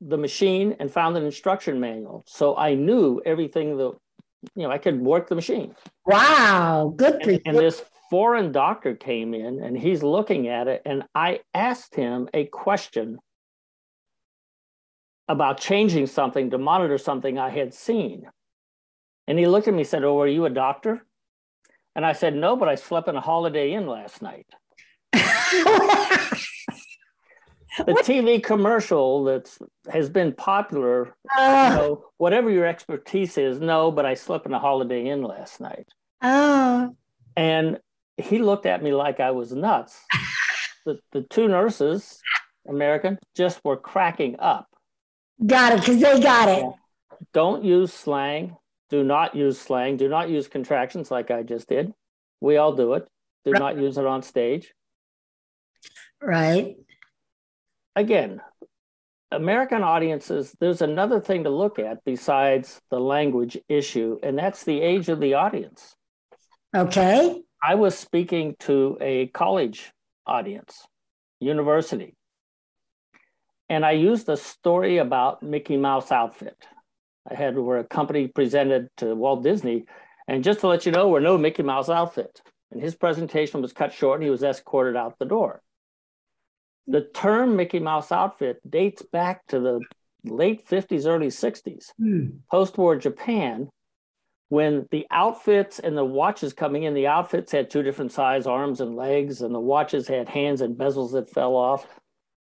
the 0.00 0.18
machine 0.18 0.76
and 0.78 0.90
found 0.90 1.16
an 1.16 1.24
instruction 1.24 1.80
manual. 1.80 2.22
So 2.26 2.56
I 2.56 2.74
knew 2.74 3.20
everything 3.24 3.76
that, 3.78 3.94
you 4.54 4.62
know, 4.62 4.70
I 4.70 4.78
could 4.78 5.00
work 5.00 5.28
the 5.28 5.34
machine. 5.34 5.74
Wow, 6.04 6.92
good 6.96 7.22
for 7.22 7.30
And, 7.30 7.42
and 7.46 7.58
this 7.58 7.82
foreign 8.10 8.52
doctor 8.52 8.94
came 8.94 9.34
in 9.34 9.62
and 9.62 9.76
he's 9.76 10.02
looking 10.02 10.48
at 10.48 10.68
it. 10.68 10.82
And 10.84 11.04
I 11.14 11.40
asked 11.54 11.94
him 11.94 12.28
a 12.32 12.44
question 12.46 13.18
about 15.28 15.58
changing 15.58 16.06
something 16.06 16.50
to 16.50 16.58
monitor 16.58 16.98
something 16.98 17.38
I 17.38 17.50
had 17.50 17.74
seen. 17.74 18.24
And 19.26 19.38
he 19.38 19.46
looked 19.46 19.66
at 19.66 19.74
me 19.74 19.80
and 19.80 19.88
said, 19.88 20.04
Oh, 20.04 20.20
are 20.20 20.28
you 20.28 20.44
a 20.44 20.50
doctor? 20.50 21.04
And 21.96 22.06
I 22.06 22.12
said, 22.12 22.34
No, 22.34 22.56
but 22.56 22.68
I 22.68 22.76
slept 22.76 23.08
in 23.08 23.16
a 23.16 23.20
Holiday 23.20 23.72
Inn 23.72 23.86
last 23.86 24.22
night. 24.22 24.46
The 27.86 27.92
TV 28.02 28.42
commercial 28.42 29.24
that 29.24 29.56
has 29.90 30.10
been 30.10 30.32
popular, 30.32 31.06
you 31.06 31.12
oh, 31.30 31.38
ah. 31.38 31.74
know, 31.76 32.04
whatever 32.18 32.50
your 32.50 32.66
expertise 32.66 33.38
is, 33.38 33.60
no, 33.60 33.90
but 33.92 34.04
I 34.04 34.14
slept 34.14 34.46
in 34.46 34.52
a 34.52 34.58
Holiday 34.58 35.08
Inn 35.08 35.22
last 35.22 35.60
night. 35.60 35.88
oh, 36.22 36.96
And 37.36 37.78
he 38.16 38.38
looked 38.38 38.66
at 38.66 38.82
me 38.82 38.92
like 38.92 39.20
I 39.20 39.30
was 39.30 39.52
nuts. 39.52 39.98
The, 40.84 41.00
the 41.10 41.22
two 41.22 41.48
nurses, 41.48 42.20
American, 42.68 43.18
just 43.36 43.58
were 43.64 43.76
cracking 43.76 44.36
up. 44.38 44.68
got 45.44 45.72
it, 45.72 45.80
because 45.80 46.00
they 46.00 46.20
got 46.20 46.48
it. 46.48 46.64
Don't 47.32 47.64
use 47.64 47.92
slang. 47.92 48.56
Do 48.88 49.02
not 49.02 49.34
use 49.34 49.58
slang. 49.58 49.96
Do 49.96 50.08
not 50.08 50.28
use 50.30 50.46
contractions 50.46 51.10
like 51.10 51.32
I 51.32 51.42
just 51.42 51.68
did. 51.68 51.92
We 52.40 52.56
all 52.56 52.72
do 52.72 52.92
it. 52.92 53.08
Do 53.44 53.50
Right. 53.50 53.58
not 53.58 53.78
use 53.78 53.98
it 53.98 54.06
on 54.06 54.22
stage. 54.22 54.72
Right. 56.22 56.76
Again, 57.96 58.42
American 59.32 59.82
audiences, 59.82 60.54
there's 60.60 60.82
another 60.82 61.18
thing 61.18 61.44
to 61.44 61.50
look 61.50 61.78
at 61.78 62.04
besides 62.04 62.80
the 62.90 63.00
language 63.00 63.58
issue, 63.68 64.18
and 64.22 64.38
that's 64.38 64.64
the 64.64 64.80
age 64.80 65.08
of 65.08 65.18
the 65.18 65.34
audience. 65.34 65.96
Okay. 66.76 67.40
I 67.62 67.74
was 67.74 67.96
speaking 67.96 68.54
to 68.60 68.98
a 69.00 69.28
college 69.28 69.92
audience, 70.26 70.86
university, 71.40 72.14
and 73.70 73.84
I 73.84 73.92
used 73.92 74.28
a 74.28 74.36
story 74.36 74.98
about 74.98 75.42
Mickey 75.42 75.78
Mouse 75.78 76.12
outfit. 76.12 76.56
I 77.28 77.34
had 77.34 77.58
where 77.58 77.78
a 77.78 77.84
company 77.84 78.28
presented 78.28 78.88
to 78.98 79.14
Walt 79.14 79.42
Disney, 79.42 79.86
and 80.28 80.44
just 80.44 80.60
to 80.60 80.68
let 80.68 80.84
you 80.84 80.92
know, 80.92 81.08
we're 81.08 81.20
no 81.20 81.38
Mickey 81.38 81.62
Mouse 81.62 81.88
outfit. 81.88 82.42
And 82.70 82.82
his 82.82 82.94
presentation 82.94 83.62
was 83.62 83.72
cut 83.72 83.92
short, 83.92 84.20
and 84.20 84.24
he 84.24 84.30
was 84.30 84.42
escorted 84.42 84.96
out 84.96 85.18
the 85.18 85.24
door. 85.24 85.62
The 86.86 87.02
term 87.02 87.56
Mickey 87.56 87.80
Mouse 87.80 88.12
outfit 88.12 88.58
dates 88.68 89.02
back 89.02 89.46
to 89.48 89.58
the 89.60 89.80
late 90.24 90.66
50s, 90.66 91.06
early 91.06 91.28
60s 91.28 91.92
Hmm. 91.98 92.26
post-war 92.50 92.96
Japan, 92.96 93.68
when 94.48 94.86
the 94.92 95.06
outfits 95.10 95.78
and 95.80 95.96
the 95.96 96.04
watches 96.04 96.52
coming 96.52 96.84
in, 96.84 96.94
the 96.94 97.08
outfits 97.08 97.50
had 97.50 97.68
two 97.70 97.82
different 97.82 98.12
size 98.12 98.46
arms 98.46 98.80
and 98.80 98.94
legs, 98.94 99.42
and 99.42 99.52
the 99.54 99.60
watches 99.60 100.06
had 100.06 100.28
hands 100.28 100.60
and 100.60 100.76
bezels 100.76 101.12
that 101.12 101.30
fell 101.30 101.56
off. 101.56 101.86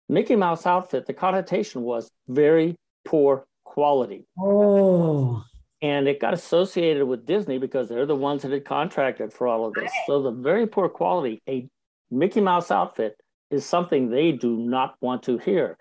Mickey 0.10 0.36
Mouse 0.36 0.66
outfit, 0.66 1.06
the 1.06 1.14
connotation 1.14 1.82
was 1.84 2.12
very 2.28 2.76
poor 3.06 3.46
quality. 3.64 4.26
Oh, 4.40 5.44
And 5.82 6.08
it 6.08 6.20
got 6.20 6.34
associated 6.34 7.06
with 7.06 7.26
Disney 7.26 7.58
because 7.60 7.88
they're 7.90 8.06
the 8.06 8.16
ones 8.16 8.42
that 8.42 8.52
had 8.52 8.66
contracted 8.66 9.32
for 9.34 9.48
all 9.48 9.66
of 9.66 9.74
this. 9.74 9.92
So 10.08 10.22
the 10.22 10.32
very 10.32 10.68
poor 10.68 10.90
quality, 10.90 11.42
a 11.48 11.68
Mickey 12.12 12.42
Mouse 12.42 12.72
outfit 12.72 13.18
is 13.52 13.66
something 13.66 14.10
they 14.10 14.32
do 14.32 14.58
not 14.58 14.96
want 15.02 15.24
to 15.24 15.38
hear. 15.38 15.78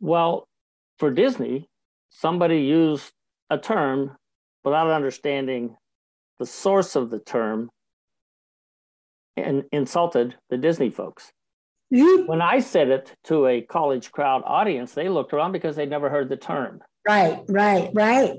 Well, 0.00 0.48
for 0.98 1.10
Disney, 1.10 1.68
somebody 2.10 2.60
used 2.60 3.12
a 3.50 3.58
term 3.58 4.16
without 4.64 4.90
understanding 4.90 5.76
the 6.38 6.46
source 6.46 6.96
of 6.96 7.10
the 7.10 7.18
term 7.18 7.70
and 9.36 9.64
insulted 9.72 10.34
the 10.50 10.58
Disney 10.58 10.90
folks. 10.90 11.32
When 11.90 12.42
I 12.42 12.60
said 12.60 12.88
it 12.90 13.14
to 13.24 13.46
a 13.46 13.62
college 13.62 14.12
crowd 14.12 14.42
audience, 14.44 14.92
they 14.92 15.08
looked 15.08 15.32
around 15.32 15.52
because 15.52 15.76
they'd 15.76 15.88
never 15.88 16.10
heard 16.10 16.28
the 16.28 16.36
term. 16.36 16.80
Right, 17.06 17.40
right, 17.48 17.90
right. 17.94 18.34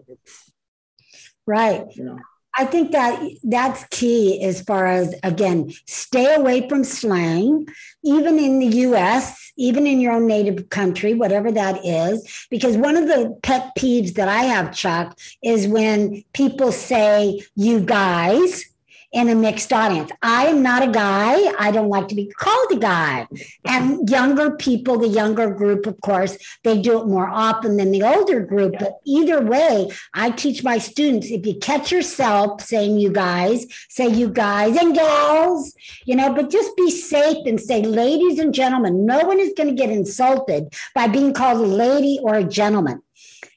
Right. 1.48 1.84
You 1.96 2.04
know. 2.04 2.20
I 2.60 2.66
think 2.66 2.92
that 2.92 3.24
that's 3.42 3.86
key 3.86 4.44
as 4.44 4.62
far 4.62 4.86
as 4.86 5.16
again, 5.24 5.72
stay 5.86 6.36
away 6.36 6.68
from 6.68 6.84
slang, 6.84 7.70
even 8.04 8.38
in 8.38 8.60
the 8.60 8.80
US, 8.90 9.54
even 9.56 9.88
in 9.88 10.02
your 10.02 10.12
own 10.12 10.28
native 10.28 10.70
country, 10.70 11.14
whatever 11.14 11.54
that 11.54 11.86
is. 11.86 12.48
Because 12.50 12.76
one 12.76 12.98
of 12.98 13.08
the 13.08 13.40
pet 13.44 13.72
peeves 13.78 14.16
that 14.16 14.28
I 14.28 14.44
have, 14.44 14.76
Chuck, 14.76 15.18
is 15.42 15.70
when 15.70 16.22
people 16.34 16.74
say, 16.74 17.42
you 17.56 17.80
guys, 17.80 18.66
in 19.12 19.28
a 19.30 19.36
mixed 19.36 19.74
audience. 19.74 20.12
I 20.22 20.46
am 20.48 20.62
not 20.62 20.84
a 20.84 20.92
guy. 20.92 21.52
I 21.58 21.72
don't 21.72 21.90
like 21.90 22.08
to 22.10 22.16
be 22.16 22.28
called 22.28 22.72
a 22.72 22.78
guy. 22.78 23.28
And 23.66 24.08
younger 24.10 24.52
people, 24.52 24.98
the 24.98 25.08
younger 25.08 25.50
group, 25.50 25.88
of 25.88 26.00
course, 26.02 26.38
they 26.64 26.80
do 26.80 27.02
it 27.02 27.08
more 27.08 27.28
often 27.28 27.78
than 27.78 27.92
the 27.92 28.04
older 28.04 28.42
group. 28.42 28.74
Yeah. 28.74 28.80
But 28.80 29.00
either 29.06 29.42
way, 29.42 29.90
I 30.14 30.32
teach 30.32 30.64
my 30.64 30.78
students 30.78 31.32
if 31.32 31.46
you 31.46 31.56
catch 31.56 31.92
yourself 31.92 32.62
saying 32.62 33.00
you 33.00 33.12
guys, 33.12 33.66
say 33.90 34.08
you 34.08 34.30
guys 34.30 34.78
and 34.78 34.94
gals, 34.94 35.74
you 36.06 36.16
know, 36.16 36.34
but 36.34 36.52
just 36.52 36.76
be 36.78 36.92
safe 36.92 37.46
and 37.46 37.60
say, 37.60 37.82
ladies 37.82 38.38
and 38.38 38.54
gentlemen, 38.54 39.06
no 39.06 39.20
one 39.20 39.40
is 39.40 39.54
going 39.58 39.70
to 39.70 39.76
get 39.76 39.90
insulted 39.90 40.72
by 40.94 41.08
being 41.08 41.34
called 41.34 41.62
a 41.62 41.66
lady 41.66 42.20
or 42.22 42.36
a 42.36 42.44
gentleman. 42.44 43.02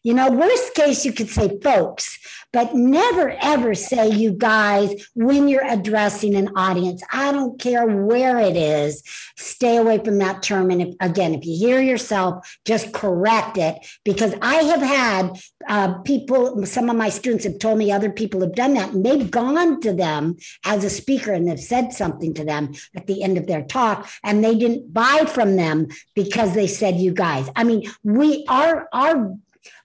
You 0.03 0.15
know, 0.15 0.31
worst 0.33 0.75
case, 0.75 1.05
you 1.05 1.12
could 1.12 1.29
say 1.29 1.61
folks, 1.62 2.19
but 2.53 2.75
never 2.75 3.37
ever 3.41 3.73
say 3.75 4.09
you 4.11 4.33
guys 4.33 5.09
when 5.15 5.47
you're 5.47 5.67
addressing 5.67 6.35
an 6.35 6.49
audience. 6.57 7.03
I 7.12 7.31
don't 7.31 7.59
care 7.61 7.87
where 7.87 8.38
it 8.38 8.57
is, 8.57 9.05
stay 9.37 9.77
away 9.77 9.99
from 9.99 10.19
that 10.19 10.43
term. 10.43 10.71
And 10.71 10.83
if, 10.83 10.95
again, 11.01 11.35
if 11.35 11.47
you 11.47 11.57
hear 11.57 11.81
yourself, 11.81 12.59
just 12.65 12.93
correct 12.93 13.59
it 13.59 13.77
because 14.05 14.35
I 14.43 14.57
have 14.57 14.83
had 14.83 15.41
uh, 15.69 15.99
people, 16.01 16.67
some 16.67 16.91
of 16.91 16.97
my 16.97 17.09
students 17.09 17.45
have 17.45 17.61
told 17.61 17.79
me 17.79 17.93
other 17.93 18.11
people 18.11 18.41
have 18.41 18.57
done 18.57 18.75
that 18.75 18.93
and 18.93 19.07
they've 19.07 19.31
gone 19.31 19.81
to 19.83 19.93
them 19.93 20.37
as 20.65 20.83
a 20.83 20.91
speaker 20.91 21.33
and 21.33 21.47
they've 21.47 21.61
said 21.61 21.93
something 21.93 22.35
to 22.35 22.45
them 22.45 22.75
at 22.97 23.07
the 23.07 23.23
end 23.23 23.38
of 23.38 23.47
their 23.47 23.62
talk 23.62 24.11
and 24.25 24.43
they 24.43 24.57
didn't 24.57 24.93
buy 24.93 25.25
from 25.29 25.55
them 25.55 25.87
because 26.17 26.55
they 26.55 26.67
said 26.67 26.97
you 26.97 27.12
guys. 27.12 27.49
I 27.55 27.62
mean, 27.62 27.88
we 28.03 28.45
are, 28.49 28.88
our 28.93 29.37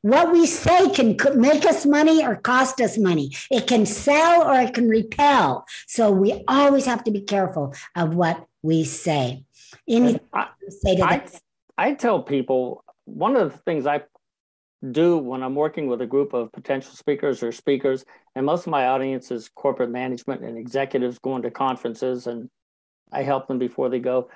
what 0.01 0.31
we 0.31 0.45
say 0.45 0.89
can 0.89 1.17
make 1.35 1.65
us 1.65 1.85
money 1.85 2.25
or 2.25 2.35
cost 2.35 2.81
us 2.81 2.97
money. 2.97 3.31
It 3.51 3.67
can 3.67 3.85
sell 3.85 4.43
or 4.43 4.59
it 4.61 4.73
can 4.73 4.87
repel. 4.87 5.65
So 5.87 6.11
we 6.11 6.43
always 6.47 6.85
have 6.85 7.03
to 7.05 7.11
be 7.11 7.21
careful 7.21 7.73
of 7.95 8.15
what 8.15 8.45
we 8.61 8.83
say. 8.83 9.43
Anything 9.87 10.19
I, 10.33 10.47
say 10.69 10.95
to 10.95 11.03
I, 11.03 11.23
I 11.77 11.93
tell 11.93 12.21
people 12.21 12.83
one 13.05 13.35
of 13.35 13.51
the 13.51 13.57
things 13.59 13.85
I 13.85 14.03
do 14.91 15.17
when 15.17 15.43
I'm 15.43 15.55
working 15.55 15.87
with 15.87 16.01
a 16.01 16.05
group 16.05 16.33
of 16.33 16.51
potential 16.51 16.93
speakers 16.93 17.41
or 17.41 17.51
speakers, 17.51 18.05
and 18.35 18.45
most 18.45 18.67
of 18.67 18.71
my 18.71 18.87
audience 18.87 19.31
is 19.31 19.49
corporate 19.49 19.89
management 19.89 20.43
and 20.43 20.57
executives 20.57 21.19
going 21.19 21.41
to 21.43 21.51
conferences, 21.51 22.27
and 22.27 22.49
I 23.11 23.23
help 23.23 23.47
them 23.47 23.57
before 23.57 23.89
they 23.89 23.99
go. 23.99 24.29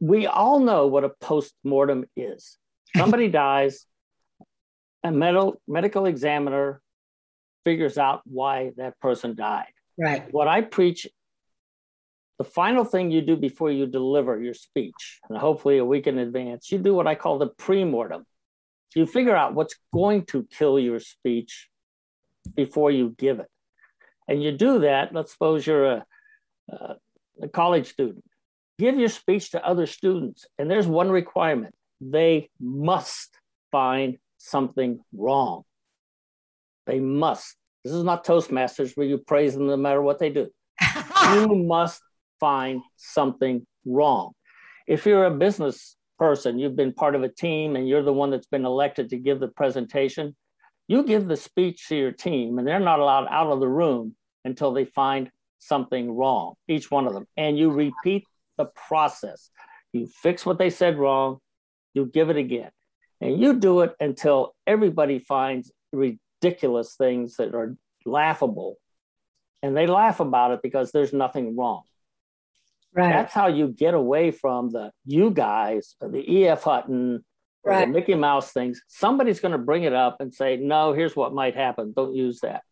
We 0.00 0.26
all 0.26 0.60
know 0.60 0.86
what 0.86 1.04
a 1.04 1.08
post 1.08 1.54
mortem 1.64 2.04
is. 2.16 2.58
Somebody 2.96 3.28
dies, 3.28 3.86
a 5.06 5.12
medical 5.12 5.60
medical 5.66 6.06
examiner 6.06 6.80
figures 7.64 7.98
out 7.98 8.20
why 8.24 8.72
that 8.76 8.98
person 9.00 9.34
died. 9.34 9.72
Right. 9.98 10.32
What 10.32 10.48
I 10.48 10.60
preach, 10.60 11.08
the 12.38 12.44
final 12.44 12.84
thing 12.84 13.10
you 13.10 13.22
do 13.22 13.36
before 13.36 13.70
you 13.70 13.86
deliver 13.86 14.40
your 14.40 14.54
speech, 14.54 15.20
and 15.28 15.38
hopefully 15.38 15.78
a 15.78 15.84
week 15.84 16.06
in 16.06 16.18
advance, 16.18 16.70
you 16.70 16.78
do 16.78 16.94
what 16.94 17.06
I 17.06 17.14
call 17.14 17.38
the 17.38 17.48
pre-mortem. 17.48 18.24
You 18.94 19.04
figure 19.06 19.34
out 19.36 19.54
what's 19.54 19.76
going 19.92 20.26
to 20.26 20.46
kill 20.50 20.78
your 20.78 21.00
speech 21.00 21.68
before 22.54 22.90
you 22.90 23.14
give 23.18 23.40
it. 23.40 23.50
And 24.28 24.42
you 24.42 24.52
do 24.52 24.80
that, 24.80 25.12
let's 25.12 25.32
suppose 25.32 25.66
you're 25.66 25.86
a, 25.86 26.06
a 27.42 27.48
college 27.48 27.88
student. 27.88 28.24
Give 28.78 28.98
your 28.98 29.08
speech 29.08 29.50
to 29.50 29.66
other 29.66 29.86
students. 29.86 30.46
And 30.58 30.70
there's 30.70 30.86
one 30.86 31.10
requirement 31.10 31.74
they 32.00 32.50
must 32.60 33.38
find 33.72 34.18
something 34.46 35.00
wrong. 35.12 35.62
They 36.86 37.00
must. 37.00 37.56
This 37.84 37.92
is 37.92 38.04
not 38.04 38.24
Toastmasters 38.24 38.96
where 38.96 39.06
you 39.06 39.18
praise 39.18 39.54
them 39.54 39.66
no 39.66 39.76
matter 39.76 40.00
what 40.00 40.18
they 40.18 40.30
do. 40.30 40.48
you 41.34 41.54
must 41.54 42.00
find 42.38 42.82
something 42.96 43.66
wrong. 43.84 44.32
If 44.86 45.04
you're 45.06 45.24
a 45.24 45.30
business 45.30 45.96
person, 46.18 46.58
you've 46.58 46.76
been 46.76 46.92
part 46.92 47.14
of 47.14 47.22
a 47.22 47.28
team 47.28 47.76
and 47.76 47.88
you're 47.88 48.02
the 48.02 48.12
one 48.12 48.30
that's 48.30 48.46
been 48.46 48.64
elected 48.64 49.10
to 49.10 49.18
give 49.18 49.40
the 49.40 49.48
presentation, 49.48 50.36
you 50.88 51.04
give 51.04 51.26
the 51.26 51.36
speech 51.36 51.88
to 51.88 51.96
your 51.96 52.12
team 52.12 52.58
and 52.58 52.66
they're 52.66 52.80
not 52.80 53.00
allowed 53.00 53.26
out 53.28 53.50
of 53.50 53.60
the 53.60 53.68
room 53.68 54.14
until 54.44 54.72
they 54.72 54.84
find 54.84 55.30
something 55.58 56.12
wrong, 56.12 56.54
each 56.68 56.90
one 56.90 57.06
of 57.06 57.14
them. 57.14 57.26
And 57.36 57.58
you 57.58 57.70
repeat 57.70 58.24
the 58.56 58.66
process. 58.88 59.50
You 59.92 60.06
fix 60.22 60.46
what 60.46 60.58
they 60.58 60.70
said 60.70 60.98
wrong, 60.98 61.38
you 61.94 62.06
give 62.06 62.30
it 62.30 62.36
again. 62.36 62.70
And 63.20 63.40
you 63.40 63.58
do 63.58 63.80
it 63.80 63.94
until 63.98 64.54
everybody 64.66 65.18
finds 65.18 65.72
ridiculous 65.92 66.94
things 66.96 67.36
that 67.36 67.54
are 67.54 67.76
laughable. 68.04 68.76
And 69.62 69.76
they 69.76 69.86
laugh 69.86 70.20
about 70.20 70.52
it 70.52 70.60
because 70.62 70.92
there's 70.92 71.12
nothing 71.12 71.56
wrong. 71.56 71.82
Right. 72.92 73.10
That's 73.10 73.34
how 73.34 73.48
you 73.48 73.68
get 73.68 73.94
away 73.94 74.30
from 74.30 74.70
the 74.70 74.90
you 75.04 75.30
guys, 75.30 75.96
the 76.00 76.24
E.F. 76.30 76.62
Hutton, 76.62 77.24
right. 77.64 77.86
the 77.86 77.92
Mickey 77.92 78.14
Mouse 78.14 78.52
things. 78.52 78.82
Somebody's 78.88 79.40
going 79.40 79.52
to 79.52 79.58
bring 79.58 79.82
it 79.82 79.92
up 79.92 80.16
and 80.20 80.32
say, 80.32 80.56
no, 80.56 80.92
here's 80.92 81.14
what 81.14 81.34
might 81.34 81.54
happen. 81.56 81.92
Don't 81.94 82.14
use 82.14 82.40
that. 82.40 82.62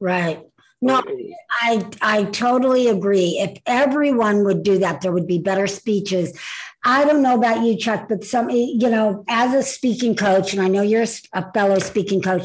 Right. 0.00 0.42
No, 0.84 1.00
I 1.48 1.86
I 2.00 2.24
totally 2.24 2.88
agree. 2.88 3.38
If 3.38 3.58
everyone 3.66 4.42
would 4.44 4.64
do 4.64 4.78
that, 4.78 5.00
there 5.00 5.12
would 5.12 5.28
be 5.28 5.38
better 5.38 5.68
speeches. 5.68 6.36
I 6.84 7.04
don't 7.04 7.22
know 7.22 7.36
about 7.36 7.64
you, 7.64 7.76
Chuck, 7.76 8.08
but 8.08 8.24
some 8.24 8.50
you 8.50 8.90
know, 8.90 9.24
as 9.28 9.54
a 9.54 9.62
speaking 9.62 10.16
coach, 10.16 10.52
and 10.52 10.60
I 10.62 10.68
know 10.68 10.82
you're 10.82 11.06
a 11.32 11.52
fellow 11.52 11.78
speaking 11.78 12.22
coach, 12.22 12.42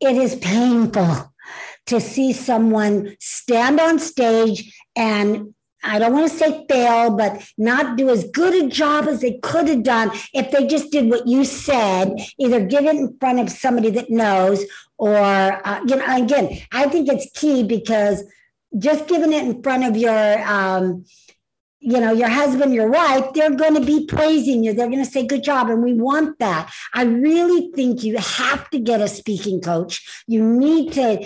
it 0.00 0.16
is 0.16 0.36
painful 0.36 1.32
to 1.86 2.00
see 2.00 2.32
someone 2.32 3.16
stand 3.20 3.80
on 3.80 3.98
stage 3.98 4.74
and 4.94 5.54
I 5.82 5.98
don't 5.98 6.12
want 6.12 6.30
to 6.30 6.36
say 6.36 6.66
fail, 6.68 7.16
but 7.16 7.40
not 7.56 7.96
do 7.96 8.10
as 8.10 8.28
good 8.30 8.52
a 8.52 8.68
job 8.68 9.06
as 9.06 9.20
they 9.20 9.38
could 9.38 9.68
have 9.68 9.84
done 9.84 10.10
if 10.34 10.50
they 10.50 10.66
just 10.66 10.90
did 10.90 11.08
what 11.08 11.26
you 11.26 11.44
said, 11.44 12.16
either 12.38 12.64
get 12.66 12.84
it 12.84 12.96
in 12.96 13.16
front 13.18 13.38
of 13.38 13.48
somebody 13.48 13.90
that 13.90 14.10
knows, 14.10 14.64
or, 14.98 15.16
uh, 15.16 15.80
you 15.86 15.96
know, 15.96 16.16
again, 16.16 16.60
I 16.72 16.88
think 16.88 17.08
it's 17.08 17.30
key 17.38 17.62
because 17.62 18.24
just 18.76 19.06
giving 19.06 19.32
it 19.32 19.44
in 19.44 19.62
front 19.62 19.84
of 19.84 19.96
your, 19.96 20.42
um, 20.48 21.04
you 21.80 22.00
know, 22.00 22.12
your 22.12 22.28
husband, 22.28 22.74
your 22.74 22.90
wife, 22.90 23.32
they're 23.34 23.54
going 23.54 23.74
to 23.74 23.84
be 23.84 24.04
praising 24.06 24.64
you. 24.64 24.72
They're 24.72 24.88
going 24.88 25.04
to 25.04 25.10
say, 25.10 25.26
good 25.26 25.44
job. 25.44 25.70
And 25.70 25.82
we 25.82 25.94
want 25.94 26.38
that. 26.40 26.72
I 26.92 27.04
really 27.04 27.70
think 27.72 28.02
you 28.02 28.18
have 28.18 28.68
to 28.70 28.80
get 28.80 29.00
a 29.00 29.06
speaking 29.06 29.60
coach. 29.60 30.24
You 30.26 30.42
need 30.44 30.92
to, 30.94 31.24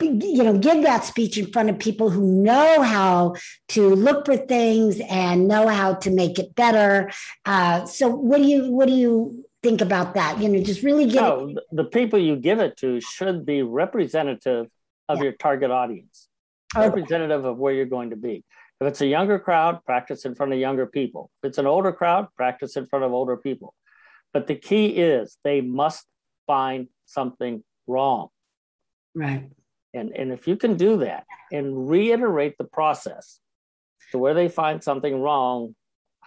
you 0.00 0.42
know, 0.42 0.58
give 0.58 0.82
that 0.82 1.04
speech 1.04 1.38
in 1.38 1.52
front 1.52 1.70
of 1.70 1.78
people 1.78 2.10
who 2.10 2.42
know 2.42 2.82
how 2.82 3.36
to 3.68 3.94
look 3.94 4.26
for 4.26 4.36
things 4.36 5.00
and 5.08 5.46
know 5.46 5.68
how 5.68 5.94
to 5.94 6.10
make 6.10 6.38
it 6.38 6.54
better. 6.56 7.12
Uh, 7.44 7.86
so 7.86 8.08
what 8.08 8.38
do 8.38 8.44
you, 8.44 8.72
what 8.72 8.88
do 8.88 8.94
you 8.94 9.44
think 9.62 9.80
about 9.80 10.14
that? 10.14 10.40
You 10.40 10.48
know, 10.48 10.62
just 10.62 10.82
really 10.82 11.06
get 11.06 11.22
no, 11.22 11.48
it. 11.48 11.58
The 11.70 11.84
people 11.84 12.18
you 12.18 12.34
give 12.34 12.58
it 12.58 12.76
to 12.78 13.00
should 13.00 13.46
be 13.46 13.62
representative 13.62 14.68
of 15.08 15.18
yeah. 15.18 15.24
your 15.24 15.32
target 15.32 15.70
audience, 15.70 16.28
okay. 16.74 16.88
representative 16.88 17.44
of 17.44 17.56
where 17.58 17.72
you're 17.72 17.86
going 17.86 18.10
to 18.10 18.16
be. 18.16 18.44
If 18.82 18.88
it's 18.88 19.00
a 19.00 19.06
younger 19.06 19.38
crowd, 19.38 19.84
practice 19.84 20.24
in 20.24 20.34
front 20.34 20.52
of 20.52 20.58
younger 20.58 20.86
people. 20.86 21.30
If 21.40 21.50
it's 21.50 21.58
an 21.58 21.68
older 21.68 21.92
crowd, 21.92 22.26
practice 22.36 22.76
in 22.76 22.84
front 22.86 23.04
of 23.04 23.12
older 23.12 23.36
people. 23.36 23.74
But 24.32 24.48
the 24.48 24.56
key 24.56 24.86
is 24.86 25.36
they 25.44 25.60
must 25.60 26.04
find 26.48 26.88
something 27.06 27.62
wrong. 27.86 28.30
Right. 29.14 29.48
And, 29.94 30.10
and 30.16 30.32
if 30.32 30.48
you 30.48 30.56
can 30.56 30.76
do 30.76 30.96
that 30.96 31.26
and 31.52 31.88
reiterate 31.88 32.58
the 32.58 32.64
process 32.64 33.38
to 34.10 34.18
where 34.18 34.34
they 34.34 34.48
find 34.48 34.82
something 34.82 35.20
wrong, 35.20 35.76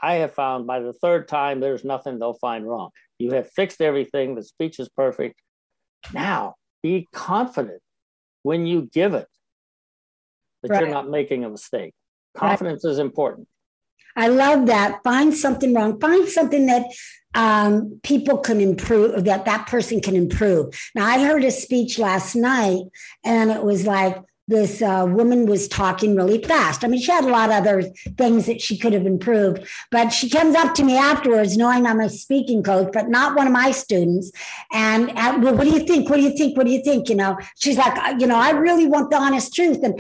I 0.01 0.15
have 0.15 0.33
found 0.33 0.65
by 0.65 0.79
the 0.79 0.93
third 0.93 1.27
time 1.27 1.59
there's 1.59 1.83
nothing 1.83 2.19
they'll 2.19 2.35
find 2.35 2.65
wrong. 2.65 2.91
You 3.19 3.31
have 3.31 3.51
fixed 3.51 3.81
everything, 3.81 4.35
the 4.35 4.43
speech 4.43 4.79
is 4.79 4.87
perfect. 4.87 5.41
Now 6.13 6.55
be 6.81 7.09
confident 7.11 7.81
when 8.43 8.65
you 8.65 8.89
give 8.93 9.13
it 9.13 9.27
that 10.61 10.71
right. 10.71 10.81
you're 10.83 10.89
not 10.89 11.09
making 11.09 11.43
a 11.43 11.49
mistake. 11.49 11.93
Confidence 12.35 12.83
right. 12.83 12.91
is 12.91 12.99
important. 12.99 13.47
I 14.15 14.27
love 14.27 14.67
that. 14.67 15.01
Find 15.03 15.33
something 15.33 15.73
wrong. 15.73 15.99
Find 15.99 16.27
something 16.27 16.67
that 16.67 16.85
um, 17.33 17.99
people 18.01 18.37
can 18.37 18.61
improve, 18.61 19.25
that 19.25 19.45
that 19.45 19.67
person 19.67 19.99
can 19.99 20.15
improve. 20.15 20.73
Now, 20.95 21.05
I 21.05 21.23
heard 21.23 21.43
a 21.43 21.51
speech 21.51 21.99
last 21.99 22.35
night, 22.35 22.83
and 23.23 23.51
it 23.51 23.63
was 23.63 23.85
like, 23.85 24.17
this 24.47 24.81
uh, 24.81 25.05
woman 25.07 25.45
was 25.47 25.67
talking 25.67 26.15
really 26.15 26.41
fast. 26.41 26.83
I 26.83 26.87
mean, 26.87 27.01
she 27.01 27.11
had 27.11 27.23
a 27.23 27.29
lot 27.29 27.49
of 27.49 27.55
other 27.55 27.81
things 28.17 28.45
that 28.45 28.61
she 28.61 28.77
could 28.77 28.93
have 28.93 29.05
improved, 29.07 29.65
but 29.89 30.09
she 30.09 30.29
comes 30.29 30.55
up 30.55 30.75
to 30.75 30.83
me 30.83 30.97
afterwards, 30.97 31.57
knowing 31.57 31.85
I'm 31.85 31.99
a 31.99 32.09
speaking 32.09 32.61
coach, 32.61 32.89
but 32.93 33.09
not 33.09 33.35
one 33.35 33.47
of 33.47 33.53
my 33.53 33.71
students. 33.71 34.31
And 34.71 35.07
well, 35.15 35.55
what 35.55 35.63
do 35.63 35.71
you 35.71 35.85
think? 35.85 36.09
What 36.09 36.17
do 36.17 36.21
you 36.21 36.37
think? 36.37 36.55
What 36.57 36.67
do 36.67 36.71
you 36.71 36.83
think? 36.83 37.09
You 37.09 37.15
know, 37.15 37.37
she's 37.57 37.77
like, 37.77 37.97
uh, 37.97 38.15
you 38.19 38.27
know, 38.27 38.37
I 38.37 38.51
really 38.51 38.85
want 38.85 39.09
the 39.09 39.17
honest 39.17 39.53
truth, 39.53 39.83
and 39.83 39.99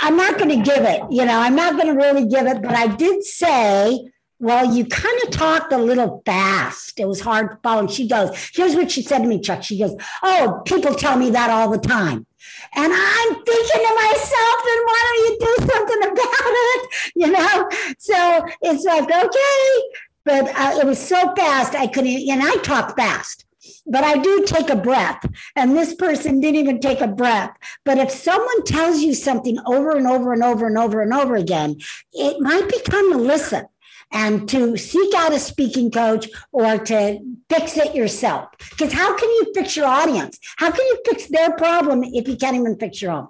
I'm 0.00 0.16
not 0.16 0.38
going 0.38 0.50
to 0.50 0.62
give 0.62 0.84
it. 0.84 1.02
You 1.10 1.24
know, 1.26 1.38
I'm 1.38 1.54
not 1.54 1.74
going 1.74 1.88
to 1.88 1.94
really 1.94 2.26
give 2.26 2.46
it, 2.46 2.62
but 2.62 2.74
I 2.74 2.86
did 2.86 3.22
say. 3.24 4.08
Well, 4.42 4.74
you 4.74 4.84
kind 4.86 5.22
of 5.22 5.30
talked 5.30 5.72
a 5.72 5.78
little 5.78 6.20
fast. 6.26 6.98
It 6.98 7.06
was 7.06 7.20
hard 7.20 7.50
to 7.50 7.58
follow. 7.62 7.82
And 7.82 7.90
she 7.90 8.08
goes, 8.08 8.50
here's 8.52 8.74
what 8.74 8.90
she 8.90 9.00
said 9.00 9.18
to 9.18 9.28
me, 9.28 9.40
Chuck. 9.40 9.62
She 9.62 9.78
goes, 9.78 9.94
Oh, 10.20 10.62
people 10.66 10.96
tell 10.96 11.16
me 11.16 11.30
that 11.30 11.48
all 11.48 11.70
the 11.70 11.78
time. 11.78 12.26
And 12.74 12.92
I'm 12.92 13.34
thinking 13.34 13.86
to 13.86 13.94
myself, 13.94 14.56
then 14.66 14.80
why 14.84 15.00
don't 15.06 15.24
you 15.24 15.38
do 15.38 15.72
something 15.72 16.02
about 16.10 16.54
it? 16.64 16.90
You 17.14 17.30
know? 17.30 17.68
So 17.98 18.46
it's 18.62 18.84
like, 18.84 19.04
okay. 19.04 19.82
But 20.24 20.48
uh, 20.58 20.80
it 20.80 20.86
was 20.86 20.98
so 20.98 21.32
fast, 21.36 21.76
I 21.76 21.86
couldn't, 21.86 22.28
and 22.28 22.42
I 22.42 22.56
talk 22.62 22.96
fast 22.96 23.46
but 23.86 24.04
I 24.04 24.16
do 24.18 24.44
take 24.44 24.70
a 24.70 24.76
breath. 24.76 25.24
And 25.56 25.76
this 25.76 25.94
person 25.94 26.40
didn't 26.40 26.60
even 26.60 26.80
take 26.80 27.00
a 27.00 27.08
breath. 27.08 27.56
But 27.84 27.98
if 27.98 28.10
someone 28.10 28.64
tells 28.64 29.00
you 29.00 29.12
something 29.14 29.58
over 29.66 29.96
and 29.96 30.06
over 30.06 30.32
and 30.32 30.42
over 30.42 30.66
and 30.66 30.78
over 30.78 31.00
and 31.00 31.12
over 31.12 31.34
again, 31.34 31.80
it 32.12 32.40
might 32.40 32.68
become 32.68 33.12
a 33.12 33.16
listen 33.16 33.66
and 34.12 34.48
to 34.50 34.76
seek 34.76 35.14
out 35.14 35.32
a 35.32 35.38
speaking 35.38 35.90
coach 35.90 36.28
or 36.52 36.78
to 36.78 37.18
fix 37.48 37.76
it 37.76 37.94
yourself. 37.94 38.50
Because 38.70 38.92
how 38.92 39.16
can 39.16 39.28
you 39.28 39.52
fix 39.54 39.76
your 39.76 39.86
audience? 39.86 40.38
How 40.56 40.70
can 40.70 40.84
you 40.84 40.98
fix 41.06 41.26
their 41.28 41.52
problem 41.56 42.04
if 42.04 42.28
you 42.28 42.36
can't 42.36 42.56
even 42.56 42.76
fix 42.76 43.00
your 43.00 43.12
own? 43.12 43.28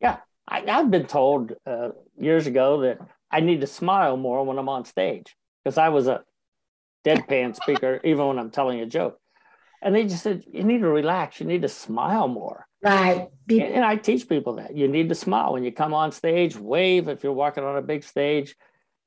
Yeah, 0.00 0.18
I, 0.46 0.60
have 0.66 0.90
been 0.90 1.06
told 1.06 1.52
uh, 1.66 1.90
years 2.18 2.46
ago 2.46 2.82
that 2.82 2.98
I 3.30 3.40
need 3.40 3.60
to 3.62 3.66
smile 3.66 4.16
more 4.16 4.44
when 4.44 4.58
I'm 4.58 4.68
on 4.68 4.84
stage 4.84 5.34
because 5.64 5.78
I 5.78 5.88
was 5.88 6.06
a 6.06 6.22
deadpan 7.04 7.56
speaker, 7.62 8.00
even 8.04 8.26
when 8.26 8.38
I'm 8.38 8.50
telling 8.50 8.80
a 8.80 8.86
joke. 8.86 9.18
And 9.82 9.94
they 9.94 10.04
just 10.04 10.22
said, 10.22 10.44
you 10.50 10.64
need 10.64 10.80
to 10.80 10.88
relax, 10.88 11.38
you 11.38 11.46
need 11.46 11.62
to 11.62 11.68
smile 11.68 12.28
more. 12.28 12.66
Right. 12.82 13.28
And, 13.48 13.62
and 13.62 13.84
I 13.84 13.96
teach 13.96 14.28
people 14.28 14.54
that 14.54 14.76
you 14.76 14.88
need 14.88 15.08
to 15.08 15.14
smile 15.14 15.52
when 15.52 15.64
you 15.64 15.72
come 15.72 15.92
on 15.92 16.12
stage, 16.12 16.56
wave 16.56 17.08
if 17.08 17.22
you're 17.22 17.32
walking 17.32 17.64
on 17.64 17.76
a 17.76 17.82
big 17.82 18.04
stage 18.04 18.54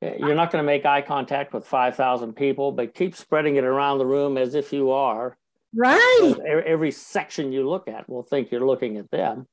you're 0.01 0.35
not 0.35 0.51
going 0.51 0.63
to 0.63 0.65
make 0.65 0.85
eye 0.85 1.01
contact 1.01 1.53
with 1.53 1.65
5,000 1.65 2.33
people, 2.33 2.71
but 2.71 2.93
keep 2.93 3.15
spreading 3.15 3.57
it 3.57 3.63
around 3.63 3.97
the 3.97 4.05
room 4.05 4.38
as 4.38 4.55
if 4.55 4.71
you 4.71 4.91
are. 4.91 5.38
Right. 5.75 6.33
Every 6.65 6.91
section 6.91 7.51
you 7.51 7.67
look 7.69 7.88
at 7.88 8.09
will 8.09 8.23
think 8.23 8.51
you're 8.51 8.65
looking 8.65 8.97
at 8.97 9.12
them. 9.12 9.47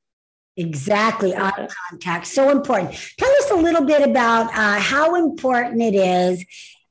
Exactly. 0.55 1.35
Eye 1.35 1.67
contact. 1.89 2.27
So 2.27 2.49
important. 2.49 2.97
Tell 3.17 3.29
us 3.29 3.51
a 3.51 3.55
little 3.55 3.85
bit 3.85 4.07
about 4.07 4.47
uh, 4.47 4.79
how 4.79 5.15
important 5.15 5.81
it 5.81 5.93
is 5.93 6.43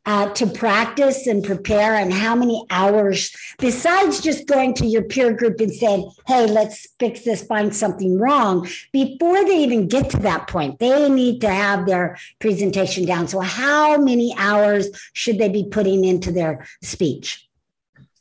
uh, 0.07 0.31
to 0.31 0.47
practice 0.47 1.27
and 1.27 1.45
prepare 1.45 1.95
and 1.95 2.12
how 2.12 2.35
many 2.35 2.64
hours 2.71 3.35
besides 3.59 4.21
just 4.21 4.47
going 4.47 4.73
to 4.73 4.87
your 4.87 5.03
peer 5.03 5.33
group 5.33 5.61
and 5.61 5.73
saying 5.73 6.11
hey 6.27 6.47
let's 6.47 6.87
fix 6.99 7.23
this 7.23 7.45
find 7.45 7.75
something 7.75 8.19
wrong. 8.19 8.66
Before 8.92 9.45
they 9.45 9.62
even 9.62 9.88
get 9.88 10.11
to 10.11 10.19
that 10.19 10.47
point 10.47 10.79
they 10.79 11.09
need 11.09 11.40
to 11.40 11.51
have 11.51 11.87
their 11.87 12.16
presentation 12.38 13.05
down. 13.05 13.29
So 13.29 13.40
how 13.40 13.99
many 13.99 14.35
hours 14.38 14.88
should 15.12 15.38
they 15.38 15.49
be 15.49 15.64
putting 15.64 16.05
into 16.05 16.33
their 16.33 16.66
speech? 16.83 17.49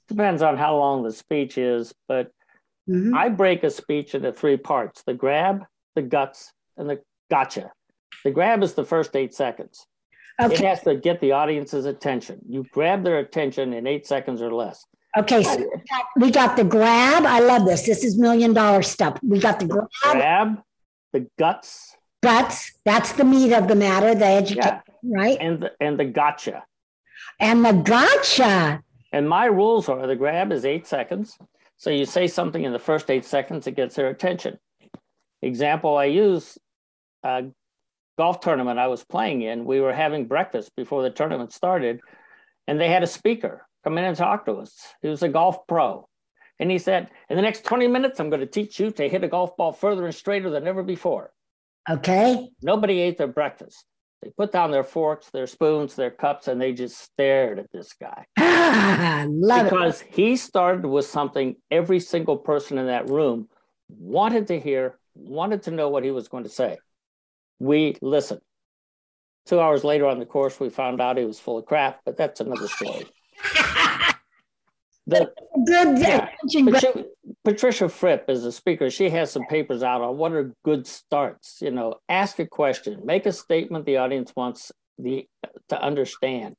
Depends 0.07 0.41
on 0.41 0.57
how 0.57 0.77
long 0.77 1.03
the 1.03 1.11
speech 1.11 1.57
is 1.57 1.93
but 2.07 2.31
mm-hmm. 2.89 3.15
i 3.15 3.29
break 3.29 3.63
a 3.63 3.69
speech 3.69 4.13
into 4.13 4.31
three 4.31 4.57
parts 4.57 5.01
the 5.03 5.13
grab 5.13 5.65
the 5.95 6.01
guts 6.01 6.51
and 6.77 6.89
the 6.89 7.01
gotcha. 7.29 7.71
The 8.23 8.31
grab 8.31 8.63
is 8.63 8.73
the 8.73 8.83
first 8.83 9.15
eight 9.15 9.33
seconds 9.33 9.85
Okay. 10.41 10.53
It 10.53 10.61
has 10.61 10.81
to 10.81 10.95
get 10.95 11.21
the 11.21 11.31
audience's 11.31 11.85
attention. 11.85 12.41
You 12.47 12.65
grab 12.71 13.03
their 13.03 13.19
attention 13.19 13.73
in 13.73 13.87
eight 13.87 14.05
seconds 14.05 14.41
or 14.41 14.53
less. 14.53 14.85
Okay, 15.17 15.43
so 15.43 15.65
we 16.17 16.29
got 16.29 16.57
the 16.57 16.65
grab. 16.65 17.23
I 17.25 17.39
love 17.39 17.65
this. 17.65 17.85
This 17.85 18.03
is 18.03 18.17
million 18.17 18.53
dollar 18.53 18.81
stuff. 18.81 19.17
We 19.23 19.39
got 19.39 19.61
the 19.61 19.67
grab, 19.67 19.87
grab 20.03 20.63
the 21.13 21.29
guts. 21.39 21.95
Guts. 22.21 22.73
That's 22.83 23.13
the 23.13 23.23
meat 23.23 23.53
of 23.53 23.69
the 23.69 23.75
matter. 23.75 24.13
The 24.13 24.25
education, 24.25 24.81
yeah. 25.03 25.17
right? 25.17 25.37
And 25.39 25.61
the, 25.63 25.71
and 25.79 25.97
the 25.97 26.03
gotcha. 26.03 26.65
And 27.39 27.63
the 27.63 27.71
gotcha. 27.71 28.83
And 29.13 29.29
my 29.29 29.45
rules 29.45 29.87
are: 29.87 30.05
the 30.05 30.17
grab 30.17 30.51
is 30.51 30.65
eight 30.65 30.85
seconds. 30.85 31.37
So 31.77 31.91
you 31.91 32.05
say 32.05 32.27
something 32.27 32.63
in 32.63 32.73
the 32.73 32.79
first 32.79 33.09
eight 33.09 33.23
seconds, 33.23 33.67
it 33.67 33.75
gets 33.75 33.95
their 33.95 34.09
attention. 34.09 34.59
Example 35.41 35.97
I 35.97 36.05
use: 36.05 36.57
uh, 37.23 37.43
golf 38.17 38.39
tournament 38.39 38.79
I 38.79 38.87
was 38.87 39.03
playing 39.03 39.41
in, 39.41 39.65
we 39.65 39.81
were 39.81 39.93
having 39.93 40.27
breakfast 40.27 40.71
before 40.75 41.03
the 41.03 41.09
tournament 41.09 41.53
started, 41.53 41.99
and 42.67 42.79
they 42.79 42.89
had 42.89 43.03
a 43.03 43.07
speaker 43.07 43.65
come 43.83 43.97
in 43.97 44.03
and 44.03 44.17
talk 44.17 44.45
to 44.45 44.53
us. 44.53 44.75
He 45.01 45.07
was 45.07 45.23
a 45.23 45.29
golf 45.29 45.67
pro. 45.67 46.07
And 46.59 46.71
he 46.71 46.79
said, 46.79 47.09
In 47.29 47.35
the 47.35 47.41
next 47.41 47.65
20 47.65 47.87
minutes, 47.87 48.19
I'm 48.19 48.29
going 48.29 48.39
to 48.39 48.47
teach 48.47 48.79
you 48.79 48.91
to 48.91 49.09
hit 49.09 49.23
a 49.23 49.27
golf 49.27 49.55
ball 49.57 49.73
further 49.73 50.05
and 50.05 50.15
straighter 50.15 50.49
than 50.49 50.67
ever 50.67 50.83
before. 50.83 51.31
Okay. 51.89 52.49
Nobody 52.61 52.99
ate 52.99 53.17
their 53.17 53.27
breakfast. 53.27 53.85
They 54.23 54.31
put 54.35 54.51
down 54.51 54.71
their 54.71 54.83
forks, 54.83 55.29
their 55.29 55.45
spoons, 55.45 55.95
their 55.95 56.09
cups, 56.09 56.47
and 56.47 56.59
they 56.59 56.73
just 56.73 56.99
stared 56.99 57.59
at 57.59 57.71
this 57.71 57.93
guy. 57.93 58.25
Ah, 58.39 59.25
love 59.29 59.65
because 59.65 60.01
it. 60.01 60.07
he 60.11 60.35
started 60.37 60.87
with 60.87 61.05
something 61.05 61.57
every 61.69 61.99
single 61.99 62.37
person 62.37 62.77
in 62.79 62.87
that 62.87 63.09
room 63.09 63.49
wanted 63.89 64.47
to 64.47 64.59
hear, 64.59 64.97
wanted 65.13 65.63
to 65.63 65.71
know 65.71 65.89
what 65.89 66.03
he 66.03 66.09
was 66.09 66.27
going 66.27 66.43
to 66.43 66.49
say 66.49 66.77
we 67.59 67.97
listened. 68.01 68.41
Two 69.45 69.59
hours 69.59 69.83
later 69.83 70.07
on 70.07 70.19
the 70.19 70.25
course, 70.25 70.59
we 70.59 70.69
found 70.69 70.99
out 70.99 71.17
he 71.17 71.25
was 71.25 71.39
full 71.39 71.57
of 71.57 71.65
crap, 71.65 71.99
but 72.03 72.17
that's 72.17 72.41
another 72.41 72.67
story. 72.67 73.05
the, 75.07 75.31
good 75.67 75.99
yeah, 75.99 76.29
Patricia, 76.51 77.05
Patricia 77.43 77.89
Fripp 77.89 78.25
is 78.27 78.43
a 78.43 78.51
speaker. 78.51 78.89
She 78.89 79.09
has 79.11 79.31
some 79.31 79.45
papers 79.47 79.83
out 79.83 80.01
on 80.01 80.17
what 80.17 80.31
are 80.31 80.51
good 80.63 80.87
starts. 80.87 81.59
You 81.61 81.71
know, 81.71 81.95
ask 82.09 82.39
a 82.39 82.47
question, 82.47 83.01
make 83.05 83.27
a 83.27 83.31
statement 83.31 83.85
the 83.85 83.97
audience 83.97 84.33
wants 84.35 84.71
the 84.97 85.27
to 85.69 85.79
understand. 85.79 86.55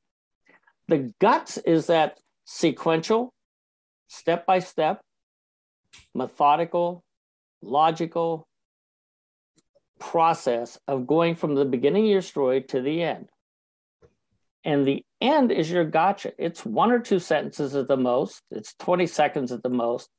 The 0.87 1.11
guts 1.19 1.57
is 1.57 1.87
that 1.87 2.17
sequential, 2.45 3.33
step 4.07 4.45
by 4.45 4.59
step, 4.59 5.01
methodical, 6.15 7.03
logical, 7.61 8.47
process 9.99 10.77
of 10.87 11.07
going 11.07 11.35
from 11.35 11.55
the 11.55 11.65
beginning 11.65 12.05
of 12.05 12.11
your 12.11 12.21
story 12.21 12.61
to 12.63 12.81
the 12.81 13.03
end. 13.03 13.29
And 14.63 14.85
the 14.85 15.03
end 15.21 15.51
is 15.51 15.71
your 15.71 15.85
gotcha. 15.85 16.33
It's 16.37 16.65
one 16.65 16.91
or 16.91 16.99
two 16.99 17.19
sentences 17.19 17.75
at 17.75 17.87
the 17.87 17.97
most, 17.97 18.41
it's 18.51 18.73
20 18.79 19.07
seconds 19.07 19.51
at 19.51 19.63
the 19.63 19.69
most. 19.69 20.09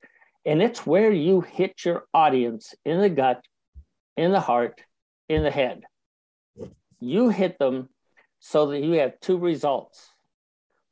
And 0.47 0.63
it's 0.63 0.87
where 0.87 1.13
you 1.13 1.43
hit 1.43 1.85
your 1.85 2.05
audience 2.15 2.75
in 2.85 3.01
the 3.01 3.11
gut, 3.11 3.45
in 4.17 4.33
the 4.33 4.41
heart, 4.41 4.81
in 5.29 5.43
the 5.43 5.51
head. 5.51 5.83
You 7.01 7.29
hit 7.29 7.59
them 7.59 7.91
so 8.41 8.67
that 8.69 8.83
you 8.83 8.93
have 8.93 9.21
two 9.21 9.37
results. 9.37 10.09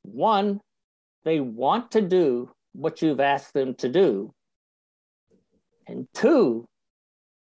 One, 0.03 0.61
they 1.25 1.41
want 1.41 1.93
to 1.93 2.03
do 2.03 2.51
what 2.73 3.01
you've 3.03 3.21
asked 3.21 3.55
them 3.55 3.75
to 3.77 3.89
do. 3.89 4.35
And 5.87 6.07
two, 6.13 6.69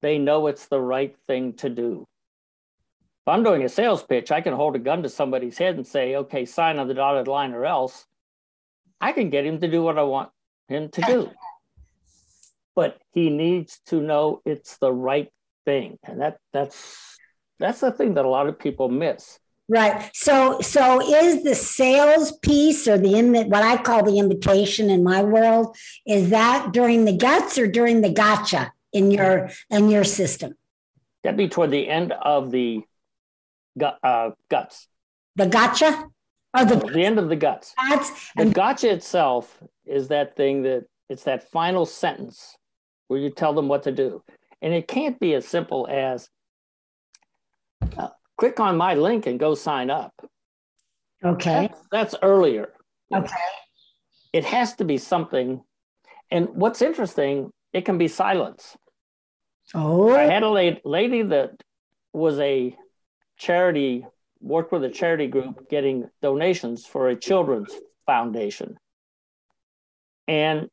they 0.03 0.19
know 0.19 0.47
it's 0.47 0.65
the 0.65 0.81
right 0.81 1.15
thing 1.27 1.53
to 1.53 1.69
do. 1.69 2.05
If 3.21 3.27
I'm 3.27 3.41
doing 3.41 3.63
a 3.63 3.69
sales 3.69 4.03
pitch, 4.03 4.33
I 4.33 4.41
can 4.41 4.53
hold 4.53 4.75
a 4.75 4.79
gun 4.79 5.01
to 5.03 5.09
somebody's 5.09 5.57
head 5.57 5.75
and 5.75 5.87
say, 5.87 6.17
okay, 6.17 6.45
sign 6.45 6.77
on 6.77 6.89
the 6.89 6.93
dotted 6.93 7.29
line 7.29 7.53
or 7.53 7.65
else. 7.65 8.05
I 8.99 9.13
can 9.13 9.29
get 9.29 9.45
him 9.45 9.61
to 9.61 9.67
do 9.69 9.81
what 9.81 9.97
I 9.97 10.03
want 10.03 10.29
him 10.67 10.89
to 10.89 11.01
do. 11.01 11.31
But 12.75 12.97
he 13.11 13.29
needs 13.29 13.79
to 13.85 14.01
know 14.01 14.41
it's 14.45 14.77
the 14.77 14.91
right 14.91 15.31
thing. 15.63 15.99
And 16.03 16.21
that 16.21 16.39
that's 16.53 17.19
that's 17.59 17.81
the 17.81 17.91
thing 17.91 18.15
that 18.15 18.25
a 18.25 18.27
lot 18.27 18.47
of 18.47 18.57
people 18.57 18.89
miss. 18.89 19.37
Right. 19.69 20.09
So 20.15 20.59
so 20.61 20.99
is 20.99 21.43
the 21.43 21.53
sales 21.53 22.31
piece 22.39 22.87
or 22.87 22.97
the 22.97 23.13
in 23.13 23.31
what 23.31 23.61
I 23.61 23.77
call 23.77 24.03
the 24.03 24.17
invitation 24.17 24.89
in 24.89 25.03
my 25.03 25.21
world, 25.21 25.77
is 26.07 26.31
that 26.31 26.73
during 26.73 27.05
the 27.05 27.15
guts 27.15 27.59
or 27.59 27.67
during 27.67 28.01
the 28.01 28.09
gotcha? 28.09 28.73
In 28.93 29.11
your 29.11 29.49
in 29.69 29.89
your 29.89 30.03
system? 30.03 30.55
That'd 31.23 31.37
be 31.37 31.49
toward 31.49 31.71
the 31.71 31.87
end 31.87 32.11
of 32.11 32.51
the 32.51 32.81
uh, 33.81 34.31
guts. 34.49 34.87
The 35.35 35.47
gotcha? 35.47 36.05
Or 36.55 36.65
the, 36.65 36.75
the 36.75 37.03
end 37.03 37.17
of 37.17 37.29
the 37.29 37.35
guts. 37.35 37.73
Guts. 37.89 38.31
The 38.35 38.45
gotcha 38.45 38.91
itself 38.91 39.61
is 39.85 40.09
that 40.09 40.35
thing 40.35 40.63
that 40.63 40.85
it's 41.09 41.23
that 41.23 41.49
final 41.49 41.85
sentence 41.85 42.55
where 43.07 43.19
you 43.19 43.29
tell 43.29 43.53
them 43.53 43.67
what 43.67 43.83
to 43.83 43.91
do. 43.91 44.23
And 44.61 44.73
it 44.73 44.87
can't 44.87 45.19
be 45.19 45.33
as 45.33 45.47
simple 45.47 45.87
as 45.89 46.29
uh, 47.97 48.09
click 48.37 48.59
on 48.59 48.77
my 48.77 48.93
link 48.93 49.25
and 49.25 49.39
go 49.39 49.55
sign 49.55 49.89
up. 49.89 50.13
Okay. 51.23 51.67
That's, 51.67 51.81
that's 51.91 52.15
earlier. 52.21 52.73
Okay. 53.13 53.35
It 54.31 54.45
has 54.45 54.75
to 54.75 54.85
be 54.85 54.97
something. 54.97 55.61
And 56.31 56.49
what's 56.49 56.81
interesting, 56.81 57.51
it 57.73 57.85
can 57.85 57.97
be 57.97 58.07
silence. 58.07 58.77
Oh. 59.73 60.13
I 60.15 60.23
had 60.23 60.43
a 60.43 60.49
lady, 60.49 60.81
lady 60.85 61.21
that 61.23 61.61
was 62.11 62.39
a 62.39 62.75
charity, 63.37 64.05
worked 64.39 64.71
with 64.71 64.83
a 64.83 64.89
charity 64.89 65.27
group 65.27 65.69
getting 65.69 66.09
donations 66.21 66.85
for 66.85 67.09
a 67.09 67.15
children's 67.15 67.73
foundation. 68.05 68.77
And 70.27 70.67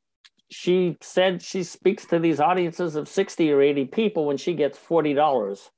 she 0.51 0.97
said 1.01 1.43
she 1.43 1.63
speaks 1.63 2.07
to 2.07 2.19
these 2.19 2.41
audiences 2.41 2.97
of 2.97 3.09
60 3.09 3.53
or 3.53 3.63
80 3.63 3.87
people 3.87 4.27
when 4.27 4.37
she 4.37 4.55
gets 4.55 4.79
$40 4.79 5.69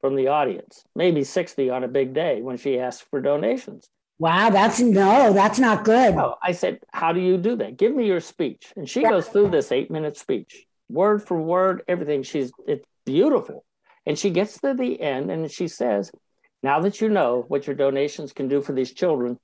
from 0.00 0.16
the 0.16 0.28
audience, 0.28 0.84
maybe 0.94 1.24
60 1.24 1.70
on 1.70 1.84
a 1.84 1.88
big 1.88 2.14
day 2.14 2.40
when 2.42 2.56
she 2.56 2.78
asks 2.78 3.06
for 3.10 3.20
donations. 3.20 3.88
Wow, 4.18 4.50
that's 4.50 4.78
no, 4.78 5.32
that's 5.32 5.58
not 5.58 5.84
good. 5.84 6.14
Oh, 6.14 6.36
I 6.42 6.52
said, 6.52 6.78
How 6.92 7.12
do 7.12 7.20
you 7.20 7.36
do 7.36 7.56
that? 7.56 7.76
Give 7.76 7.94
me 7.94 8.06
your 8.06 8.20
speech. 8.20 8.72
And 8.76 8.88
she 8.88 9.00
Yeah. 9.02 9.10
goes 9.10 9.28
through 9.28 9.50
this 9.50 9.72
eight 9.72 9.90
minute 9.90 10.16
speech, 10.16 10.66
word 10.92 11.22
for 11.22 11.40
word, 11.40 11.82
everything. 11.88 12.22
She's 12.22 12.52
it's 12.66 12.86
beautiful. 13.04 13.64
And 14.06 14.18
she 14.18 14.30
gets 14.30 14.60
to 14.60 14.74
the 14.74 15.00
end 15.00 15.30
and 15.30 15.50
she 15.50 15.68
says, 15.68 16.10
Now 16.62 16.80
that 16.80 17.00
you 17.00 17.08
know 17.08 17.44
what 17.48 17.66
your 17.66 17.76
donations 17.76 18.32
can 18.32 18.48
do 18.48 18.60
for 18.60 18.72
these 18.72 18.92
children, 18.92 19.38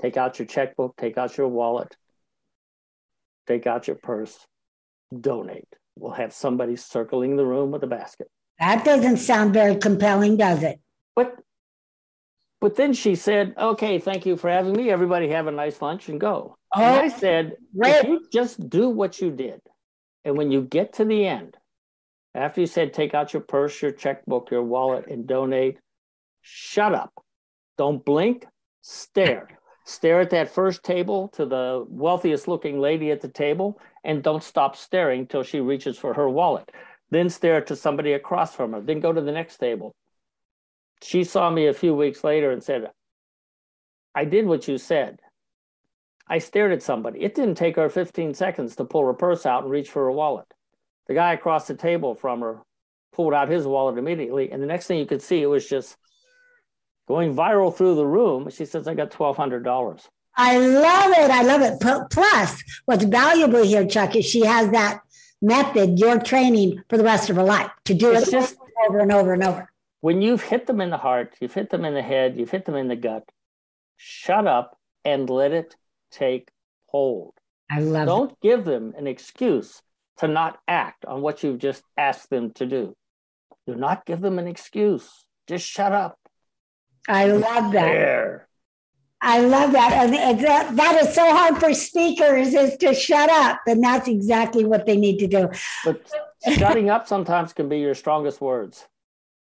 take 0.00 0.16
out 0.16 0.38
your 0.38 0.46
checkbook, 0.46 0.96
take 0.96 1.18
out 1.18 1.36
your 1.36 1.48
wallet, 1.48 1.96
take 3.46 3.66
out 3.66 3.86
your 3.86 3.96
purse, 3.96 4.38
donate. 5.18 5.68
We'll 5.96 6.12
have 6.12 6.32
somebody 6.32 6.76
circling 6.76 7.36
the 7.36 7.46
room 7.46 7.70
with 7.70 7.82
a 7.82 7.86
basket. 7.88 8.28
That 8.60 8.84
doesn't 8.84 9.18
sound 9.18 9.52
very 9.54 9.76
compelling, 9.76 10.36
does 10.36 10.62
it? 10.62 10.80
But 11.16 11.36
but 12.60 12.76
then 12.76 12.92
she 12.92 13.14
said, 13.14 13.54
Okay, 13.56 13.98
thank 13.98 14.26
you 14.26 14.36
for 14.36 14.50
having 14.50 14.72
me. 14.74 14.90
Everybody 14.90 15.28
have 15.28 15.46
a 15.46 15.52
nice 15.52 15.80
lunch 15.80 16.08
and 16.08 16.20
go. 16.20 16.56
And 16.74 16.94
I 16.96 17.08
Oh, 17.08 17.18
said, 17.18 17.52
if 17.82 18.04
you 18.06 18.26
just 18.32 18.68
do 18.68 18.90
what 18.90 19.20
you 19.20 19.30
did, 19.30 19.60
and 20.24 20.36
when 20.36 20.50
you 20.50 20.62
get 20.62 20.94
to 20.94 21.04
the 21.04 21.26
end, 21.26 21.56
after 22.34 22.60
you 22.60 22.66
said 22.66 22.92
take 22.92 23.14
out 23.14 23.32
your 23.32 23.42
purse, 23.42 23.80
your 23.80 23.90
checkbook, 23.90 24.50
your 24.50 24.62
wallet, 24.62 25.06
and 25.08 25.26
donate, 25.26 25.78
shut 26.42 26.94
up. 26.94 27.12
Don't 27.76 28.04
blink, 28.04 28.46
stare. 28.82 29.48
Stare 29.84 30.20
at 30.20 30.28
that 30.30 30.50
first 30.50 30.84
table 30.84 31.28
to 31.28 31.46
the 31.46 31.82
wealthiest 31.88 32.46
looking 32.46 32.78
lady 32.78 33.10
at 33.10 33.22
the 33.22 33.28
table, 33.28 33.80
and 34.04 34.22
don't 34.22 34.42
stop 34.42 34.76
staring 34.76 35.26
till 35.26 35.42
she 35.42 35.60
reaches 35.60 35.96
for 35.96 36.12
her 36.12 36.28
wallet. 36.28 36.70
Then 37.10 37.30
stare 37.30 37.62
to 37.62 37.74
somebody 37.74 38.12
across 38.12 38.54
from 38.54 38.72
her. 38.72 38.82
Then 38.82 39.00
go 39.00 39.14
to 39.14 39.22
the 39.22 39.32
next 39.32 39.56
table. 39.56 39.94
She 41.02 41.24
saw 41.24 41.48
me 41.48 41.68
a 41.68 41.72
few 41.72 41.94
weeks 41.94 42.22
later 42.22 42.50
and 42.50 42.62
said, 42.62 42.90
I 44.14 44.26
did 44.26 44.46
what 44.46 44.68
you 44.68 44.76
said. 44.76 45.20
I 46.28 46.38
stared 46.38 46.72
at 46.72 46.82
somebody. 46.82 47.20
It 47.22 47.34
didn't 47.34 47.54
take 47.56 47.76
her 47.76 47.88
15 47.88 48.34
seconds 48.34 48.76
to 48.76 48.84
pull 48.84 49.06
her 49.06 49.14
purse 49.14 49.46
out 49.46 49.62
and 49.62 49.72
reach 49.72 49.90
for 49.90 50.04
her 50.04 50.12
wallet. 50.12 50.46
The 51.06 51.14
guy 51.14 51.32
across 51.32 51.66
the 51.66 51.74
table 51.74 52.14
from 52.14 52.40
her 52.40 52.58
pulled 53.12 53.32
out 53.34 53.48
his 53.48 53.66
wallet 53.66 53.96
immediately. 53.98 54.50
And 54.52 54.62
the 54.62 54.66
next 54.66 54.86
thing 54.86 54.98
you 54.98 55.06
could 55.06 55.22
see, 55.22 55.40
it 55.42 55.46
was 55.46 55.66
just 55.68 55.96
going 57.06 57.34
viral 57.34 57.74
through 57.74 57.94
the 57.94 58.06
room. 58.06 58.50
She 58.50 58.66
says, 58.66 58.86
I 58.86 58.94
got 58.94 59.10
$1,200. 59.10 60.06
I 60.36 60.58
love 60.58 61.10
it. 61.12 61.30
I 61.30 61.42
love 61.42 61.62
it. 61.62 61.80
P- 61.80 62.06
Plus, 62.10 62.62
what's 62.84 63.04
valuable 63.04 63.62
here, 63.64 63.86
Chuck, 63.86 64.14
is 64.14 64.24
she 64.26 64.44
has 64.44 64.70
that 64.70 65.00
method, 65.40 65.98
your 65.98 66.18
training 66.20 66.82
for 66.88 66.96
the 66.98 67.04
rest 67.04 67.30
of 67.30 67.36
her 67.36 67.42
life 67.42 67.70
to 67.86 67.94
do 67.94 68.12
It's 68.12 68.28
it 68.28 68.32
just- 68.32 68.56
over 68.86 68.98
and 68.98 69.10
over 69.12 69.32
and 69.32 69.42
over. 69.42 69.72
When 70.00 70.22
you've 70.22 70.42
hit 70.42 70.66
them 70.66 70.80
in 70.80 70.90
the 70.90 70.96
heart, 70.98 71.34
you've 71.40 71.54
hit 71.54 71.70
them 71.70 71.84
in 71.84 71.94
the 71.94 72.02
head, 72.02 72.36
you've 72.38 72.50
hit 72.52 72.64
them 72.66 72.76
in 72.76 72.86
the 72.86 72.94
gut, 72.94 73.24
shut 73.96 74.46
up 74.46 74.78
and 75.04 75.28
let 75.28 75.50
it 75.52 75.74
take 76.10 76.48
hold. 76.86 77.34
I 77.70 77.80
love. 77.80 78.06
Don't 78.06 78.40
give 78.40 78.64
them 78.64 78.94
an 78.96 79.06
excuse 79.06 79.82
to 80.18 80.28
not 80.28 80.58
act 80.66 81.04
on 81.04 81.22
what 81.22 81.42
you've 81.42 81.58
just 81.58 81.82
asked 81.96 82.30
them 82.30 82.52
to 82.54 82.66
do. 82.66 82.96
Do 83.66 83.74
not 83.74 84.06
give 84.06 84.20
them 84.20 84.38
an 84.38 84.48
excuse. 84.48 85.08
Just 85.46 85.66
shut 85.66 85.92
up. 85.92 86.18
I 87.06 87.26
love 87.26 87.72
that. 87.72 87.92
There. 87.92 88.48
I 89.20 89.40
love 89.40 89.72
that. 89.72 89.92
And 89.92 90.40
that, 90.40 90.76
that 90.76 91.02
is 91.02 91.14
so 91.14 91.34
hard 91.34 91.58
for 91.58 91.74
speakers 91.74 92.54
is 92.54 92.76
to 92.78 92.94
shut 92.94 93.28
up. 93.30 93.60
And 93.66 93.82
that's 93.82 94.08
exactly 94.08 94.64
what 94.64 94.86
they 94.86 94.96
need 94.96 95.18
to 95.18 95.26
do. 95.26 95.48
But 95.84 96.08
shutting 96.56 96.88
up 96.88 97.08
sometimes 97.08 97.52
can 97.52 97.68
be 97.68 97.78
your 97.78 97.94
strongest 97.94 98.40
words. 98.40 98.86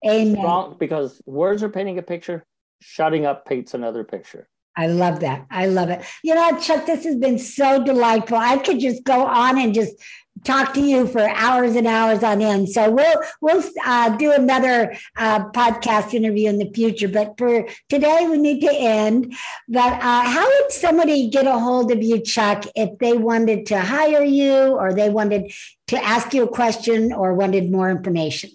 Amen. 0.07 0.35
Strong, 0.35 0.77
because 0.79 1.21
words 1.25 1.63
are 1.63 1.69
painting 1.69 1.97
a 1.97 2.03
picture, 2.03 2.45
shutting 2.81 3.25
up 3.25 3.45
paints 3.45 3.73
another 3.73 4.03
picture. 4.03 4.47
I 4.77 4.87
love 4.87 5.21
that. 5.21 5.45
I 5.49 5.67
love 5.67 5.89
it. 5.89 6.03
You 6.23 6.35
know, 6.35 6.59
Chuck, 6.59 6.85
this 6.85 7.05
has 7.05 7.15
been 7.15 7.39
so 7.39 7.83
delightful. 7.83 8.37
I 8.37 8.57
could 8.57 8.79
just 8.79 9.03
go 9.03 9.25
on 9.25 9.57
and 9.57 9.73
just 9.73 9.95
talk 10.43 10.73
to 10.73 10.81
you 10.81 11.07
for 11.07 11.21
hours 11.21 11.75
and 11.75 11.87
hours 11.87 12.23
on 12.23 12.41
end. 12.41 12.69
So 12.69 12.91
we'll 12.91 13.15
we'll 13.41 13.63
uh, 13.85 14.15
do 14.17 14.31
another 14.31 14.95
uh, 15.17 15.49
podcast 15.51 16.13
interview 16.13 16.49
in 16.49 16.59
the 16.59 16.71
future. 16.73 17.07
But 17.07 17.37
for 17.37 17.67
today, 17.89 18.27
we 18.29 18.37
need 18.37 18.61
to 18.61 18.73
end. 18.73 19.33
But 19.67 19.93
uh, 19.93 20.23
how 20.23 20.45
would 20.45 20.71
somebody 20.71 21.29
get 21.29 21.47
a 21.47 21.57
hold 21.57 21.91
of 21.91 22.03
you, 22.03 22.19
Chuck, 22.19 22.65
if 22.75 22.97
they 22.99 23.13
wanted 23.13 23.65
to 23.67 23.79
hire 23.79 24.23
you, 24.23 24.53
or 24.53 24.93
they 24.93 25.09
wanted 25.09 25.51
to 25.87 26.03
ask 26.03 26.33
you 26.33 26.43
a 26.43 26.47
question, 26.47 27.13
or 27.13 27.33
wanted 27.33 27.71
more 27.71 27.89
information? 27.89 28.51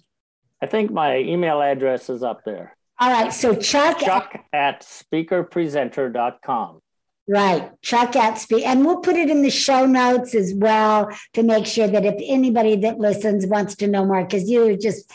I 0.62 0.66
think 0.66 0.90
my 0.90 1.18
email 1.18 1.62
address 1.62 2.10
is 2.10 2.22
up 2.22 2.44
there. 2.44 2.76
All 3.00 3.10
right. 3.10 3.32
So 3.32 3.54
Chuck, 3.54 3.98
Chuck 3.98 4.44
at 4.52 4.82
speakerpresenter.com. 4.82 6.80
Right, 7.28 7.70
Chuck 7.80 8.16
at 8.16 8.38
speak, 8.38 8.66
and 8.66 8.84
we'll 8.84 8.98
put 8.98 9.14
it 9.14 9.30
in 9.30 9.42
the 9.42 9.50
show 9.50 9.86
notes 9.86 10.34
as 10.34 10.52
well 10.52 11.08
to 11.34 11.44
make 11.44 11.64
sure 11.64 11.86
that 11.86 12.04
if 12.04 12.16
anybody 12.26 12.74
that 12.76 12.98
listens 12.98 13.46
wants 13.46 13.76
to 13.76 13.86
know 13.86 14.04
more, 14.04 14.24
because 14.24 14.50
you've 14.50 14.80
just 14.80 15.12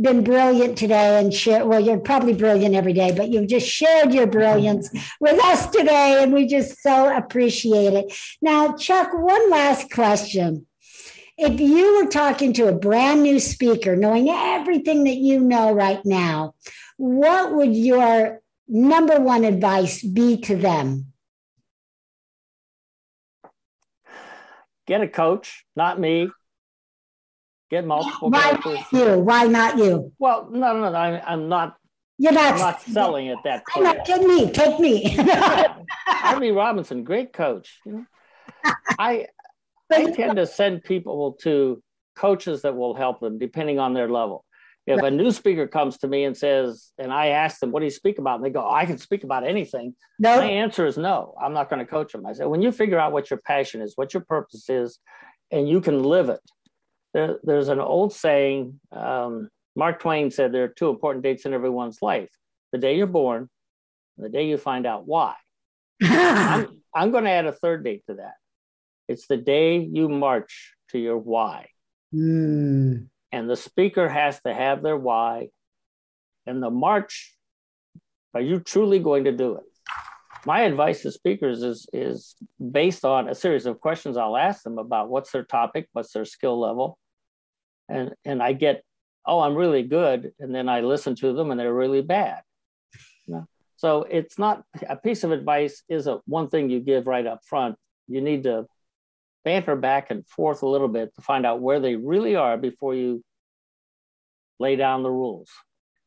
been 0.00 0.24
brilliant 0.24 0.78
today 0.78 1.20
and 1.20 1.34
share. 1.34 1.66
Well, 1.66 1.80
you're 1.80 1.98
probably 1.98 2.32
brilliant 2.32 2.74
every 2.74 2.92
day, 2.92 3.12
but 3.12 3.28
you've 3.28 3.48
just 3.48 3.68
shared 3.68 4.14
your 4.14 4.26
brilliance 4.26 4.90
with 5.20 5.42
us 5.44 5.66
today, 5.66 6.22
and 6.22 6.32
we 6.32 6.46
just 6.46 6.80
so 6.82 7.14
appreciate 7.14 7.92
it. 7.92 8.16
Now, 8.40 8.74
Chuck, 8.76 9.10
one 9.12 9.50
last 9.50 9.90
question. 9.90 10.66
If 11.36 11.60
you 11.60 11.96
were 11.96 12.08
talking 12.08 12.52
to 12.54 12.68
a 12.68 12.74
brand 12.74 13.22
new 13.22 13.40
speaker, 13.40 13.96
knowing 13.96 14.28
everything 14.28 15.04
that 15.04 15.16
you 15.16 15.40
know 15.40 15.72
right 15.72 16.04
now, 16.04 16.54
what 17.02 17.52
would 17.52 17.74
your 17.74 18.40
number 18.68 19.20
one 19.20 19.42
advice 19.42 20.04
be 20.04 20.36
to 20.42 20.54
them? 20.54 21.06
Get 24.86 25.00
a 25.00 25.08
coach, 25.08 25.64
not 25.74 25.98
me. 25.98 26.30
Get 27.72 27.84
multiple 27.84 28.30
Why 28.30 28.54
coaches. 28.54 28.84
not 28.92 28.92
you? 28.92 29.18
Why 29.18 29.46
not 29.46 29.78
you? 29.78 30.12
Well, 30.20 30.48
no, 30.52 30.78
no, 30.78 30.92
no. 30.92 30.96
I, 30.96 31.20
I'm 31.26 31.48
not. 31.48 31.76
You're 32.18 32.30
not. 32.30 32.52
I'm 32.52 32.58
not 32.60 32.82
selling 32.82 33.30
at 33.30 33.38
that 33.42 33.64
I'm 33.74 33.82
point. 33.82 33.96
not. 33.96 34.06
Take 34.06 34.22
me. 34.22 34.50
Take 34.52 34.78
me. 34.78 35.16
Arvee 36.08 36.54
Robinson, 36.54 37.02
great 37.02 37.32
coach. 37.32 37.80
You 37.84 37.92
know, 37.92 38.04
I 38.96 39.26
I 39.90 40.12
tend 40.12 40.36
to 40.36 40.46
send 40.46 40.84
people 40.84 41.32
to 41.42 41.82
coaches 42.14 42.62
that 42.62 42.76
will 42.76 42.94
help 42.94 43.18
them 43.18 43.40
depending 43.40 43.80
on 43.80 43.92
their 43.92 44.08
level. 44.08 44.44
If 44.86 45.00
a 45.00 45.10
new 45.10 45.30
speaker 45.30 45.68
comes 45.68 45.98
to 45.98 46.08
me 46.08 46.24
and 46.24 46.36
says, 46.36 46.90
and 46.98 47.12
I 47.12 47.28
ask 47.28 47.60
them, 47.60 47.70
what 47.70 47.80
do 47.80 47.84
you 47.84 47.90
speak 47.90 48.18
about? 48.18 48.36
And 48.36 48.44
they 48.44 48.50
go, 48.50 48.68
I 48.68 48.84
can 48.84 48.98
speak 48.98 49.22
about 49.22 49.46
anything. 49.46 49.94
My 50.40 50.46
answer 50.46 50.86
is 50.86 50.98
no, 50.98 51.34
I'm 51.40 51.52
not 51.52 51.70
going 51.70 51.78
to 51.78 51.86
coach 51.86 52.12
them. 52.12 52.26
I 52.26 52.32
said, 52.32 52.48
when 52.48 52.62
you 52.62 52.72
figure 52.72 52.98
out 52.98 53.12
what 53.12 53.30
your 53.30 53.38
passion 53.38 53.80
is, 53.80 53.92
what 53.94 54.12
your 54.12 54.24
purpose 54.24 54.68
is, 54.68 54.98
and 55.52 55.68
you 55.68 55.80
can 55.80 56.02
live 56.02 56.30
it, 56.30 56.40
there, 57.14 57.38
there's 57.44 57.68
an 57.68 57.78
old 57.78 58.12
saying. 58.12 58.80
Um, 58.90 59.50
Mark 59.76 60.00
Twain 60.00 60.30
said 60.30 60.52
there 60.52 60.64
are 60.64 60.68
two 60.68 60.90
important 60.90 61.22
dates 61.22 61.44
in 61.44 61.54
everyone's 61.54 62.02
life 62.02 62.30
the 62.72 62.78
day 62.78 62.96
you're 62.96 63.06
born, 63.06 63.48
and 64.16 64.26
the 64.26 64.30
day 64.30 64.48
you 64.48 64.56
find 64.56 64.86
out 64.86 65.06
why. 65.06 65.34
I'm, 66.02 66.82
I'm 66.94 67.10
going 67.10 67.24
to 67.24 67.30
add 67.30 67.46
a 67.46 67.52
third 67.52 67.84
date 67.84 68.02
to 68.08 68.14
that. 68.14 68.34
It's 69.08 69.26
the 69.26 69.36
day 69.36 69.78
you 69.78 70.08
march 70.08 70.74
to 70.90 70.98
your 70.98 71.18
why. 71.18 71.68
Hmm. 72.12 72.96
And 73.32 73.48
the 73.48 73.56
speaker 73.56 74.08
has 74.08 74.40
to 74.42 74.52
have 74.52 74.82
their 74.82 74.96
why. 74.96 75.48
And 76.46 76.62
the 76.62 76.70
march, 76.70 77.34
are 78.34 78.40
you 78.40 78.60
truly 78.60 78.98
going 78.98 79.24
to 79.24 79.32
do 79.32 79.56
it? 79.56 79.64
My 80.44 80.62
advice 80.62 81.02
to 81.02 81.12
speakers 81.12 81.62
is, 81.62 81.86
is 81.92 82.34
based 82.70 83.04
on 83.04 83.28
a 83.28 83.34
series 83.34 83.64
of 83.64 83.80
questions 83.80 84.16
I'll 84.16 84.36
ask 84.36 84.62
them 84.62 84.78
about 84.78 85.08
what's 85.08 85.30
their 85.30 85.44
topic, 85.44 85.88
what's 85.92 86.12
their 86.12 86.24
skill 86.24 86.58
level. 86.60 86.98
And, 87.88 88.12
and 88.24 88.42
I 88.42 88.52
get, 88.52 88.82
oh, 89.24 89.40
I'm 89.40 89.54
really 89.54 89.84
good. 89.84 90.32
And 90.40 90.54
then 90.54 90.68
I 90.68 90.80
listen 90.80 91.14
to 91.16 91.32
them 91.32 91.50
and 91.50 91.58
they're 91.58 91.72
really 91.72 92.02
bad. 92.02 92.42
So 93.82 94.04
it's 94.04 94.38
not 94.38 94.62
a 94.88 94.94
piece 94.94 95.24
of 95.24 95.32
advice 95.32 95.82
is 95.88 96.06
a 96.06 96.20
one 96.26 96.48
thing 96.48 96.70
you 96.70 96.78
give 96.78 97.08
right 97.08 97.26
up 97.26 97.40
front. 97.44 97.74
You 98.06 98.20
need 98.20 98.44
to 98.44 98.66
banter 99.44 99.76
back 99.76 100.10
and 100.10 100.26
forth 100.26 100.62
a 100.62 100.68
little 100.68 100.88
bit 100.88 101.14
to 101.14 101.22
find 101.22 101.44
out 101.46 101.60
where 101.60 101.80
they 101.80 101.96
really 101.96 102.36
are 102.36 102.56
before 102.56 102.94
you 102.94 103.22
lay 104.58 104.76
down 104.76 105.02
the 105.02 105.10
rules. 105.10 105.48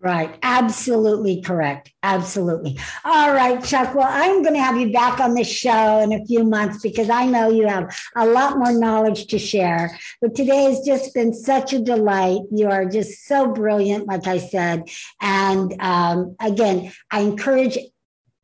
Right. 0.01 0.37
Absolutely 0.43 1.41
correct. 1.41 1.91
Absolutely. 2.03 2.77
All 3.05 3.33
right, 3.33 3.63
Chuck. 3.63 3.95
Well, 3.95 4.07
I'm 4.07 4.43
going 4.43 4.53
to 4.53 4.61
have 4.61 4.77
you 4.77 4.91
back 4.91 5.19
on 5.19 5.33
the 5.33 5.43
show 5.43 5.99
in 5.99 6.11
a 6.11 6.23
few 6.25 6.43
months 6.43 6.81
because 6.83 7.09
I 7.09 7.25
know 7.25 7.49
you 7.49 7.65
have 7.67 7.97
a 8.15 8.25
lot 8.25 8.57
more 8.57 8.73
knowledge 8.73 9.27
to 9.27 9.39
share. 9.39 9.97
But 10.21 10.35
today 10.35 10.65
has 10.65 10.81
just 10.81 11.13
been 11.13 11.33
such 11.33 11.71
a 11.73 11.79
delight. 11.79 12.41
You 12.51 12.69
are 12.69 12.85
just 12.85 13.25
so 13.25 13.51
brilliant, 13.51 14.05
like 14.05 14.27
I 14.27 14.37
said. 14.37 14.83
And 15.21 15.73
um, 15.79 16.35
again, 16.41 16.91
I 17.09 17.21
encourage 17.21 17.77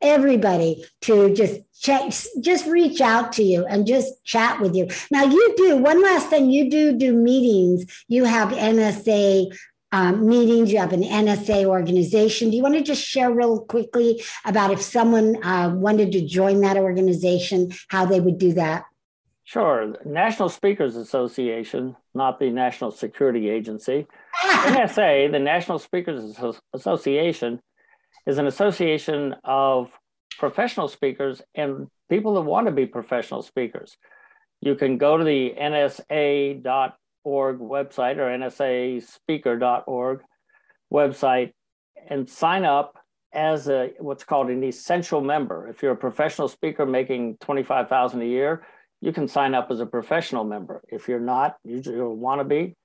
everybody 0.02 0.86
to 1.02 1.34
just 1.34 1.62
check 1.82 2.14
just 2.42 2.66
reach 2.68 3.02
out 3.02 3.34
to 3.34 3.44
you 3.44 3.66
and 3.66 3.88
just 3.88 4.24
chat 4.24 4.60
with 4.62 4.76
you 4.76 4.88
now 5.10 5.24
you 5.24 5.54
do 5.58 5.78
one 5.78 6.02
last 6.02 6.30
thing 6.30 6.50
you 6.50 6.70
do 6.70 6.98
do 6.98 7.14
meetings 7.14 7.86
you 8.08 8.24
have 8.24 8.50
nsa 8.50 9.58
um, 9.94 10.28
meetings 10.28 10.72
you 10.72 10.78
have 10.78 10.94
an 10.94 11.04
nsa 11.04 11.66
organization 11.66 12.50
do 12.50 12.58
you 12.58 12.64
want 12.64 12.76
to 12.76 12.84
just 12.84 13.04
share 13.04 13.32
real 13.32 13.62
quickly 13.62 14.22
about 14.46 14.72
if 14.72 14.82
someone 14.82 15.44
uh, 15.44 15.70
wanted 15.74 16.12
to 16.12 16.26
join 16.26 16.62
that 16.62 16.78
organization 16.78 17.72
how 17.90 18.06
they 18.06 18.20
would 18.20 18.38
do 18.38 18.54
that 18.54 18.86
Sure. 19.44 19.96
National 20.06 20.48
Speakers 20.48 20.96
Association, 20.96 21.98
not 22.14 22.40
the 22.40 22.50
National 22.50 22.90
Security 22.90 23.50
Agency. 23.50 24.08
NSA, 24.46 25.30
the 25.30 25.40
National 25.40 25.78
Speakers 25.78 26.40
Association, 26.74 27.60
is 28.26 28.38
an 28.38 28.48
association 28.48 29.36
of 29.44 29.92
professional 30.38 30.88
speakers 30.88 31.42
and 31.56 31.88
people 32.10 32.36
that 32.36 32.42
want 32.42 32.68
to 32.68 32.72
be 32.72 32.86
professional 32.86 33.42
speakers. 33.42 33.98
You 34.62 34.76
can 34.76 34.98
go 34.98 35.18
to 35.18 35.24
the 35.24 35.54
nsa.org 35.60 36.64
website 37.60 38.18
or 38.18 38.30
nsaspeaker.org 38.38 40.22
website 40.94 41.52
and 42.10 42.30
sign 42.30 42.66
up 42.66 42.98
as 43.34 43.70
a 43.70 43.92
what's 44.00 44.24
called 44.24 44.50
an 44.50 44.64
essential 44.64 45.22
member. 45.22 45.68
If 45.70 45.82
you're 45.82 45.94
a 45.94 45.98
professional 45.98 46.48
speaker 46.48 46.86
making 46.86 47.38
25,000 47.40 48.22
a 48.22 48.26
year, 48.26 48.66
you 49.00 49.12
can 49.12 49.28
sign 49.28 49.56
up 49.56 49.72
as 49.72 49.80
a 49.80 49.86
professional 49.86 50.44
member. 50.44 50.82
If 50.90 51.08
you're 51.08 51.20
not, 51.20 51.56
you, 51.64 51.82
want 52.10 52.40
to 52.40 52.46
be 52.46 52.76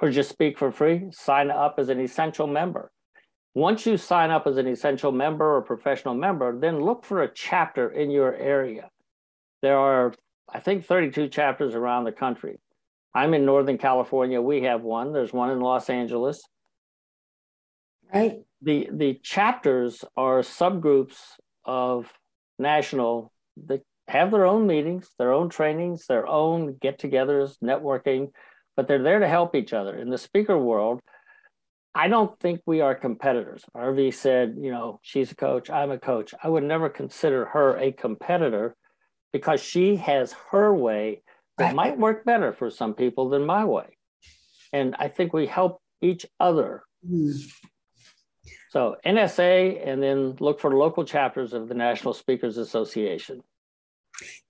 or 0.00 0.10
just 0.10 0.30
speak 0.30 0.58
for 0.58 0.70
free, 0.70 1.08
sign 1.12 1.50
up 1.50 1.76
as 1.78 1.88
an 1.88 2.00
essential 2.00 2.46
member. 2.46 2.90
Once 3.54 3.86
you 3.86 3.96
sign 3.96 4.30
up 4.30 4.46
as 4.46 4.56
an 4.56 4.66
essential 4.66 5.10
member 5.10 5.56
or 5.56 5.62
professional 5.62 6.14
member, 6.14 6.58
then 6.58 6.80
look 6.80 7.04
for 7.04 7.22
a 7.22 7.32
chapter 7.32 7.90
in 7.90 8.10
your 8.10 8.34
area. 8.34 8.88
There 9.62 9.78
are, 9.78 10.14
I 10.52 10.60
think, 10.60 10.84
32 10.84 11.28
chapters 11.28 11.74
around 11.74 12.04
the 12.04 12.12
country. 12.12 12.58
I'm 13.14 13.34
in 13.34 13.44
Northern 13.44 13.78
California. 13.78 14.40
We 14.40 14.62
have 14.62 14.82
one. 14.82 15.12
There's 15.12 15.32
one 15.32 15.50
in 15.50 15.60
Los 15.60 15.90
Angeles. 15.90 16.42
Right. 18.12 18.38
The 18.62 18.88
the 18.92 19.20
chapters 19.22 20.04
are 20.16 20.40
subgroups 20.40 21.16
of 21.64 22.12
national 22.58 23.32
that 23.66 23.82
have 24.08 24.30
their 24.30 24.46
own 24.46 24.66
meetings, 24.66 25.10
their 25.18 25.32
own 25.32 25.50
trainings, 25.50 26.06
their 26.06 26.26
own 26.26 26.76
get-togethers, 26.80 27.58
networking, 27.62 28.30
but 28.76 28.88
they're 28.88 29.02
there 29.02 29.18
to 29.18 29.28
help 29.28 29.54
each 29.54 29.72
other. 29.72 29.96
In 29.96 30.08
the 30.08 30.18
speaker 30.18 30.56
world, 30.56 31.00
I 31.98 32.06
don't 32.06 32.38
think 32.38 32.60
we 32.64 32.80
are 32.80 32.94
competitors. 32.94 33.64
Arvee 33.76 34.14
said, 34.14 34.54
you 34.56 34.70
know, 34.70 35.00
she's 35.02 35.32
a 35.32 35.34
coach, 35.34 35.68
I'm 35.68 35.90
a 35.90 35.98
coach. 35.98 36.32
I 36.40 36.48
would 36.48 36.62
never 36.62 36.88
consider 36.88 37.46
her 37.46 37.76
a 37.76 37.90
competitor 37.90 38.76
because 39.32 39.60
she 39.60 39.96
has 39.96 40.32
her 40.52 40.72
way 40.72 41.22
that 41.58 41.64
right. 41.64 41.74
might 41.74 41.98
work 41.98 42.24
better 42.24 42.52
for 42.52 42.70
some 42.70 42.94
people 42.94 43.30
than 43.30 43.44
my 43.44 43.64
way. 43.64 43.98
And 44.72 44.94
I 45.00 45.08
think 45.08 45.32
we 45.32 45.46
help 45.46 45.82
each 46.00 46.24
other. 46.38 46.84
Mm. 47.04 47.34
So 48.70 48.94
NSA, 49.04 49.84
and 49.84 50.00
then 50.00 50.36
look 50.38 50.60
for 50.60 50.76
local 50.76 51.04
chapters 51.04 51.52
of 51.52 51.66
the 51.66 51.74
National 51.74 52.14
Speakers 52.14 52.58
Association. 52.58 53.42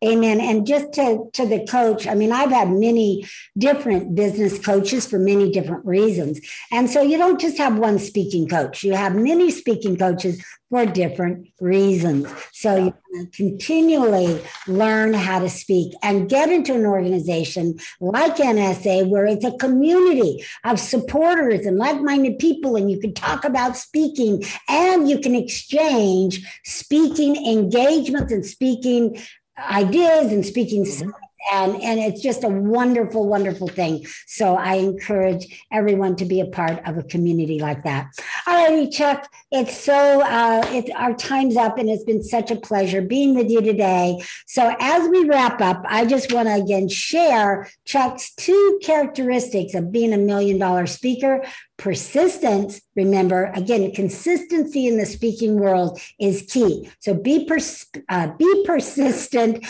Amen. 0.04 0.40
And 0.40 0.64
just 0.64 0.92
to, 0.92 1.28
to 1.32 1.44
the 1.44 1.66
coach, 1.66 2.06
I 2.06 2.14
mean, 2.14 2.30
I've 2.30 2.50
had 2.50 2.70
many 2.70 3.26
different 3.56 4.14
business 4.14 4.56
coaches 4.58 5.06
for 5.06 5.18
many 5.18 5.50
different 5.50 5.84
reasons. 5.84 6.40
And 6.70 6.88
so 6.88 7.02
you 7.02 7.18
don't 7.18 7.40
just 7.40 7.58
have 7.58 7.78
one 7.78 7.98
speaking 7.98 8.48
coach, 8.48 8.84
you 8.84 8.94
have 8.94 9.16
many 9.16 9.50
speaking 9.50 9.96
coaches 9.96 10.40
for 10.70 10.84
different 10.84 11.48
reasons. 11.60 12.28
So 12.52 12.76
you 12.76 12.94
continually 13.32 14.40
learn 14.66 15.14
how 15.14 15.38
to 15.38 15.48
speak 15.48 15.94
and 16.02 16.28
get 16.28 16.50
into 16.50 16.74
an 16.74 16.84
organization 16.84 17.78
like 18.00 18.36
NSA, 18.36 19.08
where 19.08 19.24
it's 19.24 19.44
a 19.44 19.56
community 19.56 20.44
of 20.64 20.78
supporters 20.78 21.64
and 21.64 21.78
like 21.78 22.00
minded 22.02 22.38
people, 22.38 22.76
and 22.76 22.90
you 22.90 23.00
can 23.00 23.14
talk 23.14 23.44
about 23.44 23.76
speaking 23.76 24.44
and 24.68 25.08
you 25.08 25.18
can 25.18 25.34
exchange 25.34 26.46
speaking 26.64 27.36
engagements 27.46 28.32
and 28.32 28.44
speaking 28.44 29.18
ideas 29.58 30.32
and 30.32 30.44
speaking 30.44 30.84
mm-hmm. 30.84 31.10
and 31.52 31.82
and 31.82 32.00
it's 32.00 32.20
just 32.20 32.44
a 32.44 32.48
wonderful 32.48 33.26
wonderful 33.26 33.68
thing. 33.68 34.06
So 34.26 34.56
i 34.56 34.74
encourage 34.74 35.64
everyone 35.72 36.16
to 36.16 36.24
be 36.24 36.40
a 36.40 36.46
part 36.46 36.80
of 36.86 36.98
a 36.98 37.02
community 37.02 37.58
like 37.58 37.84
that. 37.84 38.08
All 38.46 38.64
righty 38.64 38.88
chuck 38.88 39.30
it's 39.50 39.76
so 39.76 40.22
uh 40.22 40.62
it, 40.68 40.90
our 40.94 41.14
time's 41.14 41.56
up 41.56 41.78
and 41.78 41.88
it's 41.88 42.04
been 42.04 42.22
such 42.22 42.50
a 42.50 42.56
pleasure 42.56 43.02
being 43.02 43.34
with 43.34 43.50
you 43.50 43.60
today. 43.60 44.20
So 44.46 44.74
as 44.78 45.08
we 45.08 45.24
wrap 45.24 45.60
up 45.60 45.84
i 45.88 46.04
just 46.04 46.32
want 46.32 46.48
to 46.48 46.54
again 46.54 46.88
share 46.88 47.68
chuck's 47.84 48.34
two 48.34 48.78
characteristics 48.82 49.74
of 49.74 49.92
being 49.92 50.12
a 50.12 50.18
million 50.18 50.58
dollar 50.58 50.86
speaker 50.86 51.44
persistence 51.78 52.80
remember 52.96 53.52
again 53.54 53.90
consistency 53.92 54.86
in 54.86 54.98
the 54.98 55.06
speaking 55.06 55.58
world 55.58 56.00
is 56.20 56.42
key. 56.42 56.90
So 57.00 57.14
be 57.14 57.46
pers- 57.46 57.86
uh, 58.08 58.32
be 58.36 58.64
persistent 58.66 59.64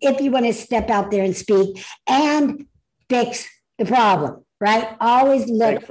if 0.00 0.20
you 0.20 0.30
want 0.30 0.46
to 0.46 0.52
step 0.52 0.90
out 0.90 1.10
there 1.10 1.22
and 1.22 1.36
speak 1.36 1.84
and 2.08 2.66
fix 3.08 3.46
the 3.78 3.84
problem 3.84 4.44
right? 4.60 4.96
Always 5.00 5.48
look 5.48 5.82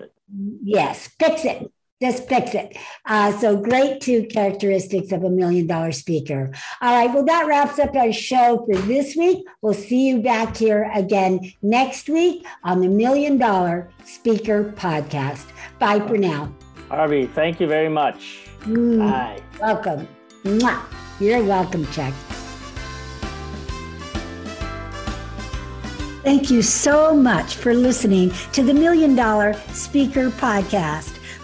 yes 0.63 1.09
fix 1.20 1.43
it 1.43 1.72
just 2.02 2.28
fix 2.30 2.54
it. 2.54 2.78
Uh, 3.06 3.38
so 3.39 3.58
great 3.58 4.02
two 4.02 4.26
characteristics 4.28 5.12
of 5.12 5.24
a 5.24 5.30
million 5.30 5.68
dollar 5.68 5.91
speaker. 5.91 6.52
All 6.82 6.95
right. 6.95 7.14
Well, 7.14 7.26
that 7.26 7.45
wraps 7.45 7.80
up 7.80 7.95
our 7.95 8.14
show 8.14 8.66
for 8.66 8.80
this 8.82 9.16
week. 9.16 9.45
We'll 9.62 9.74
see 9.74 10.08
you 10.08 10.22
back 10.22 10.56
here 10.56 10.89
again 10.95 11.54
next 11.62 12.08
week 12.10 12.45
on 12.64 12.80
the 12.80 12.88
Million 12.88 13.38
Dollar 13.38 13.89
Speaker 14.06 14.72
Podcast. 14.78 15.45
Bye 15.80 16.00
for 16.08 16.18
now. 16.18 16.54
Arvee, 16.89 17.30
thank 17.32 17.60
you 17.60 17.68
very 17.68 17.89
much. 17.89 18.47
Mm, 18.62 19.00
Bye. 19.00 19.41
Welcome. 19.60 20.08
Mwah. 20.43 20.82
You're 21.20 21.43
welcome, 21.43 21.86
Chuck. 21.91 22.14
Thank 26.24 26.50
you 26.50 26.62
so 26.62 27.14
much 27.16 27.56
for 27.56 27.74
listening 27.74 28.32
to 28.54 28.64
the 28.64 28.74
Million 28.74 29.16
Dollar 29.16 29.54
Speaker 29.74 30.30
Podcast 30.30 31.18